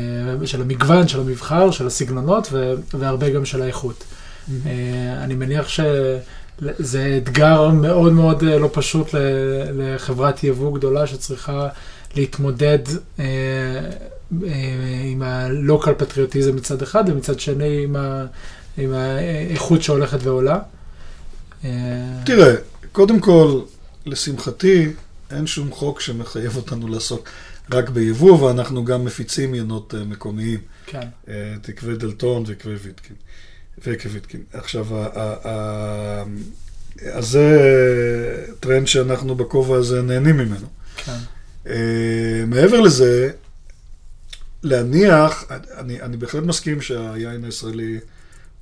של 0.45 0.61
המגוון, 0.61 1.07
של 1.07 1.19
המבחר, 1.19 1.71
של 1.71 1.87
הסגנונות 1.87 2.49
והרבה 2.93 3.29
גם 3.29 3.45
של 3.45 3.61
האיכות. 3.61 4.03
Mm-hmm. 4.03 4.51
אני 5.23 5.35
מניח 5.35 5.67
זה 6.61 7.19
אתגר 7.23 7.69
מאוד 7.69 8.13
מאוד 8.13 8.43
אה, 8.43 8.57
לא 8.59 8.69
פשוט 8.73 9.07
לחברת 9.73 10.43
יבוא 10.43 10.75
גדולה 10.77 11.07
שצריכה 11.07 11.67
להתמודד 12.15 12.79
אה, 13.19 13.25
אה, 14.43 15.01
עם 15.03 15.21
הלוקל 15.21 15.93
פטריוטיזם 15.93 16.55
מצד 16.55 16.81
אחד, 16.81 17.03
ומצד 17.07 17.39
שני 17.39 17.83
עם, 17.83 17.95
ה, 17.95 18.25
עם 18.77 18.93
האיכות 18.93 19.81
שהולכת 19.81 20.19
ועולה. 20.23 20.59
אה, 21.65 21.69
תראה, 22.25 22.55
קודם 22.91 23.19
כל, 23.19 23.61
לשמחתי, 24.05 24.91
אין 25.31 25.47
שום 25.47 25.71
חוק 25.71 26.01
שמחייב 26.01 26.55
אותנו 26.55 26.87
לעסוק 26.87 27.29
רק 27.71 27.89
ביבוא, 27.89 28.41
ואנחנו 28.41 28.85
גם 28.85 29.05
מפיצים 29.05 29.55
ינות 29.55 29.93
מקומיים. 30.07 30.59
כן, 30.85 31.07
את 31.61 31.75
יקב 31.75 31.95
דלתון 31.95 32.43
ואת 32.47 32.61
יקב 32.61 32.75
ויטקין. 32.83 33.15
ויקב 33.87 34.09
ויטקין. 34.13 34.41
עכשיו, 34.53 34.87
אז 37.13 37.25
זה 37.25 37.57
טרנד 38.59 38.87
שאנחנו 38.87 39.35
בכובע 39.35 39.77
הזה 39.77 40.01
נהנים 40.01 40.37
ממנו. 40.37 40.67
כן, 40.95 41.17
אה, 41.67 42.43
מעבר 42.47 42.81
לזה, 42.81 43.31
להניח, 44.63 45.43
אני, 45.77 46.01
אני 46.01 46.17
בהחלט 46.17 46.43
מסכים 46.43 46.81
שהיין 46.81 47.43
הישראלי 47.43 47.99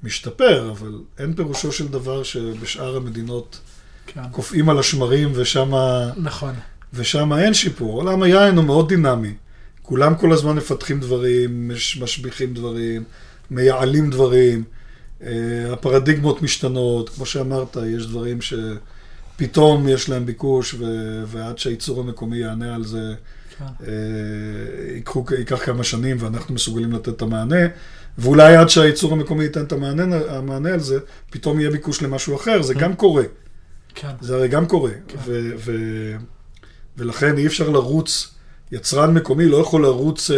משתפר, 0.04 0.72
אבל 0.72 0.92
אין 1.20 1.34
פירושו 1.34 1.72
של 1.72 1.88
דבר 1.88 2.24
שבשאר 2.24 2.96
המדינות 2.96 3.60
כן. 4.08 4.22
קופאים 4.32 4.70
על 4.70 4.80
השמרים 4.80 5.32
ושמה... 5.36 6.12
נכון. 6.18 6.54
ושם 6.94 7.34
אין 7.34 7.54
שיפור. 7.54 8.02
עולם 8.02 8.24
היין 8.24 8.58
הוא 8.58 8.66
מאוד 8.66 8.90
דינמי. 8.90 9.34
כולם 9.82 10.16
כל 10.16 10.32
הזמן 10.34 10.56
מפתחים 10.56 11.00
דברים, 11.00 11.68
מש- 11.68 11.98
משביחים 11.98 12.54
דברים, 12.54 13.04
מייעלים 13.52 14.10
דברים. 14.10 14.64
אה, 15.24 15.30
הפרדיגמות 15.74 16.42
משתנות. 16.42 17.10
כמו 17.10 17.26
שאמרת, 17.26 17.78
יש 17.88 18.08
דברים 18.08 18.40
שפתאום 18.42 19.88
יש 19.90 20.10
להם 20.10 20.26
ביקוש, 20.26 20.74
ו- 20.74 21.24
ועד 21.28 21.58
שהייצור 21.58 22.00
המקומי 22.00 22.38
יענה 22.38 22.76
על 22.76 22.84
זה, 22.86 23.14
כן. 23.58 23.66
אה, 23.88 23.92
ייקחו, 24.96 25.26
ייקח 25.38 25.66
כמה 25.66 25.84
שנים 25.84 26.18
ואנחנו 26.20 26.56
מסוגלים 26.56 26.92
לתת 26.92 27.10
את 27.10 27.22
המענה. 27.22 27.66
ואולי 28.18 28.56
עד 28.56 28.70
שהייצור 28.70 29.14
המקומי 29.14 29.44
ייתן 29.44 29.64
את 29.64 29.72
המענה, 29.72 30.16
המענה 30.30 30.74
על 30.74 30.80
זה, 30.80 31.00
פתאום 31.30 31.60
יהיה 31.60 31.72
ביקוש 31.72 32.02
למשהו 32.02 32.36
אחר. 32.36 32.62
זה 32.62 32.74
גם 32.74 32.96
קורה. 32.96 33.24
כן, 33.96 34.08
זה 34.22 34.36
הרי 34.36 34.48
גם 34.48 34.66
קורה, 34.66 34.92
כן. 35.08 35.18
ו- 35.26 35.52
ו- 35.58 36.16
ולכן 36.98 37.38
אי 37.38 37.48
אפשר 37.48 37.70
לרוץ, 37.70 38.34
יצרן 38.72 39.14
מקומי 39.14 39.46
לא 39.46 39.58
יכול 39.58 39.82
לרוץ 39.82 40.32
אה, 40.32 40.38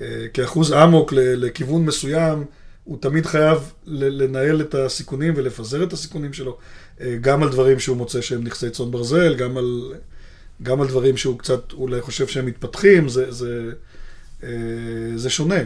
אה, 0.00 0.28
כאחוז 0.34 0.72
אמוק 0.72 1.12
ל- 1.12 1.44
לכיוון 1.44 1.84
מסוים, 1.84 2.44
הוא 2.86 2.98
תמיד 3.00 3.26
חייב 3.26 3.72
לנהל 3.86 4.60
את 4.60 4.74
הסיכונים 4.74 5.34
ולפזר 5.36 5.84
את 5.84 5.92
הסיכונים 5.92 6.32
שלו, 6.32 6.58
אה, 7.00 7.16
גם 7.20 7.42
על 7.42 7.48
דברים 7.48 7.78
שהוא 7.78 7.96
מוצא 7.96 8.20
שהם 8.20 8.44
נכסי 8.44 8.70
צאן 8.70 8.90
ברזל, 8.90 9.34
גם 9.34 9.56
על, 9.56 9.94
גם 10.62 10.80
על 10.80 10.88
דברים 10.88 11.16
שהוא 11.16 11.38
קצת 11.38 11.72
אולי 11.72 12.00
חושב 12.00 12.26
שהם 12.26 12.46
מתפתחים, 12.46 13.08
זה, 13.08 13.32
זה, 13.32 13.70
אה, 14.42 14.48
זה 15.16 15.30
שונה. 15.30 15.60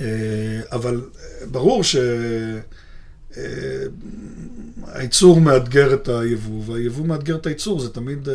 אה, 0.00 0.60
אבל 0.72 1.00
ברור 1.50 1.84
ש... 1.84 1.96
אה, 3.36 3.42
הייצור 4.86 5.40
מאתגר 5.40 5.94
את 5.94 6.08
היבוא, 6.08 6.62
והיבוא 6.66 7.06
מאתגר 7.06 7.36
את 7.36 7.46
הייצור, 7.46 7.80
זה 7.80 7.90
תמיד, 7.90 8.28
אה, 8.28 8.34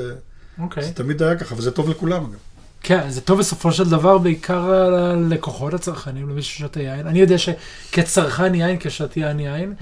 אוקיי. 0.59 0.83
זה 0.83 0.91
תמיד 0.91 1.23
היה 1.23 1.37
ככה, 1.37 1.55
וזה 1.57 1.71
טוב 1.71 1.89
לכולם 1.89 2.23
אגב. 2.23 2.39
כן, 2.83 3.09
זה 3.09 3.21
טוב 3.21 3.39
בסופו 3.39 3.71
של 3.71 3.89
דבר 3.89 4.17
בעיקר 4.17 4.69
ללקוחות 5.15 5.73
הצרכנים, 5.73 6.29
למי 6.29 6.41
ששותה 6.41 6.81
יין. 6.81 7.07
אני 7.07 7.19
יודע 7.19 7.35
שכצרכן 7.37 8.55
יין, 8.55 8.77
כשתיין 8.79 9.39
יין, 9.39 9.73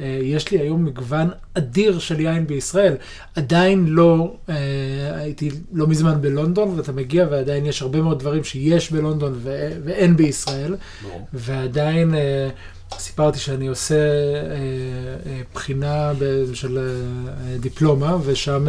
אה, 0.00 0.18
יש 0.22 0.50
לי 0.50 0.58
היום 0.58 0.84
מגוון 0.84 1.28
אדיר 1.54 1.98
של 1.98 2.20
יין 2.20 2.46
בישראל. 2.46 2.94
עדיין 3.34 3.86
לא, 3.88 4.36
אה, 4.48 4.54
הייתי 5.14 5.50
לא 5.72 5.86
מזמן 5.86 6.20
בלונדון, 6.20 6.68
ואתה 6.76 6.92
מגיע 6.92 7.26
ועדיין 7.30 7.66
יש 7.66 7.82
הרבה 7.82 8.00
מאוד 8.02 8.18
דברים 8.18 8.44
שיש 8.44 8.90
בלונדון 8.92 9.32
ו- 9.36 9.72
ואין 9.84 10.16
בישראל. 10.16 10.76
ועדיין 11.32 12.14
אה, 12.14 12.48
סיפרתי 12.98 13.38
שאני 13.38 13.66
עושה 13.66 13.94
אה, 13.94 14.56
אה, 15.26 15.40
בחינה 15.54 16.12
ב- 16.18 16.54
של 16.54 16.78
אה, 16.78 17.58
דיפלומה, 17.58 18.16
ושם 18.24 18.66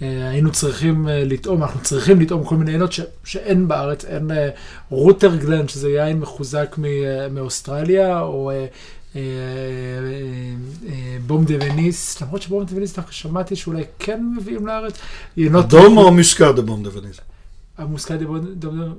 היינו 0.00 0.52
צריכים 0.52 1.08
אה, 1.08 1.24
לטעום, 1.24 1.62
אנחנו 1.62 1.80
צריכים 1.82 2.20
לטעום 2.20 2.44
כל 2.44 2.56
מיני 2.56 2.70
עינות 2.72 2.92
ש- 2.92 3.00
שאין 3.24 3.68
בארץ, 3.68 4.04
אין 4.04 4.30
אה, 4.30 4.48
רוטר 4.90 5.36
גלנד, 5.36 5.68
שזה 5.68 5.88
יין 5.88 6.18
מחוזק 6.20 6.74
מ- 6.78 6.84
אה, 6.84 7.28
מאוסטרליה, 7.30 8.20
או... 8.20 8.50
אה, 8.50 8.66
אה, 9.16 9.20
אה, 9.20 9.20
אה, 10.88 11.16
בום 11.26 11.44
דה 11.44 11.54
וניס, 11.60 12.22
למרות 12.22 12.42
שבום 12.42 12.64
דה 12.64 12.76
וניס 12.76 12.96
דווקא 12.96 13.12
שמעתי 13.12 13.56
שאולי 13.56 13.82
כן 13.98 14.24
מביאים 14.36 14.66
לארץ. 14.66 14.98
אדום 15.60 15.98
או 15.98 16.12
משקע 16.12 16.52
דה 16.52 16.62
בום 16.62 16.82
דה 16.82 16.90
וניס? 16.98 17.16
המוסקה 17.78 18.16
דה 18.16 18.26
בון- 18.26 18.54
דה- 18.54 18.68
מוסקה 18.68 18.92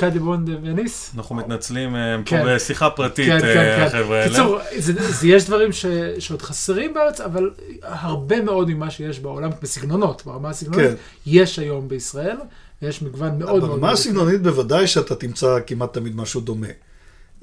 דה 0.00 0.20
בון 0.20 0.44
דה 0.44 0.52
וניס? 0.62 1.12
אנחנו 1.16 1.34
מתנצלים, 1.34 1.96
אה, 1.96 2.16
פה 2.24 2.30
כן. 2.30 2.44
בשיחה 2.46 2.90
פרטית, 2.90 3.26
כן, 3.26 3.34
אה, 3.34 3.40
כן, 3.40 3.76
כן. 3.76 3.82
החבר'ה 3.82 4.18
האלה. 4.18 4.30
קיצור, 4.30 4.58
זה, 4.78 5.12
זה 5.12 5.28
יש 5.28 5.46
דברים 5.46 5.72
ש, 5.72 5.86
שעוד 6.18 6.42
חסרים 6.42 6.94
בארץ, 6.94 7.20
אבל 7.20 7.50
הרבה 7.82 8.42
מאוד 8.42 8.70
ממה 8.70 8.90
שיש 8.90 9.20
בעולם, 9.20 9.50
בסגנונות, 9.62 10.22
ברמה 10.26 10.50
הסגנונית, 10.50 10.90
כן. 10.90 10.94
יש 11.26 11.58
היום 11.58 11.88
בישראל, 11.88 12.36
ויש 12.82 13.02
מגוון 13.02 13.38
מאוד 13.38 13.60
מאוד... 13.60 13.70
ברמה. 13.70 13.90
הסגנונית 13.90 14.42
בוודאי 14.42 14.86
שאתה 14.86 15.14
תמצא 15.14 15.58
כמעט 15.66 15.94
תמיד 15.94 16.16
משהו 16.16 16.40
דומה. 16.40 16.66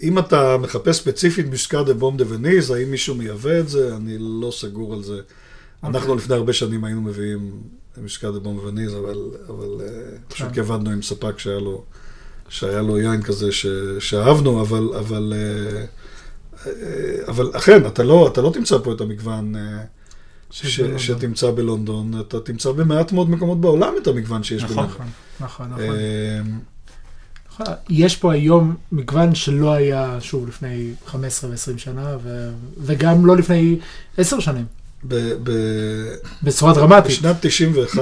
אם 0.01 0.19
אתה 0.19 0.57
מחפש 0.57 0.97
ספציפית 0.97 1.47
מוסקה 1.47 1.81
דה 1.81 1.93
בום 1.93 2.17
דה 2.17 2.23
וניס, 2.29 2.71
האם 2.71 2.91
מישהו 2.91 3.15
מייבא 3.15 3.59
את 3.59 3.69
זה? 3.69 3.95
אני 3.95 4.17
לא 4.19 4.51
סגור 4.51 4.93
על 4.93 5.03
זה. 5.03 5.19
אנחנו 5.83 6.15
לפני 6.15 6.35
הרבה 6.35 6.53
שנים 6.53 6.83
היינו 6.83 7.01
מביאים 7.01 7.61
מוסקה 8.03 8.31
דה 8.31 8.39
בום 8.39 8.59
דה 8.59 8.67
וניס, 8.67 8.91
אבל, 8.93 9.19
אבל 9.49 9.81
אה, 9.81 9.87
פשוט 10.27 10.47
כן. 10.47 10.53
כי 10.53 10.59
עבדנו 10.59 10.89
עם 10.89 11.01
ספק 11.01 11.39
שהיה 11.39 11.59
לו, 11.59 11.83
שהיה 12.49 12.81
לו 12.81 12.97
יין 12.97 13.21
כזה 13.21 13.51
ש, 13.51 13.65
שאהבנו, 13.99 14.61
אבל, 14.61 14.89
אבל, 14.99 15.33
אה, 15.35 15.85
אה, 16.65 17.27
אבל 17.27 17.51
אכן, 17.53 17.87
אתה 17.87 18.03
לא, 18.03 18.27
אתה 18.27 18.41
לא 18.41 18.51
תמצא 18.53 18.77
פה 18.83 18.93
את 18.93 19.01
המגוון 19.01 19.55
אה, 19.55 19.61
ש, 20.51 20.67
שבלונדון. 20.67 20.99
שתמצא 20.99 21.51
בלונדון, 21.51 22.19
אתה 22.19 22.39
תמצא 22.39 22.71
במעט 22.71 23.11
מאוד 23.11 23.29
מקומות 23.29 23.61
בעולם 23.61 23.93
את 24.01 24.07
המגוון 24.07 24.43
שיש 24.43 24.63
נכון. 24.63 24.75
בלונדון. 24.75 25.07
נכון, 25.39 25.67
נכון, 25.69 25.85
נכון. 25.85 25.95
נכון. 27.51 27.73
יש 27.89 28.15
פה 28.15 28.33
היום 28.33 28.75
מגוון 28.91 29.35
שלא 29.35 29.73
היה, 29.73 30.17
שוב, 30.21 30.47
לפני 30.47 30.93
15 31.05 31.49
ו-20 31.49 31.77
שנה, 31.77 32.17
ו... 32.23 32.49
וגם 32.77 33.25
לא 33.25 33.37
לפני 33.37 33.79
10 34.17 34.39
שנים, 34.39 34.65
ב- 35.03 35.33
ב- 35.43 36.15
בצורה 36.43 36.73
דרמטית. 36.73 37.11
בשנת 37.11 37.35
91, 37.39 38.01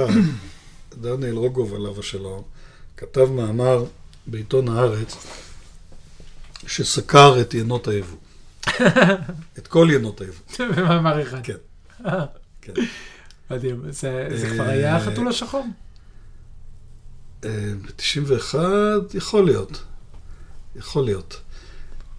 דניאל 1.00 1.34
רוגוב 1.34 1.74
עליו 1.74 2.00
השלום, 2.00 2.42
כתב 2.96 3.28
מאמר 3.32 3.84
בעיתון 4.28 4.68
הארץ, 4.68 5.26
שסקר 6.66 7.40
את 7.40 7.54
ינות 7.54 7.88
היבוא. 7.88 8.18
את 9.58 9.66
כל 9.66 9.88
ינות 9.92 10.20
היבוא. 10.20 10.44
במאמר 10.58 11.22
אחד. 11.22 11.40
כן. 11.42 11.56
כן. 12.62 12.72
מדהים. 13.50 13.82
זה 13.84 14.28
זה 14.36 14.46
אה, 14.46 14.54
כבר 14.54 14.64
היה 14.64 14.96
החתול 14.96 15.28
השחור? 15.28 15.66
ב-91, 17.42 18.54
יכול 19.14 19.44
להיות. 19.44 19.82
יכול 20.76 21.04
להיות. 21.04 21.40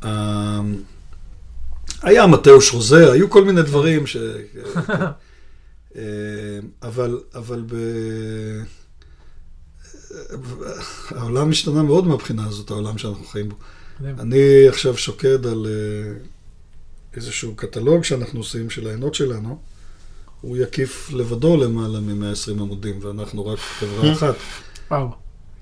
אה, 0.03 0.61
היה 2.01 2.27
מתאוש 2.27 2.73
רוזה, 2.73 3.11
היו 3.11 3.29
כל 3.29 3.43
מיני 3.43 3.61
דברים 3.61 4.07
ש... 4.07 4.17
אה, 5.95 6.01
אבל, 6.83 7.19
אבל 7.35 7.63
ב... 7.67 7.75
העולם 11.11 11.49
השתנה 11.49 11.83
מאוד 11.83 12.07
מהבחינה 12.07 12.45
הזאת, 12.47 12.71
העולם 12.71 12.97
שאנחנו 12.97 13.25
חיים 13.25 13.49
בו. 13.49 13.55
מדהים. 13.99 14.19
אני 14.19 14.37
עכשיו 14.67 14.97
שוקד 14.97 15.45
על 15.45 15.65
אה, 15.69 16.11
איזשהו 17.15 17.55
קטלוג 17.55 18.03
שאנחנו 18.03 18.39
עושים 18.39 18.69
של 18.69 18.87
העינות 18.87 19.15
שלנו. 19.15 19.59
הוא 20.41 20.57
יקיף 20.57 21.11
לבדו 21.13 21.57
למעלה 21.57 21.99
מ-120 21.99 22.51
עמודים, 22.51 22.99
ואנחנו 23.01 23.45
רק 23.47 23.59
חברה 23.59 24.11
אחת. 24.13 24.35
וואו, 24.91 25.07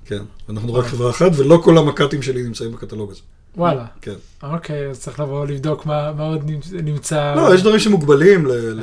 כן, 0.04 0.22
אנחנו 0.48 0.74
רק 0.74 0.84
חברה 0.86 1.10
אחת, 1.10 1.30
ולא 1.36 1.60
כל 1.64 1.78
המק"טים 1.78 2.22
שלי 2.22 2.42
נמצאים 2.42 2.72
בקטלוג 2.72 3.10
הזה. 3.10 3.20
וואלה. 3.56 3.86
כן. 4.00 4.14
אוקיי, 4.42 4.90
אז 4.90 5.00
צריך 5.00 5.20
לבוא 5.20 5.46
לבדוק 5.46 5.86
מה 5.86 6.12
מה 6.12 6.22
עוד 6.26 6.40
נמצ- 6.50 6.72
נמצא. 6.82 7.34
לא, 7.34 7.54
יש 7.54 7.60
דברים 7.62 7.78
שמוגבלים 7.80 8.46
ל- 8.46 8.50
ל- 8.52 8.82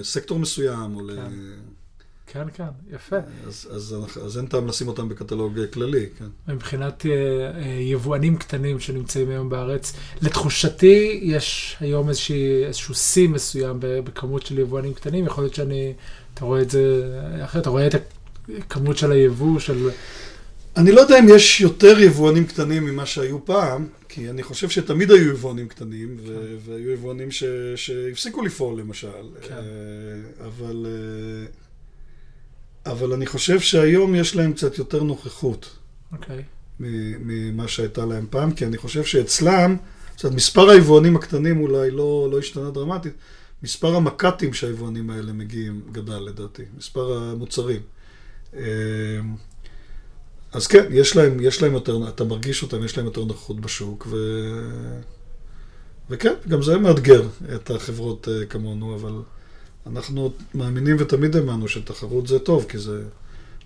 לסקטור 0.00 0.38
מסוים, 0.38 0.96
או 0.96 1.00
ל... 1.00 1.10
כן. 2.34 2.40
כן, 2.56 2.64
כן, 2.64 2.94
יפה. 2.96 3.16
אז- 3.46 3.68
אז 3.72 3.96
אז 4.24 4.38
אין 4.38 4.46
טעם 4.46 4.66
לשים 4.68 4.88
אותם 4.88 5.08
בקטלוג 5.08 5.58
אה, 5.58 5.66
כללי, 5.66 6.06
כן. 6.18 6.52
מבחינת 6.54 7.06
אה, 7.06 7.10
אה, 7.60 7.80
יבואנים 7.80 8.36
קטנים 8.36 8.80
שנמצאים 8.80 9.30
היום 9.30 9.48
בארץ, 9.48 9.92
לתחושתי 10.22 11.20
יש 11.22 11.76
היום 11.80 12.08
איזושהי- 12.08 12.64
איזשהו 12.64 12.94
שיא 12.94 13.28
מסוים 13.28 13.76
בכמות 13.80 14.46
של 14.46 14.58
יבואנים 14.58 14.94
קטנים, 14.94 15.26
יכול 15.26 15.44
להיות 15.44 15.54
שאני, 15.54 15.92
אתה 16.34 16.44
רואה 16.44 16.60
את 16.62 16.70
זה 16.70 17.04
אחרת, 17.44 17.62
אתה 17.62 17.70
רואה 17.70 17.86
את 17.86 17.94
הכמות 18.58 18.98
של 18.98 19.12
היבוא 19.12 19.58
של 19.58 19.88
אני 20.76 20.92
לא 20.92 21.00
יודע 21.00 21.18
אם 21.18 21.26
יש 21.28 21.60
יותר 21.60 22.00
יבואנים 22.00 22.46
קטנים 22.46 22.84
ממה 22.84 23.06
שהיו 23.06 23.44
פעם, 23.44 23.86
כי 24.08 24.30
אני 24.30 24.42
חושב 24.42 24.68
שתמיד 24.68 25.10
היו 25.10 25.30
יבואנים 25.30 25.68
קטנים, 25.68 26.16
ו- 26.26 26.56
והיו 26.64 26.90
יבואנים 26.90 27.30
ש- 27.30 27.44
שהפסיקו 27.76 28.42
לפעול 28.42 28.80
למשל. 28.80 29.08
כן. 29.48 29.54
אבל, 30.46 30.86
אבל 32.86 33.12
אני 33.12 33.26
חושב 33.26 33.60
שהיום 33.60 34.14
יש 34.14 34.36
להם 34.36 34.52
קצת 34.52 34.78
יותר 34.78 35.02
נוכחות 35.02 35.70
אוקיי. 36.12 36.42
מ- 36.80 37.28
ממה 37.28 37.68
שהייתה 37.68 38.04
להם 38.06 38.26
פעם, 38.30 38.52
כי 38.52 38.66
אני 38.66 38.78
חושב 38.78 39.04
שאצלם, 39.04 39.76
זאת 40.16 40.24
אומרת, 40.24 40.36
מספר 40.36 40.70
היבואנים 40.70 41.16
הקטנים 41.16 41.60
אולי 41.60 41.90
לא, 41.90 42.28
לא 42.32 42.38
השתנה 42.38 42.70
דרמטית, 42.70 43.12
מספר 43.62 43.96
המק"טים 43.96 44.52
שהיבואנים 44.54 45.10
האלה 45.10 45.32
מגיעים 45.32 45.80
גדל 45.92 46.18
לדעתי, 46.18 46.62
מספר 46.78 47.18
המוצרים. 47.18 47.80
אה, 48.56 48.62
אז 50.52 50.66
כן, 50.66 50.84
יש 50.90 51.16
להם, 51.16 51.40
יש 51.40 51.62
להם 51.62 51.72
יותר, 51.72 52.08
אתה 52.08 52.24
מרגיש 52.24 52.62
אותם, 52.62 52.84
יש 52.84 52.96
להם 52.96 53.06
יותר 53.06 53.24
נוכחות 53.24 53.60
בשוק, 53.60 54.06
ו... 54.10 54.16
וכן, 56.10 56.34
גם 56.48 56.62
זה 56.62 56.78
מאתגר 56.78 57.28
את 57.54 57.70
החברות 57.70 58.28
אה, 58.28 58.46
כמונו, 58.46 58.94
אבל 58.94 59.12
אנחנו 59.92 60.32
מאמינים 60.54 60.96
ותמיד 60.98 61.36
האמנו 61.36 61.68
שתחרות 61.68 62.26
זה 62.26 62.38
טוב, 62.38 62.66
כי 62.68 62.78
זה 62.78 63.02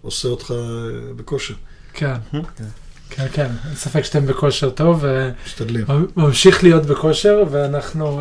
עושה 0.02 0.28
אותך 0.28 0.50
אה, 0.50 1.14
בכושר. 1.16 1.54
כן. 1.92 2.16
כן, 3.10 3.26
כן, 3.32 3.50
אין 3.66 3.74
ספק 3.74 4.02
שאתם 4.02 4.26
בכושר 4.26 4.70
טוב, 4.70 5.04
משתדלים. 5.46 5.84
וממשיך 6.16 6.64
להיות 6.64 6.86
בכושר, 6.86 7.44
ואנחנו... 7.50 8.20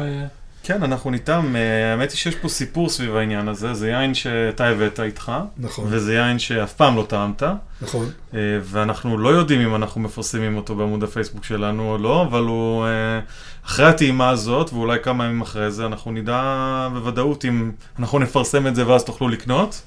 כן, 0.67 0.83
אנחנו 0.83 1.13
איתם. 1.13 1.55
אה, 1.55 1.91
האמת 1.91 2.11
היא 2.11 2.17
שיש 2.17 2.35
פה 2.35 2.49
סיפור 2.49 2.89
סביב 2.89 3.15
העניין 3.15 3.47
הזה. 3.47 3.73
זה 3.73 3.89
יין 3.89 4.13
שאתה 4.13 4.67
הבאת 4.67 4.99
איתך, 4.99 5.31
נכון, 5.57 5.85
וזה 5.89 6.13
יין 6.13 6.39
שאף 6.39 6.73
פעם 6.73 6.95
לא 6.95 7.05
טעמת, 7.09 7.43
נכון. 7.81 8.09
אה, 8.33 8.39
ואנחנו 8.63 9.17
לא 9.17 9.29
יודעים 9.29 9.61
אם 9.61 9.75
אנחנו 9.75 10.01
מפרסמים 10.01 10.57
אותו 10.57 10.75
בעמוד 10.75 11.03
הפייסבוק 11.03 11.43
שלנו 11.43 11.91
או 11.91 11.97
לא, 11.97 12.21
אבל 12.21 12.41
הוא, 12.43 12.85
אה, 12.85 13.19
אחרי 13.65 13.85
הטעימה 13.85 14.29
הזאת, 14.29 14.73
ואולי 14.73 14.99
כמה 15.03 15.25
ימים 15.25 15.41
אחרי 15.41 15.71
זה, 15.71 15.85
אנחנו 15.85 16.11
נדע 16.11 16.41
בוודאות 16.93 17.45
אם 17.45 17.71
אנחנו 17.99 18.19
נפרסם 18.19 18.67
את 18.67 18.75
זה 18.75 18.87
ואז 18.87 19.03
תוכלו 19.03 19.29
לקנות. 19.29 19.81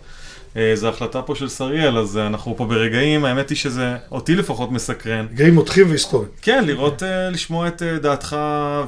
אה, 0.57 0.73
זו 0.75 0.89
החלטה 0.89 1.23
פה 1.23 1.35
של 1.35 1.49
שריאל, 1.49 1.99
אז 1.99 2.17
אה, 2.17 2.27
אנחנו 2.27 2.57
פה 2.57 2.65
ברגעים, 2.65 3.25
האמת 3.25 3.51
היא 3.51 3.59
שזה 3.59 3.97
אותי 4.13 4.35
לפחות 4.35 4.73
מסקרן. 4.73 5.27
רגעים 5.33 5.55
מותחים 5.55 5.89
והיסטוריים. 5.89 6.29
כן, 6.43 6.65
לראות, 6.67 7.03
אה, 7.03 7.31
לשמוע 7.31 7.69
את 7.69 7.83
דעתך 8.03 8.37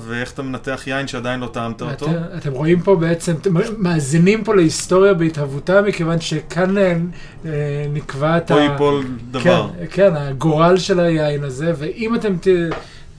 ואיך 0.06 0.32
אתה 0.32 0.42
מנתח 0.42 0.82
יין 0.86 1.08
שעדיין 1.08 1.40
לא 1.40 1.46
טעמת 1.46 1.82
אותו. 1.82 2.06
אתם, 2.06 2.12
אתם 2.38 2.52
רואים 2.52 2.80
פה 2.80 2.96
בעצם, 2.96 3.34
אתם 3.40 3.54
מאזינים 3.78 4.44
פה 4.44 4.54
להיסטוריה 4.54 5.14
בהתהוותה, 5.14 5.82
מכיוון 5.82 6.20
שכאן 6.20 6.74
נקבע 7.92 8.36
את 8.36 8.48
פה 8.48 8.60
ייפול 8.60 9.04
דבר. 9.30 9.68
כן, 9.78 9.84
כן, 9.90 10.16
הגורל 10.16 10.78
של 10.78 11.00
היין 11.00 11.44
הזה, 11.44 11.72
ואם 11.78 12.14
אתם 12.14 12.36
ת... 12.36 12.48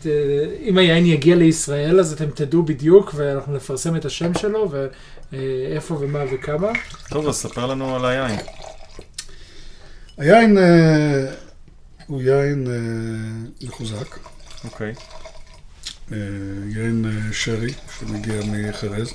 ת- 0.03 0.07
אם 0.63 0.77
היין 0.77 1.05
יגיע 1.05 1.35
לישראל, 1.35 1.99
אז 1.99 2.13
אתם 2.13 2.25
תדעו 2.33 2.63
בדיוק, 2.63 3.11
ואנחנו 3.15 3.55
נפרסם 3.55 3.95
את 3.95 4.05
השם 4.05 4.33
שלו, 4.33 4.71
ואיפה 5.33 5.93
ומה 5.93 6.19
וכמה. 6.31 6.71
טוב, 7.09 7.27
אז 7.27 7.35
ספר 7.35 7.65
לנו 7.65 7.95
על 7.95 8.05
היין. 8.05 8.39
היין 10.17 10.57
אה, 10.57 11.33
הוא 12.07 12.21
יין 12.21 12.67
אה, 12.67 13.67
מחוזק, 13.67 14.17
אוקיי. 14.63 14.93
אה, 16.11 16.17
יין 16.69 17.05
אה, 17.05 17.33
שרי 17.33 17.73
שמגיע 17.99 18.41
מחרז. 18.47 19.13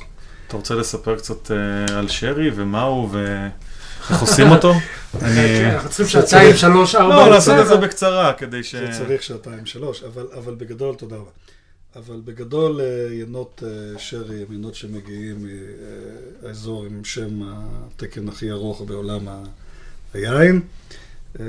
אתה 0.49 0.57
רוצה 0.57 0.75
לספר 0.75 1.17
קצת 1.17 1.51
אה, 1.51 1.99
על 1.99 2.09
שרי 2.09 2.51
ומה 2.55 2.83
הוא 2.83 3.09
ואיך 3.13 4.21
עושים 4.21 4.51
אותו? 4.51 4.73
אני... 5.23 5.35
כן, 5.35 5.71
אנחנו 5.75 5.89
צריכים 5.89 6.07
שעתיים. 6.07 6.57
שלוש, 6.57 6.95
ארבע. 6.95 7.17
לא, 7.17 7.31
לעשות 7.31 7.61
את 7.61 7.67
זה. 7.67 7.77
בקצרה, 7.77 8.33
כדי 8.33 8.63
ש... 8.63 8.75
זה 8.75 8.89
צריך 8.99 9.23
שעתיים 9.23 9.67
שלוש, 9.67 10.03
אבל, 10.03 10.27
אבל 10.39 10.55
בגדול, 10.55 10.95
תודה 10.95 11.17
רבה. 11.17 11.31
אבל 11.99 12.21
בגדול 12.25 12.81
אה, 12.81 13.15
ינות 13.15 13.63
אה, 13.67 13.99
שרי 13.99 14.43
הם 14.43 14.55
ינות 14.55 14.75
שמגיעים 14.75 15.47
מהאזור 16.43 16.85
עם 16.85 17.05
שם 17.05 17.41
התקן 17.43 18.29
הכי 18.29 18.51
ארוך 18.51 18.83
בעולם 18.87 19.29
היין. 20.15 20.61
אה, 21.41 21.45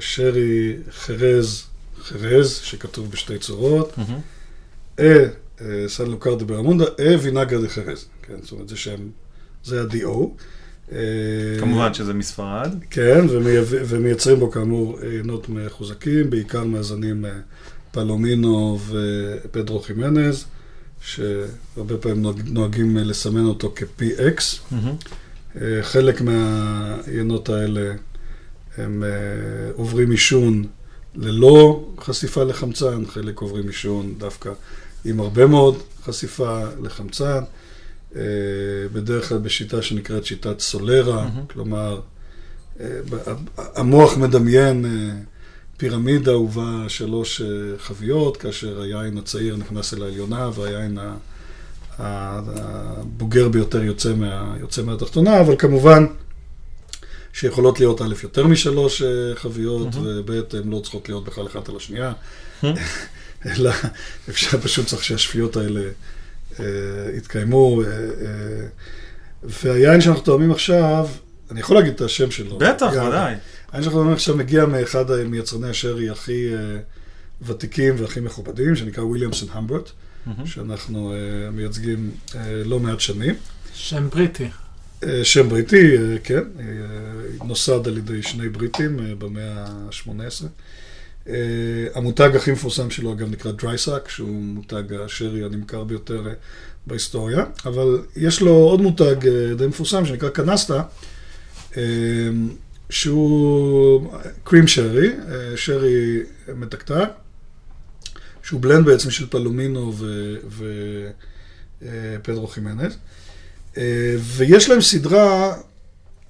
שרי 0.00 0.76
חרז, 0.90 1.64
חרז, 2.02 2.54
שכתוב 2.54 3.10
בשתי 3.10 3.38
צורות. 3.38 3.94
אה, 4.98 5.26
אה, 5.60 5.84
סן 5.88 6.06
לוקר 6.06 6.34
דה 6.34 6.44
ברמונדה, 6.44 6.84
אה 7.00 7.16
וינגר 7.20 7.60
דה 7.60 7.68
חרז. 7.68 8.04
כן, 8.22 8.36
זאת 8.42 8.52
אומרת, 8.52 8.68
זה 8.68 8.76
שם, 8.76 9.08
זה 9.64 9.82
ה-DO. 9.82 10.28
אה, 10.92 10.98
כמובן 11.60 11.94
שזה 11.94 12.14
מספרד. 12.14 12.74
כן, 12.90 13.26
ומייצרים 13.68 14.38
בו 14.38 14.50
כאמור 14.50 14.98
עינות 15.00 15.48
מחוזקים, 15.48 16.30
בעיקר 16.30 16.64
מהזנים 16.64 17.24
אה, 17.24 17.30
פלומינו 17.90 18.78
ופדרו 18.88 19.80
חימנז, 19.80 20.44
שהרבה 21.00 21.96
פעמים 22.00 22.22
נוהג- 22.22 22.48
נוהגים 22.48 22.96
לסמן 22.96 23.44
אותו 23.44 23.72
כ-PX. 23.76 24.42
מהמם. 24.70 24.94
אה, 25.60 25.78
חלק 25.82 26.20
מהעיינות 26.20 27.48
האלה 27.48 27.92
הם 28.76 29.04
אה, 29.04 29.08
עוברים 29.74 30.10
עישון 30.10 30.64
ללא 31.14 31.88
חשיפה 32.00 32.44
לחמצן, 32.44 33.06
חלק 33.06 33.38
עוברים 33.40 33.66
עישון 33.66 34.14
דווקא 34.18 34.50
עם 35.04 35.20
הרבה 35.20 35.46
מאוד 35.46 35.74
חשיפה 36.04 36.60
לחמצן, 36.82 37.40
אה, 38.16 38.20
בדרך 38.92 39.28
כלל 39.28 39.38
בשיטה 39.38 39.82
שנקראת 39.82 40.24
שיטת 40.24 40.60
סולרה, 40.60 41.24
מהמם. 41.24 41.46
כלומר, 41.52 42.00
המוח 43.58 44.16
מדמיין 44.16 44.84
פירמידה 45.80 46.36
ובה 46.36 46.88
שלוש 46.88 47.40
אה, 47.40 47.46
חביות, 47.78 48.36
כאשר 48.36 48.80
היין 48.80 49.18
הצעיר 49.18 49.56
נכנס 49.56 49.94
אל 49.94 50.02
העליונה 50.02 50.50
והיין 50.54 50.98
הבוגר 51.98 53.48
ביותר 53.48 53.82
יוצא, 53.82 54.14
מה, 54.14 54.56
יוצא 54.60 54.82
מהתחתונה, 54.82 55.40
אבל 55.40 55.54
כמובן 55.58 56.06
שיכולות 57.32 57.80
להיות 57.80 58.02
א', 58.02 58.14
יותר 58.22 58.46
משלוש 58.46 59.02
אה, 59.02 59.08
חביות, 59.34 59.94
מהמם. 59.94 60.22
וב', 60.26 60.30
הן 60.30 60.70
לא 60.70 60.80
צריכות 60.82 61.08
להיות 61.08 61.24
בכלל 61.24 61.46
אחת 61.46 61.68
על 61.68 61.76
השנייה, 61.76 62.12
מהמם. 62.62 62.76
אלא 63.46 63.70
אפשר 64.28 64.60
פשוט 64.60 64.86
צריך 64.86 65.04
שהשפיות 65.04 65.56
האלה 65.56 65.80
אה, 66.60 66.64
יתקיימו. 67.16 67.82
אה, 67.82 67.86
אה, 67.86 68.66
והיין 69.42 70.00
שאנחנו 70.00 70.22
תואמים 70.22 70.50
עכשיו, 70.50 71.08
אני 71.50 71.60
יכול 71.60 71.76
להגיד 71.76 71.94
את 71.94 72.00
השם 72.00 72.30
שלו. 72.30 72.58
בטח. 72.58 72.90
ודאי. 72.92 73.34
שאנחנו 73.72 73.90
תואמים 73.90 74.12
עכשיו 74.12 74.36
מגיע 74.36 74.66
מאחד 74.66 75.24
מיצרני 75.24 75.68
השרי 75.68 76.10
הכי 76.10 76.54
אה, 76.54 76.78
ותיקים 77.42 77.94
והכי 77.98 78.20
מכובדים, 78.20 78.76
שנקרא 78.76 79.04
וויליאמסון 79.04 79.48
המברט. 79.52 79.90
שאנחנו 80.44 81.12
uh, 81.12 81.50
מייצגים 81.50 82.10
uh, 82.28 82.34
לא 82.64 82.80
מעט 82.80 83.00
שנים. 83.00 83.34
שם 83.74 84.08
בריטי. 84.10 84.48
שם 85.22 85.48
בריטי, 85.48 85.96
כן, 86.24 86.42
נוסד 87.44 87.88
על 87.88 87.98
ידי 87.98 88.22
שני 88.22 88.48
בריטים 88.48 89.18
במאה 89.18 89.64
ה-18. 89.66 90.10
Uh, 91.26 91.30
המותג 91.94 92.36
הכי 92.36 92.52
מפורסם 92.52 92.90
שלו, 92.90 93.12
אגב, 93.12 93.30
נקרא 93.30 93.52
דרייסאק, 93.52 94.08
שהוא 94.08 94.42
מותג 94.42 94.82
השרי 95.04 95.44
הנמכר 95.44 95.84
ביותר 95.84 96.24
uh, 96.26 96.28
בהיסטוריה, 96.86 97.44
אבל 97.66 97.98
יש 98.16 98.40
לו 98.40 98.52
עוד 98.52 98.80
מותג 98.80 99.16
uh, 99.22 99.58
די 99.58 99.66
מפורסם 99.66 100.06
שנקרא 100.06 100.28
קנסטה, 100.28 100.82
שהוא 102.90 104.12
קרים 104.44 104.66
שרי, 104.68 105.08
שרי 105.56 106.22
מתקתק. 106.56 107.08
שהוא 108.42 108.60
בלנד 108.60 108.86
בעצם 108.86 109.10
של 109.10 109.26
פלומינו 109.30 109.94
ופדרו 112.20 112.46
חימנז. 112.46 112.96
אה, 113.76 114.16
ויש 114.20 114.68
להם 114.68 114.80
סדרה 114.80 115.56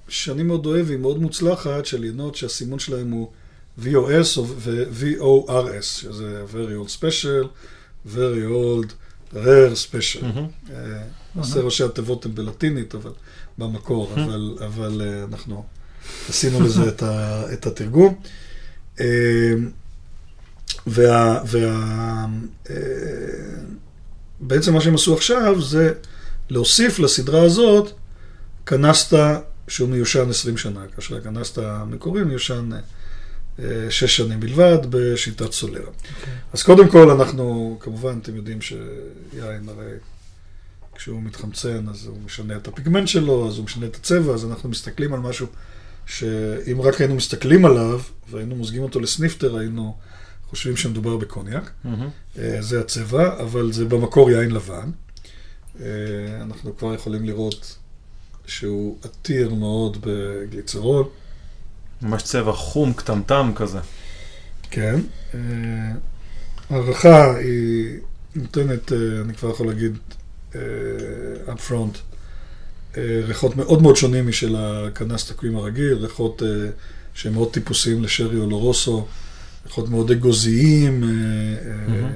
שאני 0.09 0.43
מאוד 0.43 0.67
אוהב, 0.67 0.87
והיא 0.87 0.99
מאוד 0.99 1.19
מוצלחת, 1.19 1.87
של 1.87 2.05
ינות 2.05 2.37
שהסימון 2.37 2.79
שלהם 2.79 3.11
הוא 3.11 3.31
VOS 3.79 4.39
ו-VORS, 4.39 5.83
שזה 5.83 6.45
Very 6.53 6.87
Old 6.87 6.91
Special, 7.01 7.47
Very 8.15 8.45
Old 8.51 8.93
Rare 9.35 9.75
Special. 9.89 10.25
אה, 10.71 11.03
עושה 11.37 11.61
ראשי 11.61 11.85
התיבות 11.85 12.25
הם 12.27 12.35
בלטינית, 12.35 12.95
אבל 12.95 13.13
במקור, 13.59 14.13
אבל, 14.15 14.59
אבל 14.67 15.03
אה, 15.05 15.25
אנחנו 15.25 15.65
עשינו 16.29 16.61
לזה 16.61 16.89
את, 16.89 17.03
ה, 17.03 17.43
את 17.53 17.67
התרגום. 17.67 18.21
אה, 19.01 19.55
וה, 20.87 21.41
וה, 21.47 22.27
אה, 22.71 22.77
בעצם 24.41 24.75
מה 24.75 24.81
שהם 24.81 24.95
עשו 24.95 25.15
עכשיו 25.15 25.63
זה 25.63 25.93
להוסיף 26.51 26.99
לסדרה 26.99 27.43
הזאת 27.43 27.93
קנסטה 28.65 29.41
שהוא 29.69 29.89
מיושן 29.89 30.31
20 30.31 30.57
שנה, 30.57 30.81
כאשר 30.97 31.17
הקנסטה 31.17 31.77
המקורי 31.77 32.25
מיושן 32.25 32.71
אה, 33.59 33.91
6 33.91 34.17
שנים 34.17 34.41
בלבד 34.41 34.79
בשיטת 34.91 35.53
סולרה. 35.53 35.91
אז 36.53 36.63
קודם 36.63 36.89
כל 36.89 37.11
אנחנו, 37.11 37.79
כמובן, 37.81 38.19
אתם 38.23 38.37
יודעים 38.37 38.61
שיין 38.61 39.69
הרי 39.69 39.93
כשהוא 40.95 41.23
מתחמצן 41.23 41.89
אז 41.89 42.07
הוא 42.07 42.17
משנה 42.25 42.57
את 42.57 42.69
הפיגמנט 42.69 43.09
שלו, 43.09 43.49
אז 43.49 43.57
הוא 43.57 43.65
משנה 43.65 43.87
את 43.87 43.97
הצבע, 43.97 44.35
אז 44.35 44.45
אנחנו 44.45 44.69
מסתכלים 44.69 45.15
על 45.15 45.21
משהו 45.21 45.47
שאם 46.11 46.81
רק 46.81 47.01
היינו 47.01 47.15
מסתכלים 47.15 47.65
עליו 47.65 48.01
והיינו 48.31 48.57
מוזגים 48.57 48.83
אותו 48.83 49.01
לסניפטר, 49.01 49.57
היינו 49.57 49.97
חושבים 50.49 50.77
שמדובר 50.77 51.17
בקוניאק. 51.17 51.71
אה, 52.39 52.63
זה 52.63 52.81
הצבע, 52.81 53.41
אבל 53.43 53.73
זה 53.73 53.85
במקור 53.85 54.31
יין 54.31 54.51
לבן. 54.51 54.91
אה, 55.81 55.87
אנחנו 56.43 56.77
כבר 56.77 56.95
יכולים 56.95 57.25
לראות 57.25 57.77
שהוא 58.47 58.99
עתיר 59.03 59.55
מאוד 59.55 59.97
בגליצרול. 60.01 61.05
ממש 62.03 62.23
צבע 62.23 62.53
חום, 62.53 62.93
קטמטם 62.93 63.53
כזה. 63.55 63.79
כן. 64.71 65.01
אה, 65.35 65.41
הערכה 66.71 67.37
היא 67.37 67.99
נותנת, 68.35 68.93
אני 69.25 69.35
כבר 69.35 69.51
יכול 69.51 69.67
להגיד, 69.67 69.99
up 71.47 71.71
front, 71.71 71.99
ריחות 72.97 73.57
מאוד 73.57 73.83
מאוד 73.83 73.97
שונים 73.97 74.29
משל 74.29 74.57
הכנס 74.59 75.29
תקועים 75.29 75.57
הרגיל, 75.57 75.93
ריחות 75.93 76.43
אה, 76.43 76.49
שהם 77.15 77.33
מאוד 77.33 77.53
טיפוסיים 77.53 78.03
לשרי 78.03 78.37
או 78.39 78.51
לרוסו, 78.51 79.07
ריחות 79.67 79.89
מאוד 79.89 80.11
אגוזיים, 80.11 81.05
אה, 81.05 81.09
אה, 81.09 81.77
מהמם. 81.89 82.11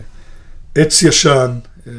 עץ 0.74 1.02
ישן, 1.02 1.50
אה, 1.86 1.92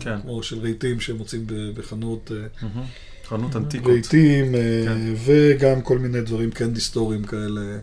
כן. 0.00 0.20
כמו 0.22 0.42
של 0.42 0.58
רהיטים 0.58 1.00
שמוצאים 1.00 1.46
ב- 1.46 1.70
בחנות 1.74 2.32
אה, 2.34 2.46
מהמם. 2.68 2.86
חנות 3.28 3.56
ענתיקות. 3.56 3.92
רהיטים, 3.92 4.54
אה, 4.54 4.60
כן. 4.86 5.14
וגם 5.24 5.80
כל 5.82 5.98
מיני 5.98 6.20
דברים 6.20 6.50
קונדיטוריים 6.50 7.24
כאלה 7.24 7.60
אה, 7.60 7.76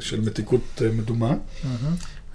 של 0.00 0.20
מתיקות 0.20 0.82
אה, 0.84 0.88
מדומה. 0.92 1.34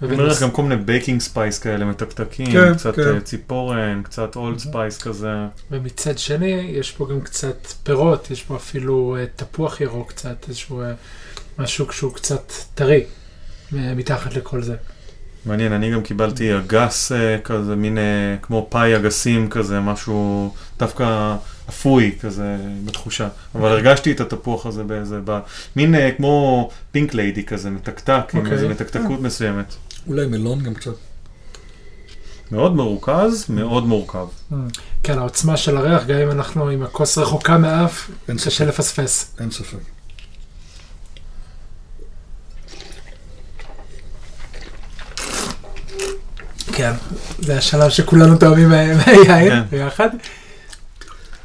בדרך 0.02 0.42
גם 0.42 0.50
כל 0.50 0.62
מיני 0.62 0.76
baking 0.76 1.20
spice 1.20 1.58
כאלה 1.58 1.84
מתקתקים, 1.84 2.46
כן, 2.46 2.74
קצת 2.74 2.94
כן. 2.94 3.14
אה, 3.14 3.20
ציפורן, 3.20 4.02
קצת 4.02 4.36
old 4.36 4.58
spice 4.58 4.98
כזה. 4.98 5.32
ומצד 5.70 6.18
שני, 6.18 6.46
יש 6.74 6.92
פה 6.92 7.08
גם 7.10 7.20
קצת 7.20 7.66
פירות, 7.82 8.30
יש 8.30 8.42
פה 8.42 8.56
אפילו 8.56 9.16
אה, 9.18 9.24
תפוח 9.36 9.80
ירוק 9.80 10.08
קצת, 10.08 10.44
איזשהו 10.48 10.82
אה, 10.82 10.92
משהו 11.58 11.92
שהוא 11.92 12.14
קצת 12.14 12.52
טרי, 12.74 13.04
אה, 13.74 13.94
מתחת 13.94 14.34
לכל 14.34 14.62
זה. 14.62 14.76
מעניין, 15.46 15.72
אני 15.72 15.92
גם 15.92 16.02
קיבלתי 16.02 16.56
אגס 16.56 17.12
אה, 17.12 17.38
כזה, 17.44 17.76
מין 17.76 17.98
אה, 17.98 18.36
כמו 18.42 18.66
פאי 18.70 18.96
אגסים 18.96 19.48
כזה, 19.48 19.80
משהו 19.80 20.54
דווקא 20.78 21.36
אפוי 21.68 22.16
כזה 22.20 22.56
בתחושה. 22.84 23.28
אבל 23.54 23.68
הרגשתי 23.72 24.12
את 24.12 24.20
התפוח 24.20 24.66
הזה 24.66 24.82
באיזה, 24.82 25.18
מין 25.76 25.94
אה, 25.94 26.10
כמו 26.16 26.70
פינק 26.92 27.14
ליידי 27.14 27.44
כזה, 27.44 27.70
מתקתק, 27.70 28.22
עם 28.34 28.40
אוקיי. 28.40 28.52
איזו 28.52 28.68
מתקתקות 28.68 29.20
מסוימת. 29.20 29.74
אולי 30.06 30.26
מלון 30.26 30.62
גם 30.62 30.74
קצת. 30.74 30.90
מאוד 32.52 32.76
מרוכז, 32.76 33.44
מאוד 33.48 33.86
מורכב. 33.86 34.26
כן, 35.02 35.18
העוצמה 35.18 35.56
של 35.56 35.76
הריח, 35.76 36.06
גם 36.06 36.16
אם 36.18 36.30
אנחנו 36.30 36.68
עם 36.68 36.82
הכוס 36.82 37.18
רחוקה 37.18 37.58
מאף, 37.58 38.10
אין 38.28 38.36
קשה. 38.36 38.64
לפספס. 38.64 39.34
אין 39.40 39.50
ספק. 39.50 39.78
כן, 46.72 46.92
זה 47.38 47.58
השלב 47.58 47.90
שכולנו 47.90 48.36
תואמים 48.38 48.68
מה- 48.68 48.94
מהיין 48.94 49.50
כן. 49.50 49.62
ביחד. 49.70 50.08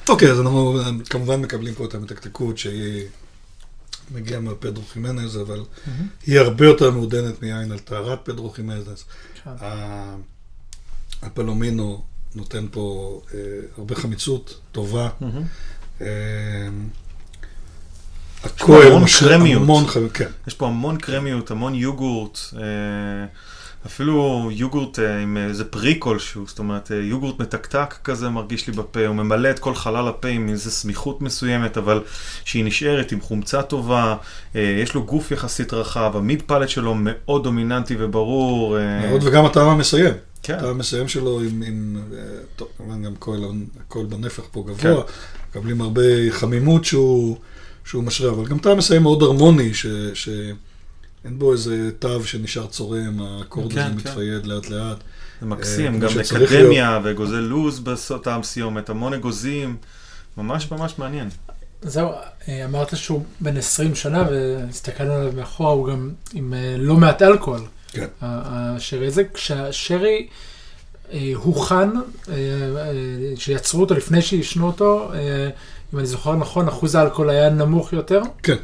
אוקיי, 0.10 0.32
אז 0.32 0.39
אנחנו 0.39 0.80
אה, 0.80 0.89
כמובן 1.10 1.41
מקבלים 1.41 1.74
פה 1.74 1.86
את 1.86 1.95
המתקתקות 1.95 2.58
שהיא 2.58 3.04
מגיעה 4.12 4.39
מהפדרו 4.39 4.84
חימנז, 4.84 5.38
אבל 5.38 5.64
היא 6.26 6.39
הרבה 6.39 6.66
יותר 6.66 6.91
מעודנת 6.91 7.41
מיין 7.41 7.72
על 7.72 7.80
טהרת 7.80 8.20
פדרו 8.24 8.49
חימנז. 8.49 9.04
כן. 9.43 9.51
הפלומינו 11.22 12.04
נותן 12.36 12.66
פה 12.72 13.22
אה, 13.34 13.39
הרבה 13.78 13.95
חמיצות 13.95 14.60
טובה. 14.72 15.10
אה, 16.01 16.08
הכהל 18.43 18.91
המון 18.91 19.04
קרמיות. 19.20 19.62
המון 19.62 19.86
כן. 20.14 20.30
יש 20.47 20.54
פה 20.54 20.68
המון 20.68 20.97
קרמיות, 20.97 21.51
המון 21.51 21.76
יוגורט, 21.76 22.39
אה, 22.58 22.62
אפילו 23.86 24.49
יוגורט 24.51 24.99
אה, 24.99 25.19
עם 25.19 25.38
איזה 25.38 25.65
פרי 25.65 25.95
כלשהו, 25.99 26.47
זאת 26.47 26.59
אומרת 26.59 26.91
אה, 26.91 26.97
יוגורט 26.97 27.39
מתקתק 27.39 27.95
כזה 28.03 28.29
מרגיש 28.29 28.67
לי 28.67 28.73
בפה, 28.73 29.07
הוא 29.07 29.15
ממלא 29.15 29.49
את 29.49 29.59
כל 29.59 29.75
חלל 29.75 30.07
הפה 30.07 30.27
עם 30.27 30.49
איזו 30.49 30.71
סמיכות 30.71 31.21
מסוימת, 31.21 31.77
אבל 31.77 32.01
שהיא 32.45 32.65
נשארת 32.65 33.11
עם 33.11 33.21
חומצה 33.21 33.61
טובה, 33.61 34.15
אה, 34.55 34.61
יש 34.84 34.93
לו 34.93 35.03
גוף 35.03 35.31
יחסית 35.31 35.73
רחב, 35.73 36.11
המיד 36.15 36.41
פלט 36.41 36.69
שלו 36.69 36.95
מאוד 36.97 37.43
דומיננטי 37.43 37.95
וברור. 37.99 38.77
אה, 38.77 39.09
מאוד, 39.09 39.21
וגם 39.23 39.45
הטעם 39.45 39.67
המסיים. 39.67 40.13
כן, 40.43 40.53
הטעם 40.53 40.69
המסיים 40.69 41.07
שלו 41.07 41.39
עם, 41.39 41.63
עם 41.67 41.97
אה, 42.13 42.19
טוב, 42.55 42.67
כמובן 42.77 43.03
גם 43.03 43.13
הכהל 43.88 44.05
בנפח 44.05 44.43
פה 44.51 44.63
גבוה, 44.67 45.03
מקבלים 45.49 45.81
הרבה 45.81 46.01
חמימות 46.31 46.86
שהוא, 46.86 47.38
שהוא 47.86 48.03
משרה, 48.03 48.31
אבל 48.31 48.45
גם 48.45 48.59
טעם 48.59 48.77
מסיים 48.77 49.01
מאוד 49.01 49.23
הרמוני, 49.23 49.73
ש, 49.73 49.86
שאין 51.24 51.39
בו 51.39 51.51
איזה 51.51 51.91
תו 51.99 52.26
שנשאר 52.26 52.67
צורם, 52.67 53.21
האקורד 53.21 53.74
כן, 53.74 53.80
הזה 53.80 53.89
כן. 53.89 54.09
מתפייד 54.09 54.45
לאט 54.45 54.69
לאט. 54.69 54.97
זה 55.41 55.47
מקסים, 55.47 55.99
כמו 55.99 56.09
גם 56.09 56.19
אקדמיה 56.19 56.99
ואגוזי 57.03 57.36
לוז 57.36 57.80
בטעם 57.80 58.43
סיומת, 58.43 58.89
המון 58.89 59.13
אגוזים, 59.13 59.78
ממש 60.38 60.71
ממש 60.71 60.93
מעניין. 60.97 61.30
זהו, 61.82 62.11
אה, 62.47 62.65
אמרת 62.65 62.97
שהוא 62.97 63.24
בן 63.39 63.57
20 63.57 63.95
שנה, 63.95 64.26
והסתכלנו 64.30 65.13
עליו 65.13 65.32
מאחורה, 65.36 65.71
הוא 65.71 65.88
גם 65.88 66.11
עם 66.34 66.53
אה, 66.53 66.76
לא 66.78 66.95
מעט 66.95 67.21
אלכוהול. 67.21 67.61
כן. 67.91 68.07
השרי 68.21 69.07
הזה, 69.07 69.24
כשהשרי 69.34 70.28
אה, 71.13 71.32
הוכן, 71.36 71.89
אה, 71.89 72.03
אה, 72.30 72.91
שיצרו 73.36 73.82
אותו 73.82 73.95
לפני 73.95 74.21
שעישנו 74.21 74.67
אותו, 74.67 75.11
אה, 75.13 75.49
אם 75.93 75.99
אני 75.99 76.07
זוכר 76.07 76.36
נכון, 76.36 76.67
אחוז 76.67 76.95
האלכוהול 76.95 77.30
היה 77.30 77.49
נמוך 77.49 77.93
יותר, 77.93 78.21
כן, 78.43 78.55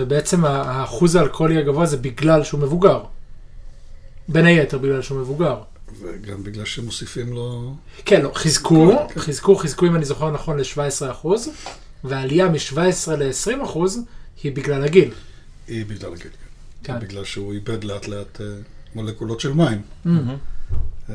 ובעצם 0.00 0.44
האחוז 0.44 1.14
האלכוהולי 1.16 1.58
הגבוה 1.58 1.86
זה 1.86 1.96
בגלל 1.96 2.44
שהוא 2.44 2.60
מבוגר. 2.60 3.02
בין 4.28 4.46
היתר 4.46 4.78
בגלל 4.78 5.02
שהוא 5.02 5.20
מבוגר. 5.20 5.60
וגם 6.02 6.44
בגלל 6.44 6.64
שמוסיפים 6.64 7.32
לו... 7.32 7.74
כן, 8.04 8.22
לא, 8.22 8.32
חיזקו, 8.34 8.92
כן. 9.08 9.20
חיזקו, 9.20 9.56
חיזקו, 9.56 9.86
אם 9.86 9.96
אני 9.96 10.04
זוכר 10.04 10.30
נכון, 10.30 10.58
ל-17 10.58 11.10
אחוז, 11.10 11.48
והעלייה 12.04 12.48
מ-17 12.48 13.10
ל-20 13.18 13.64
אחוז 13.64 14.00
היא 14.42 14.52
בגלל 14.52 14.84
הגיל. 14.84 15.10
היא 15.68 15.86
בגלל 15.86 16.12
הגיל, 16.12 16.30
כן. 16.82 16.92
כן. 16.92 17.00
בגלל 17.00 17.24
שהוא 17.24 17.52
איבד 17.52 17.84
לאט 17.84 18.08
לאט 18.08 18.40
אה, 18.40 18.46
מולקולות 18.94 19.40
של 19.40 19.52
מים. 19.52 19.82
אה, 21.10 21.14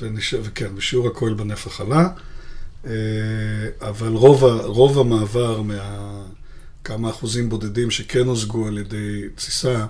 ונש... 0.00 0.34
וכן, 0.42 0.70
ושיעור 0.76 1.06
הכהל 1.06 1.34
בנפח 1.34 1.80
עלה, 1.80 2.08
אה, 2.86 2.92
אבל 3.80 4.12
רוב. 4.12 4.44
רוב 4.64 4.98
המעבר 4.98 5.62
מכמה 6.86 7.10
אחוזים 7.10 7.48
בודדים 7.48 7.90
שכן 7.90 8.26
הושגו 8.26 8.66
על 8.66 8.78
ידי 8.78 9.22
תסיסה 9.34 9.86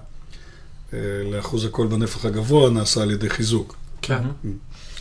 אה, 0.95 0.99
לאחוז 1.33 1.65
הכהל 1.65 1.87
בנפח 1.87 2.25
הגבוה 2.25 2.71
נעשה 2.71 3.03
על 3.03 3.11
ידי 3.11 3.31
חיזוק. 3.31 3.77
כן. 4.03 4.19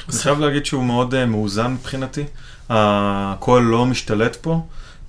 אני 0.09 0.17
חייב 0.17 0.39
להגיד 0.39 0.65
שהוא 0.65 0.83
מאוד 0.83 1.13
uh, 1.13 1.25
מאוזן 1.25 1.73
מבחינתי. 1.73 2.23
הקול 2.69 3.63
לא 3.63 3.85
משתלט 3.85 4.35
פה. 4.35 4.61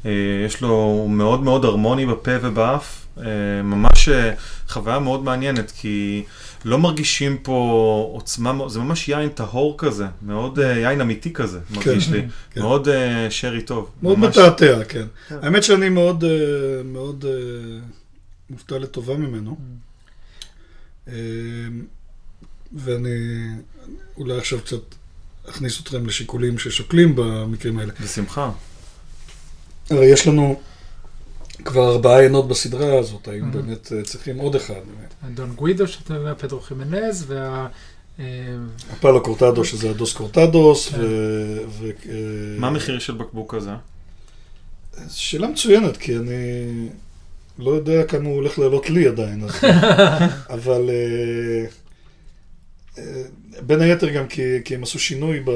Uh, 0.03 0.07
יש 0.47 0.61
לו, 0.61 0.69
הוא 0.69 1.11
מאוד 1.11 1.43
מאוד 1.43 1.65
הרמוני 1.65 2.07
בפה 2.07 2.31
ובאף. 2.43 3.07
ממש 3.65 4.09
חוויה 4.69 4.99
מאוד 4.99 5.25
מעניינת, 5.25 5.71
כי 5.71 6.25
לא 6.67 6.79
מרגישים 6.79 7.39
פה 7.43 8.11
עוצמה, 8.13 8.69
זה 8.69 8.79
ממש 8.79 9.09
יין 9.09 9.29
טהור 9.29 9.75
כזה, 9.79 10.07
מאוד 10.23 10.59
uh, 10.59 10.63
יין 10.63 11.01
אמיתי 11.01 11.33
כזה, 11.33 11.59
מרגיש 11.71 12.09
לי. 12.09 12.23
כן. 12.51 12.61
מאוד 12.61 12.89
uh, 12.89 12.91
שרי 13.31 13.63
טוב. 13.63 13.91
מאוד 14.03 14.19
ממש- 14.19 14.37
מתעתע, 14.39 14.85
כן. 14.89 15.07
האמת 15.31 15.63
שאני 15.65 15.89
מאוד, 15.89 16.25
אה, 16.25 16.31
מאוד 16.85 17.25
אה, 17.29 17.79
מופתע 18.51 18.79
לטובה 18.79 19.17
ממנו. 19.17 19.57
אה, 21.09 21.13
ואני 22.73 23.09
אולי 24.17 24.39
עכשיו 24.39 24.61
קצת 24.61 24.81
אכניס 25.51 25.81
אתכם 25.81 26.07
לשיקולים 26.07 26.59
ששוקלים 26.59 27.13
במקרים 27.17 27.79
האלה. 27.79 27.93
בשמחה. 28.05 28.51
הרי 29.91 30.07
יש 30.07 30.27
לנו 30.29 30.61
כבר 31.65 31.93
ארבעה 31.93 32.19
עיינות 32.19 32.49
בסדרה 32.49 32.99
הזאת, 32.99 33.29
האם. 33.29 33.53
באמת 33.53 33.93
אה, 33.93 34.03
צריכים 34.03 34.39
עוד 34.39 34.55
אחד? 34.55 34.75
באמת? 34.75 35.35
דון 35.35 35.53
גווידו, 35.55 35.89
שאתה 35.89 36.17
אומר, 36.17 36.35
פדרו 36.35 36.61
חימנז, 36.61 37.25
וה... 37.27 37.67
אה, 38.19 38.25
הפאלו 38.93 39.23
קורטדו, 39.23 39.65
שזה 39.65 39.91
הדוס 39.91 40.13
קורטדוס, 40.13 40.89
כן. 40.89 41.01
ו... 41.01 41.07
ו- 41.69 41.91
אה, 42.09 42.59
מה 42.59 42.67
המחיר 42.67 42.99
של 42.99 43.15
בקבוק 43.15 43.55
כזה? 43.55 43.71
שאלה 45.09 45.49
מצוינת, 45.49 45.97
כי 45.97 46.17
אני 46.17 46.89
לא 47.59 47.71
יודע 47.71 48.05
כמה 48.05 48.29
הוא 48.29 48.35
הולך 48.35 48.59
לעלות 48.59 48.91
לי 48.91 49.09
עדיין, 49.09 49.45
אז... 49.45 49.51
אבל 50.57 50.91
בין 53.67 53.81
היתר 53.81 54.11
גם 54.11 54.27
כי, 54.29 54.43
כי 54.65 54.75
הם 54.75 54.83
עשו 54.83 54.99
שינוי 54.99 55.41
ב, 55.45 55.51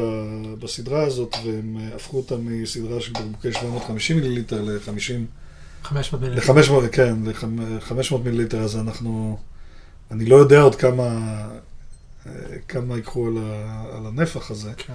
בסדרה 0.58 1.02
הזאת, 1.02 1.36
והם 1.44 1.76
הפכו 1.96 2.16
אותה 2.16 2.36
מסדרה 2.36 3.00
של 3.00 3.12
בקבוקי 3.12 3.52
750 3.52 4.16
מיליליטר 4.16 4.62
ל-50, 4.62 5.12
500 5.82 6.22
מיליליטר. 6.22 6.52
ל-500, 6.52 6.88
כן, 6.92 7.14
ל-500 7.24 8.16
מיליליטר, 8.24 8.60
אז 8.60 8.76
אנחנו, 8.76 9.38
אני 10.10 10.24
לא 10.24 10.36
יודע 10.36 10.60
עוד 10.60 10.74
כמה, 10.74 11.18
כמה 12.68 12.96
ייקחו 12.96 13.26
על, 13.26 13.38
ה, 13.38 13.84
על 13.96 14.06
הנפח 14.06 14.50
הזה. 14.50 14.70
כן. 14.76 14.94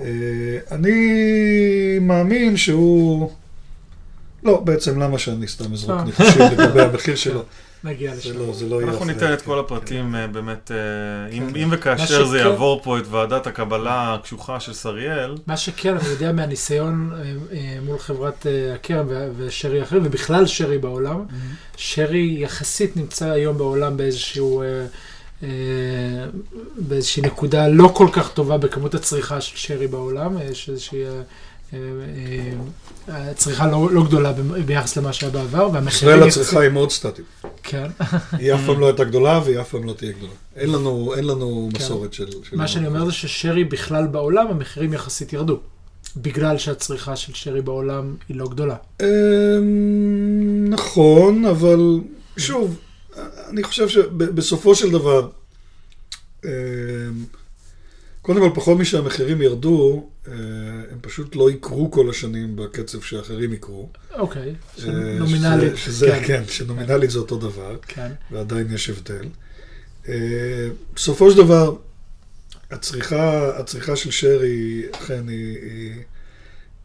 אה, 0.00 0.58
אני 0.70 1.98
מאמין 2.00 2.56
שהוא 2.56 3.30
לא, 4.42 4.60
בעצם 4.60 5.00
למה 5.00 5.18
שאני 5.18 5.48
סתם 5.48 5.72
אזרוק 5.72 5.98
אה. 5.98 6.04
ניחושים 6.04 6.42
לגבי 6.42 6.82
המחיר 6.82 7.16
שלו? 7.16 7.42
נגיע 7.84 8.14
זה 8.14 8.18
לשם. 8.18 8.38
לא, 8.38 8.52
זה 8.52 8.66
לא. 8.68 8.82
אנחנו 8.82 9.04
ניתן 9.04 9.32
את 9.32 9.42
כל 9.42 9.58
הפרטים 9.58 10.14
אה, 10.14 10.26
באמת, 10.26 10.70
אה, 10.70 11.32
אם 11.32 11.50
כן. 11.50 11.56
אם 11.56 11.68
וכאשר 11.72 12.24
זה 12.24 12.38
יעבור 12.38 12.80
פה 12.82 12.98
את 12.98 13.04
ועדת 13.10 13.46
הקבלה 13.46 14.14
הקשוחה 14.14 14.60
של 14.60 14.72
שריאל, 14.72 15.34
מה 15.46 15.56
שכן, 15.56 15.96
אני 15.96 16.08
יודע 16.08 16.32
מהניסיון 16.32 17.12
אה, 17.52 17.78
מול 17.82 17.98
חברת 17.98 18.46
ו- 19.08 19.28
ושרי 19.36 19.82
אחרים, 19.82 20.02
ובכלל 20.06 20.46
שרי 20.46 20.78
בעולם, 20.78 21.24
שרי 21.76 22.36
יחסית 22.38 22.96
נמצא 22.96 23.30
היום 23.30 23.58
בעולם 23.58 23.96
באיזשהו, 23.96 24.62
באיזושהי 26.76 27.22
נקודה 27.22 27.68
לא 27.68 27.90
כל 27.94 28.08
כך 28.12 28.32
טובה 28.32 28.58
בכמות 28.58 28.94
הצריכה 28.94 29.40
של 29.40 29.56
שרי 29.56 29.86
בעולם, 29.86 30.36
יש 30.50 30.68
איזושהי 30.68 31.04
אה, 31.74 31.78
אה, 33.08 33.32
אה, 33.60 33.70
לא, 33.70 33.88
לא 33.92 34.04
גדולה 34.04 34.32
ביחס 34.66 34.96
למה 34.96 35.12
שהיה 35.12 35.32
בעבר, 35.32 35.68
והמחירים... 35.72 35.90
ישראל 35.90 36.22
הצריכה 36.22 36.60
היא 36.60 36.70
מאוד 36.70 36.90
סטטית. 36.90 37.24
כן. 37.62 37.86
היא 38.32 38.54
אף 38.54 38.60
פעם 38.66 38.80
לא 38.80 38.86
הייתה 38.86 39.04
גדולה 39.04 39.40
והיא 39.44 39.60
אף 39.60 39.70
פעם 39.70 39.84
לא 39.84 39.92
תהיה 39.92 40.12
גדולה. 40.12 40.32
אין 40.56 40.72
לנו, 40.72 41.14
אין 41.16 41.24
לנו 41.24 41.68
כן. 41.72 41.78
מסורת 41.78 42.12
של... 42.12 42.26
של 42.50 42.56
מה 42.56 42.68
שאני 42.68 42.86
אומר 42.86 43.04
זה 43.04 43.12
ששרי 43.12 43.64
בכלל 43.64 44.06
בעולם, 44.06 44.46
המחירים 44.46 44.92
יחסית 44.92 45.32
ירדו. 45.32 45.60
בגלל 46.16 46.58
שהצריכה 46.58 47.16
של 47.16 47.32
שרי 47.34 47.62
בעולם 47.62 48.14
היא 48.28 48.36
לא 48.36 48.48
גדולה. 48.48 48.76
אמ, 49.02 49.06
נכון, 50.68 51.44
אבל 51.44 52.00
שוב, 52.36 52.78
אני 53.48 53.62
חושב 53.62 53.88
שבסופו 53.88 54.74
של 54.74 54.90
דבר, 54.90 55.28
אמ, 56.44 56.50
קודם 58.22 58.40
כל, 58.40 58.50
פחות 58.54 58.78
משהמחירים 58.78 59.42
ירדו, 59.42 60.08
אה, 60.28 60.32
הם 60.90 60.98
פשוט 61.00 61.36
לא 61.36 61.50
יקרו 61.50 61.90
כל 61.90 62.10
השנים 62.10 62.56
בקצב 62.56 63.00
שאחרים 63.02 63.52
יקרו. 63.52 63.88
אוקיי, 64.14 64.54
אה, 64.88 64.92
נומינלית, 65.18 65.76
שזה- 65.76 66.06
כן, 66.10 66.22
כן, 66.26 66.42
שנומינלית 66.48 67.10
זה 67.10 67.18
אותו 67.18 67.38
דבר. 67.38 67.76
כן, 67.88 68.10
ועדיין 68.30 68.66
יש 68.74 68.90
הבדל. 68.90 69.28
אה, 70.08 70.14
בסופו 70.94 71.30
של 71.30 71.36
דבר, 71.36 71.76
הצריכה, 72.70 73.58
הצריכה 73.58 73.96
של 73.96 74.10
שרי, 74.10 74.82
אכן, 74.92 75.28
היא, 75.28 75.56
היא, 75.62 75.92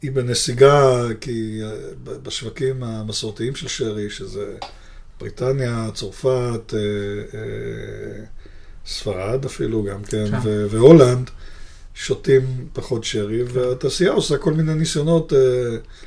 היא 0.02 0.12
בנסיגה, 0.12 1.04
כי 1.22 1.62
בשווקים 2.04 2.84
המסורתיים 2.84 3.56
של 3.56 3.68
שרי, 3.68 4.10
שזה 4.10 4.46
בריטניה, 5.20 5.90
צרפת, 5.94 6.74
אה, 6.74 6.80
אה, 7.40 8.24
ספרד 8.88 9.46
אפילו 9.46 9.84
גם 9.84 10.04
כן, 10.04 10.26
כן. 10.32 10.38
ו- 10.44 10.66
והולנד, 10.70 11.30
שותים 11.94 12.42
פחות 12.74 13.04
שרי, 13.04 13.44
והתעשייה 13.44 14.12
עושה 14.12 14.38
כל 14.38 14.54
מיני 14.54 14.74
ניסיונות 14.74 15.34
אה, 15.34 15.40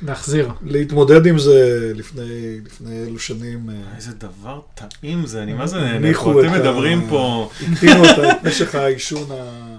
להחזיר. 0.01 0.49
להתמודד 0.63 1.25
עם 1.25 1.39
זה 1.39 1.91
לפני, 1.95 2.57
לפני 2.65 3.03
אלו 3.07 3.19
שנים. 3.19 3.69
אה, 3.69 3.75
איזה 3.95 4.11
דבר 4.13 4.59
טעים 4.75 5.25
זה, 5.25 5.43
אני 5.43 5.53
מה 5.53 5.67
זה 5.67 5.77
נהנה 5.77 6.13
פה, 6.13 6.41
אתם 6.41 6.53
מדברים 6.53 7.07
פה, 7.09 7.49
הקטינו 7.73 8.03
את 8.05 8.17
משך 8.43 8.75
העישון 8.75 9.31
ה- 9.31 9.77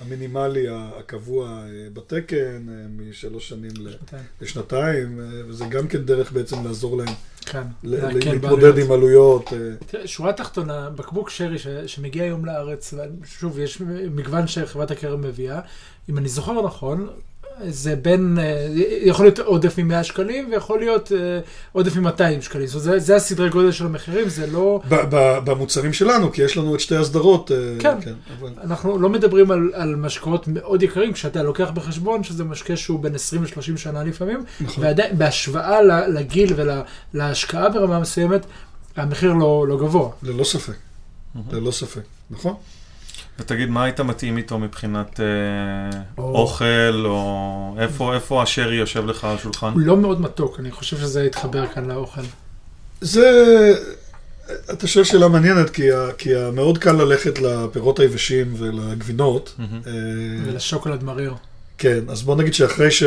המינימלי 0.00 0.66
הקבוע 0.70 1.48
אה, 1.48 1.64
בתקן 1.92 2.62
משלוש 2.98 3.48
שנים 3.48 3.70
ל- 3.80 3.94
לשנתיים, 4.40 5.20
וזה 5.48 5.64
גם 5.64 5.88
כן 5.88 5.98
דרך 5.98 6.32
בעצם 6.32 6.64
לעזור 6.66 6.96
להם 6.96 7.14
כן, 7.44 7.62
להתמודד. 7.82 8.78
עם 8.78 8.92
עלויות. 8.92 9.50
אה, 9.52 10.06
שורה 10.06 10.32
תחתונה, 10.32 10.90
בקבוק 10.90 11.30
שרי 11.30 11.58
ש, 11.58 11.66
שמגיע 11.86 12.24
היום 12.24 12.44
לארץ, 12.44 12.94
שוב, 13.24 13.58
יש 13.58 13.80
מגוון 14.10 14.46
שחברת 14.46 14.90
הכרם 14.90 15.20
מביאה, 15.20 15.60
אם 16.10 16.18
אני 16.18 16.28
זוכר 16.28 16.62
נכון, 16.66 17.08
זה 17.68 17.96
בין, 17.96 18.38
אה, 18.40 18.66
יכול 19.02 19.24
להיות 19.24 19.38
עודף 19.38 19.78
מ-100 19.78 20.02
שקלים 20.02 20.48
ויכול 20.52 20.78
להיות 20.78 21.12
אה, 21.12 21.18
עודף 21.72 21.96
מ-200 21.96 22.10
שקלים. 22.40 22.66
זאת 22.66 22.86
אומרת, 22.86 23.00
זה, 23.00 23.06
זה 23.06 23.16
הסדרי 23.16 23.50
גודל 23.50 23.72
של 23.72 23.86
המחירים, 23.86 24.28
זה 24.28 24.46
לא... 24.46 24.80
במוצרים 25.44 25.92
שלנו, 25.92 26.32
כי 26.32 26.42
יש 26.42 26.56
לנו 26.56 26.74
את 26.74 26.80
שתי 26.80 26.96
הסדרות. 26.96 27.52
אה, 27.52 27.56
כן. 27.78 27.98
אבל- 28.40 28.52
אנחנו 28.64 28.98
לא 28.98 29.08
מדברים 29.08 29.50
על, 29.50 29.70
על 29.74 29.96
משקאות 29.96 30.48
מאוד 30.48 30.82
יקרים, 30.82 31.12
כשאתה 31.12 31.42
לוקח 31.42 31.70
בחשבון 31.74 32.24
שזה 32.24 32.44
משקה 32.44 32.76
שהוא 32.76 33.00
בין 33.00 33.14
20 33.14 33.42
ל-30 33.44 33.76
שנה 33.76 34.04
לפעמים, 34.04 34.44
נכון. 34.60 34.84
ועדיין, 34.84 35.18
בהשוואה 35.18 35.82
לגיל 36.08 36.54
ולהשקעה 37.14 37.68
ברמה 37.68 38.00
מסוימת, 38.00 38.46
המחיר 38.96 39.32
לא, 39.32 39.64
לא 39.68 39.76
גבוה. 39.78 40.08
ללא 40.22 40.44
ספק, 40.44 40.74
ללא 41.52 41.70
ספק, 41.70 42.00
נכון? 42.30 42.54
ותגיד, 43.38 43.68
מה 43.70 43.84
היית 43.84 44.00
מתאים 44.00 44.36
איתו 44.36 44.58
מבחינת 44.58 45.20
אה, 45.20 46.00
או- 46.18 46.36
אוכל, 46.38 47.04
או 47.06 47.76
איפה 47.78 48.14
איפה 48.14 48.42
השרי 48.42 48.74
יושב 48.76 49.06
לך 49.06 49.24
על 49.24 49.36
השולחן? 49.36 49.66
הוא 49.72 49.80
לא 49.80 49.96
מאוד 49.96 50.20
מתוק, 50.20 50.60
אני 50.60 50.70
חושב 50.70 50.98
שזה 50.98 51.24
יתחבר 51.24 51.66
כאן 51.66 51.88
לאוכל. 51.90 52.20
זה, 53.00 53.22
אתה 54.72 54.86
שואל 54.86 55.04
שאלה 55.04 55.28
מעניינת, 55.28 55.70
כי, 55.70 55.92
ה- 55.92 56.12
כי 56.18 56.34
ה- 56.36 56.50
מאוד 56.50 56.78
קל 56.78 56.92
ללכת 56.92 57.38
לפירות 57.38 57.98
היבשים 57.98 58.54
ולגבינות. 58.58 59.54
מהמם. 59.58 59.80
אה, 59.86 59.92
ולשוקולד 60.46 61.04
מריר. 61.04 61.34
כן, 61.78 61.98
אז 62.08 62.22
בוא 62.22 62.36
נגיד 62.36 62.54
שאחרי 62.54 62.90
ש... 62.90 63.02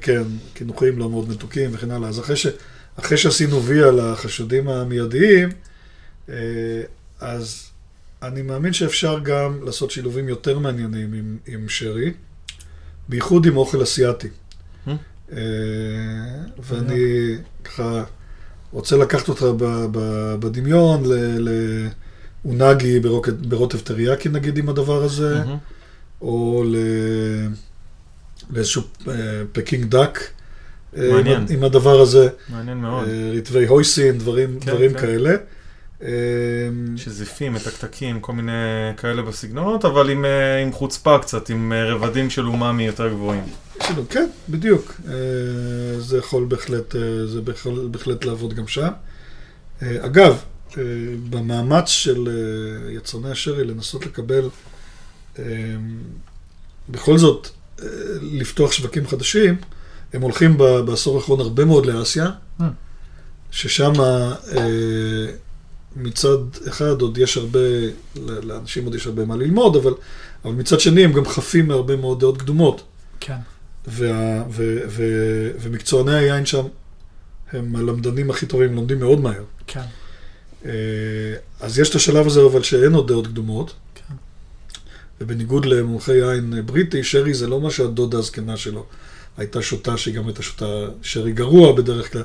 כן, 0.00 0.22
קינוחים 0.54 0.98
לא 0.98 1.10
מאוד 1.10 1.28
מתוקים 1.30 1.70
וכן 1.72 1.90
הלאה, 1.90 2.08
אז 2.08 2.20
אחרי, 2.20 2.36
ש... 2.36 2.46
אחרי 2.98 3.16
שעשינו 3.18 3.62
וי 3.62 3.82
על 3.82 4.00
החשודים 4.00 4.68
המיידיים, 4.68 5.48
אה, 6.28 6.34
אז 7.20 7.66
אני 8.22 8.42
מאמין 8.42 8.72
שאפשר 8.72 9.18
גם 9.22 9.58
לעשות 9.62 9.90
שילובים 9.90 10.28
יותר 10.28 10.58
מעניינים 10.58 11.12
עם, 11.12 11.36
עם 11.46 11.68
שרי, 11.68 12.12
בייחוד 13.08 13.46
עם 13.46 13.56
אוכל 13.56 13.82
אסיאתי. 13.82 14.28
Hmm. 14.86 14.90
אה, 15.32 15.38
ואני 16.58 17.36
ככה 17.64 18.04
רוצה 18.72 18.96
לקחת 18.96 19.28
אותך 19.28 19.42
ב- 19.42 19.86
ב- 19.92 20.34
בדמיון 20.40 21.02
לאונגי 22.44 23.00
ברוטב 23.48 23.78
טריאקי 23.80 24.28
נגיד 24.28 24.58
עם 24.58 24.68
הדבר 24.68 25.04
הזה. 25.04 25.38
מהמם. 25.38 25.56
או 26.20 26.64
ל... 26.66 26.76
לאיזשהו 28.50 28.82
אה, 29.08 29.14
פקינג 29.52 29.84
דק. 29.84 30.18
אה, 30.96 31.12
מעניין. 31.12 31.46
עם, 31.50 31.64
הדבר 31.64 32.00
הזה, 32.00 32.28
מעניין 32.48 32.78
מאוד. 32.78 33.08
רטבי 33.36 33.66
הויסין, 33.66 34.18
דברים, 34.18 34.60
כן, 34.60 34.70
דברים 34.70 34.92
כן. 34.92 35.00
כאלה. 35.00 35.36
אה, 36.04 36.10
שזיפים, 36.96 37.52
מתקתקים, 37.52 38.20
כל 38.20 38.32
מיני 38.32 38.52
כאלה 38.96 39.22
בסגנונות, 39.22 39.84
אבל 39.84 40.10
עם, 40.10 40.24
אה, 40.24 40.62
עם 40.62 40.72
חוצפה 40.72 41.18
קצת, 41.18 41.50
עם 41.50 41.72
אה, 41.72 41.84
רבדים 41.94 42.30
של 42.30 42.46
אומאמי 42.46 42.86
יותר 42.86 43.08
גבוהים. 43.08 43.44
כן, 44.10 44.28
בדיוק. 44.48 44.94
אה, 45.08 45.14
זה 46.00 46.18
יכול 46.18 46.44
בהחלט, 46.44 46.94
זה 47.26 47.40
יכול 47.50 47.88
בהחלט 47.90 48.24
לעבוד 48.24 48.54
גם 48.54 48.66
שם. 48.66 48.88
אגב, 49.82 50.42
במאמץ 51.30 51.88
של 51.88 52.28
יצרני 52.90 53.30
השרי 53.30 53.64
לנסות 53.64 54.06
לקבל, 54.06 54.48
אה, 55.38 55.44
בכל 56.88 57.18
זאת, 57.18 57.48
לפתוח 58.22 58.72
שווקים 58.72 59.06
חדשים, 59.06 59.56
הם 60.12 60.22
הולכים 60.22 60.58
בעשור 60.58 61.16
האחרון 61.16 61.40
הרבה 61.40 61.64
מאוד 61.64 61.86
לאסיה. 61.86 62.30
ששם 63.50 63.92
מצד 65.96 66.38
אחד 66.68 67.00
עוד 67.00 67.18
יש 67.18 67.36
הרבה, 67.36 67.58
לאנשים 68.16 68.84
עוד 68.84 68.94
יש 68.94 69.06
הרבה 69.06 69.24
מה 69.24 69.36
ללמוד, 69.36 69.76
אבל, 69.76 69.94
אבל 70.44 70.52
מצד 70.52 70.80
שני 70.80 71.04
הם 71.04 71.12
גם 71.12 71.26
חפים 71.26 71.68
מהרבה 71.68 71.96
מאוד 71.96 72.20
דעות 72.20 72.38
קדומות. 72.38 72.82
כן. 73.20 73.36
וה, 73.86 74.44
ו, 74.50 74.78
ו, 74.88 75.04
ומקצועני 75.60 76.14
היין 76.14 76.46
שם 76.46 76.66
הם 77.52 77.76
הלמדנים 77.76 78.30
הכי 78.30 78.46
טובים, 78.46 78.74
לומדים 78.74 79.00
מאוד 79.00 79.20
מהר. 79.20 79.44
כן. 79.66 79.80
אה, 80.64 80.70
אז 81.60 81.78
יש 81.78 81.90
את 81.90 81.94
השלב 81.94 82.26
הזה, 82.26 82.44
אבל 82.44 82.62
שאין 82.62 82.94
עוד 82.94 83.08
דעות 83.08 83.26
קדומות. 83.26 83.72
כן. 83.94 84.14
ובניגוד 85.20 85.64
למומחי 85.64 86.12
יין 86.12 86.66
בריטי, 86.66 87.04
שרי 87.04 87.34
זה 87.34 87.46
לא 87.46 87.60
מה 87.60 87.70
שהדודה 87.70 88.18
הזקנה 88.18 88.56
שלו 88.56 88.86
הייתה 89.36 89.62
שותה, 89.62 89.96
שהיא 89.96 90.14
גם 90.14 90.26
הייתה 90.26 90.42
שותה 90.42 90.86
שרי 91.02 91.32
גרוע 91.32 91.72
בדרך 91.72 92.12
כלל, 92.12 92.22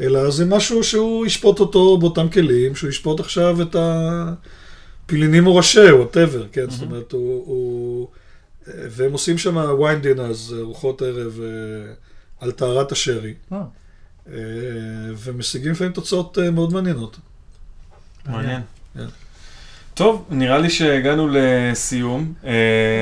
אלא 0.00 0.30
זה 0.30 0.44
משהו 0.44 0.84
שהוא 0.84 1.26
ישפוט 1.26 1.60
אותו 1.60 1.98
באותם 1.98 2.28
כלים, 2.28 2.74
שהוא 2.74 2.90
ישפוט 2.90 3.20
עכשיו 3.20 3.62
את 3.62 3.76
הפוליני 3.78 5.46
מונראשה, 5.46 5.92
whatever, 5.92 6.46
כן? 6.52 6.70
זאת 6.70 6.82
אומרת, 6.82 7.12
הוא... 7.12 7.44
הוא... 7.46 8.08
והם 8.74 9.12
עושים 9.12 9.38
שם 9.38 9.56
ויין 9.80 10.00
דינרס, 10.00 10.52
ארוחות 10.52 11.02
ערב 11.02 11.40
אה, 11.42 11.92
על 12.40 12.50
טהרת 12.50 12.92
השרי, 12.92 13.34
אה, 13.52 13.58
ומשיגים 15.16 15.72
לפעמים 15.72 15.92
תוצאות 15.92 16.38
אה, 16.38 16.50
מאוד 16.50 16.72
מעניינות. 16.72 17.18
מעניין. 18.26 18.62
כן. 18.94 19.06
טוב, 19.98 20.24
נראה 20.30 20.58
לי 20.58 20.70
שהגענו 20.70 21.28
לסיום. 21.32 22.32
אה, 22.44 22.50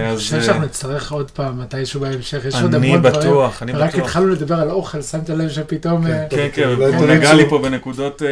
אני 0.08 0.16
חושב 0.16 0.36
אה, 0.36 0.42
שאנחנו 0.42 0.62
נצטרך 0.64 1.12
עוד 1.12 1.30
פעם 1.30 1.60
מתישהו 1.60 2.00
בהמשך, 2.00 2.44
יש 2.44 2.54
עוד 2.54 2.74
אני 2.74 2.88
המון 2.88 3.00
דברים. 3.02 3.20
בטוח, 3.20 3.62
אני 3.62 3.72
רק 3.72 3.90
בטוח. 3.94 4.04
התחלנו 4.04 4.28
לדבר 4.28 4.54
על 4.54 4.70
אוכל, 4.70 5.02
שמת 5.02 5.30
לב 5.30 5.48
שפתאום... 5.48 6.06
כן, 6.06 6.12
אה, 6.12 6.26
כן, 6.30 6.48
כן, 6.52 6.68
הוא 6.68 7.06
נגע 7.06 7.34
לי 7.34 7.48
פה 7.48 7.58
בנקודות... 7.58 8.22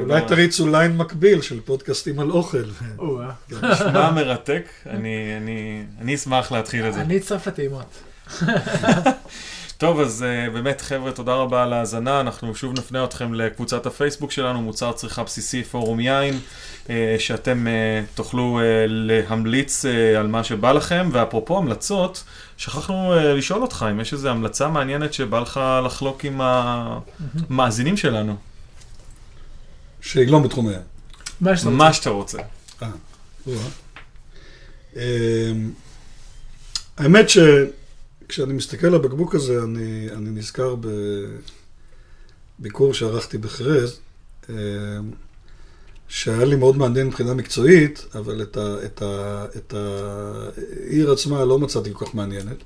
אולי 0.00 0.20
תריצו 0.28 0.66
ליין 0.68 0.96
מקביל 0.96 1.40
של 1.42 1.60
פודקאסטים 1.60 2.20
על 2.20 2.30
אוכל. 2.30 2.64
או-אה. 2.98 3.30
נשמע 3.62 4.10
מרתק, 4.10 4.62
אני- 4.90 5.34
אני 5.42 5.82
אני 6.00 6.14
אשמח 6.14 6.52
להתחיל 6.52 6.86
את 6.88 6.94
זה. 6.94 7.00
אני 7.00 7.16
אצטרף 7.16 7.46
לטעימות. 7.46 7.98
טוב, 9.78 10.00
אז 10.00 10.24
uh, 10.24 10.50
באמת, 10.50 10.80
חבר'ה, 10.80 11.12
תודה 11.12 11.34
רבה 11.34 11.62
על 11.62 11.72
ההאזנה. 11.72 12.20
אנחנו 12.20 12.54
שוב 12.54 12.78
נפנה 12.78 13.04
אתכם 13.04 13.34
לקבוצת 13.34 13.86
הפייסבוק 13.86 14.32
שלנו, 14.32 14.62
מוצר 14.62 14.92
צריכה 14.92 15.22
בסיסי 15.22 15.64
פורום 15.64 16.00
יין, 16.00 16.38
uh, 16.86 16.90
שאתם 17.18 17.66
uh, 17.66 17.70
תוכלו 18.16 18.60
uh, 18.60 18.62
להמליץ 18.88 19.84
uh, 19.84 19.88
על 20.18 20.26
מה 20.26 20.44
שבא 20.44 20.72
לכם. 20.72 21.08
ואפרופו 21.12 21.58
המלצות, 21.58 22.24
שכחנו 22.56 23.14
uh, 23.14 23.16
לשאול 23.16 23.62
אותך 23.62 23.86
אם 23.90 24.00
יש 24.00 24.12
איזו 24.12 24.28
המלצה 24.28 24.68
מעניינת 24.68 25.14
שבא 25.14 25.40
לך 25.40 25.60
לחלוק 25.86 26.24
עם 26.24 26.40
המאזינים 26.40 27.96
שלנו. 27.96 28.36
בתחום 30.42 30.68
היין. 30.68 30.82
מה 31.40 31.56
שאתה 31.56 31.70
מה 31.70 31.84
רוצה. 31.84 31.94
שאתה 31.94 32.10
רוצה. 32.10 32.38
אה, 32.82 32.88
או-אה. 33.46 33.58
שכשאני 38.28 38.52
מסתכל 38.52 38.86
על 38.86 38.94
הבקבוק 38.94 39.34
הזה, 39.34 39.62
אני, 39.62 40.08
אני 40.16 40.30
נזכר 40.30 40.76
בביקור 42.58 42.94
שערכתי 42.94 43.38
בחרז, 43.38 43.98
אמ, 44.50 44.54
שהיה 46.08 46.44
לי 46.44 46.56
מאוד 46.56 46.76
מעניין 46.76 47.06
מבחינה 47.06 47.34
מקצועית, 47.34 48.06
אבל 48.14 48.42
את, 48.42 48.56
ה, 48.56 48.76
את, 48.84 49.02
ה, 49.02 49.44
את 49.56 49.74
העיר 49.74 51.12
עצמה 51.12 51.44
לא 51.44 51.58
מצאתי 51.58 51.90
כל 51.92 52.06
כך 52.06 52.14
מעניינת. 52.14 52.56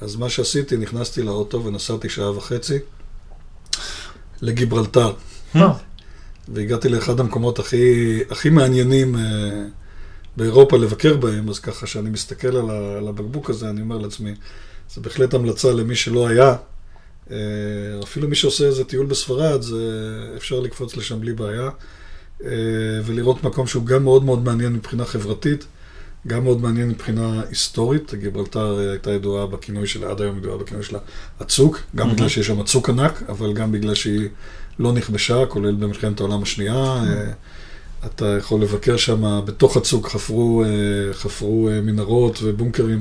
אז 0.00 0.16
מה 0.16 0.28
שעשיתי, 0.28 0.76
נכנסתי 0.76 1.22
לאוטו 1.22 1.64
ונסעתי 1.64 2.08
שעה 2.08 2.36
וחצי 2.36 2.78
לגיברלטר. 4.42 5.12
אה, 5.56 5.72
והגעתי 6.48 6.88
לאחד 6.88 7.20
המקומות 7.20 7.58
הכי, 7.58 8.20
הכי 8.30 8.50
מעניינים 8.50 9.16
אה, 9.16 9.64
באירופה 10.36 10.76
לבקר 10.76 11.16
בהם, 11.16 11.48
אז 11.48 11.58
ככה 11.58 11.86
שאני 11.86 12.10
מסתכל 12.10 12.56
על, 12.56 12.70
ה, 12.70 12.96
על 12.98 13.08
הבקבוק 13.08 13.50
הזה, 13.50 13.70
אני 13.70 13.80
אומר 13.80 13.98
לעצמי, 13.98 14.34
זה 14.94 15.00
בהחלט 15.00 15.34
המלצה 15.34 15.72
למי 15.72 15.96
שלא 15.96 16.28
היה. 16.28 16.56
אה, 17.30 17.36
אפילו 18.02 18.28
מי 18.28 18.34
שעושה 18.34 18.66
איזה 18.66 18.84
טיול 18.84 19.06
בספרד, 19.06 19.62
זה 19.62 19.76
אפשר 20.36 20.60
לקפוץ 20.60 20.96
לשם 20.96 21.20
בלי 21.20 21.32
בעיה, 21.32 21.70
אה, 22.44 22.50
ולראות 23.04 23.44
מקום 23.44 23.66
שהוא 23.66 23.86
גם 23.86 24.04
מאוד 24.04 24.24
מאוד 24.24 24.44
מעניין 24.44 24.72
מבחינה 24.72 25.04
חברתית, 25.04 25.66
גם 26.26 26.44
מאוד 26.44 26.60
מעניין 26.62 26.88
מבחינה 26.88 27.42
היסטורית. 27.48 28.14
גיברלטר 28.14 28.78
הייתה 28.78 29.12
ידועה 29.12 29.46
בכינוי 29.46 29.86
שלה, 29.86 30.10
עד 30.10 30.20
היום 30.20 30.38
ידועה 30.38 30.58
בכינוי 30.58 30.82
שלה 30.82 30.98
הצוק, 31.40 31.80
גם 31.96 32.12
בגלל 32.12 32.28
שיש 32.28 32.46
שם 32.46 32.60
הצוק 32.60 32.88
ענק, 32.88 33.22
אבל 33.28 33.52
גם 33.52 33.72
בגלל 33.72 33.94
שהיא 33.94 34.28
לא 34.78 34.92
נכבשה, 34.92 35.46
כולל 35.46 35.74
במלחמת 35.74 36.20
העולם 36.20 36.42
השנייה. 36.42 36.74
אה, 36.74 37.32
אתה 38.06 38.36
יכול 38.38 38.62
לבקר 38.62 38.96
שם, 38.96 39.40
בתוך 39.44 39.76
הצוק 39.76 40.08
חפרו, 40.08 40.64
אה, 40.64 40.68
חפרו 41.14 41.68
אה, 41.68 41.80
מנהרות 41.80 42.38
ובונקרים 42.42 43.00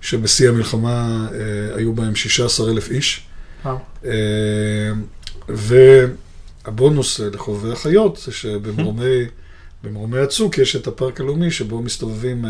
שבשיא 0.00 0.48
המלחמה 0.48 1.28
אה, 1.32 1.76
היו 1.76 1.94
בהם 1.94 2.14
16 2.14 2.70
אלף 2.70 2.90
איש. 2.90 3.26
והבונוס 5.48 7.20
לחובבי 7.20 7.72
החיות 7.72 8.16
זה 8.16 8.32
שבמרומי 8.32 9.24
במרומי 9.84 10.18
הצוק 10.18 10.58
יש 10.58 10.76
את 10.76 10.86
הפארק 10.86 11.20
הלאומי 11.20 11.50
שבו 11.50 11.82
מסתובבים 11.82 12.44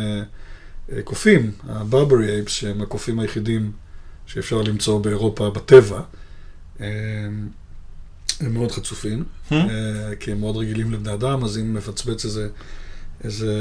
קופים, 1.04 1.50
הברברי 1.68 2.34
אייפס, 2.34 2.52
שהם 2.52 2.82
הקופים 2.82 3.20
היחידים 3.20 3.72
שאפשר 4.26 4.62
למצוא 4.62 5.00
באירופה 5.00 5.50
בטבע. 5.50 6.00
הם 8.40 8.54
מאוד 8.54 8.72
חצופים, 8.72 9.24
Hmm? 9.50 9.54
אה, 9.54 10.16
כי 10.20 10.32
הם 10.32 10.40
מאוד 10.40 10.56
רגילים 10.56 10.92
לבני 10.92 11.14
אדם, 11.14 11.44
אז 11.44 11.58
אם 11.58 11.74
מפצבץ 11.74 12.24
איזה, 12.24 12.48
איזה 13.24 13.52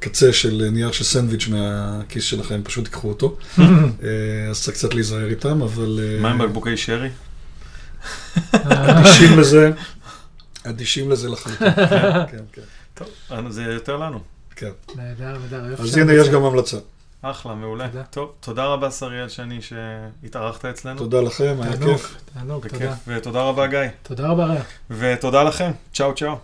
קצה 0.00 0.32
של 0.32 0.68
נייר 0.72 0.92
של 0.92 1.04
סנדוויץ' 1.04 1.48
מהכיס 1.48 2.24
שלכם, 2.24 2.60
פשוט 2.64 2.84
תיקחו 2.84 3.08
אותו. 3.08 3.36
אה, 3.58 3.64
אז 4.50 4.62
צריך 4.62 4.76
קצת 4.76 4.94
להיזהר 4.94 5.28
איתם, 5.28 5.62
אבל... 5.62 6.00
אה, 6.02 6.20
מה 6.20 6.30
עם 6.30 6.38
בקבוקי 6.38 6.76
שרי? 6.76 7.08
אדישים 8.52 9.38
לזה, 9.38 9.70
אדישים 10.64 11.10
לזה 11.10 11.28
לחלוטין. 11.28 11.74
כן, 12.32 12.44
כן, 12.52 12.62
טוב, 12.94 13.08
זה 13.50 13.62
יותר 13.62 13.96
לנו. 13.96 14.20
כן. 14.56 14.70
נהדר, 14.96 15.38
נהדר. 15.38 15.82
אז 15.82 15.96
הנה, 15.96 16.12
יש. 16.12 16.28
גם 16.28 16.44
המלצה. 16.44 16.76
אחלה, 17.30 17.54
מעולה. 17.54 17.88
תודה. 17.88 18.02
טוב, 18.04 18.32
תודה 18.40 18.64
רבה, 18.64 18.90
שריאל 18.90 19.28
שני, 19.28 19.58
שהתארחת 19.62 20.64
אצלנו. 20.64 20.98
תודה 20.98 21.20
לכם, 21.20 21.56
היה 21.62 21.72
תענוג, 21.72 21.90
כיף. 21.90 22.16
תענוג, 22.34 22.64
בכיף. 22.64 22.78
תודה. 22.80 22.94
ותודה 23.06 23.42
רבה, 23.42 23.66
גיא. 23.66 23.78
תודה 24.02 24.28
רבה, 24.28 24.44
רע. 24.44 24.54
ותודה 24.90 25.42
לכם. 25.42 25.70
צ'או 25.92 26.14
צ'או. 26.14 26.36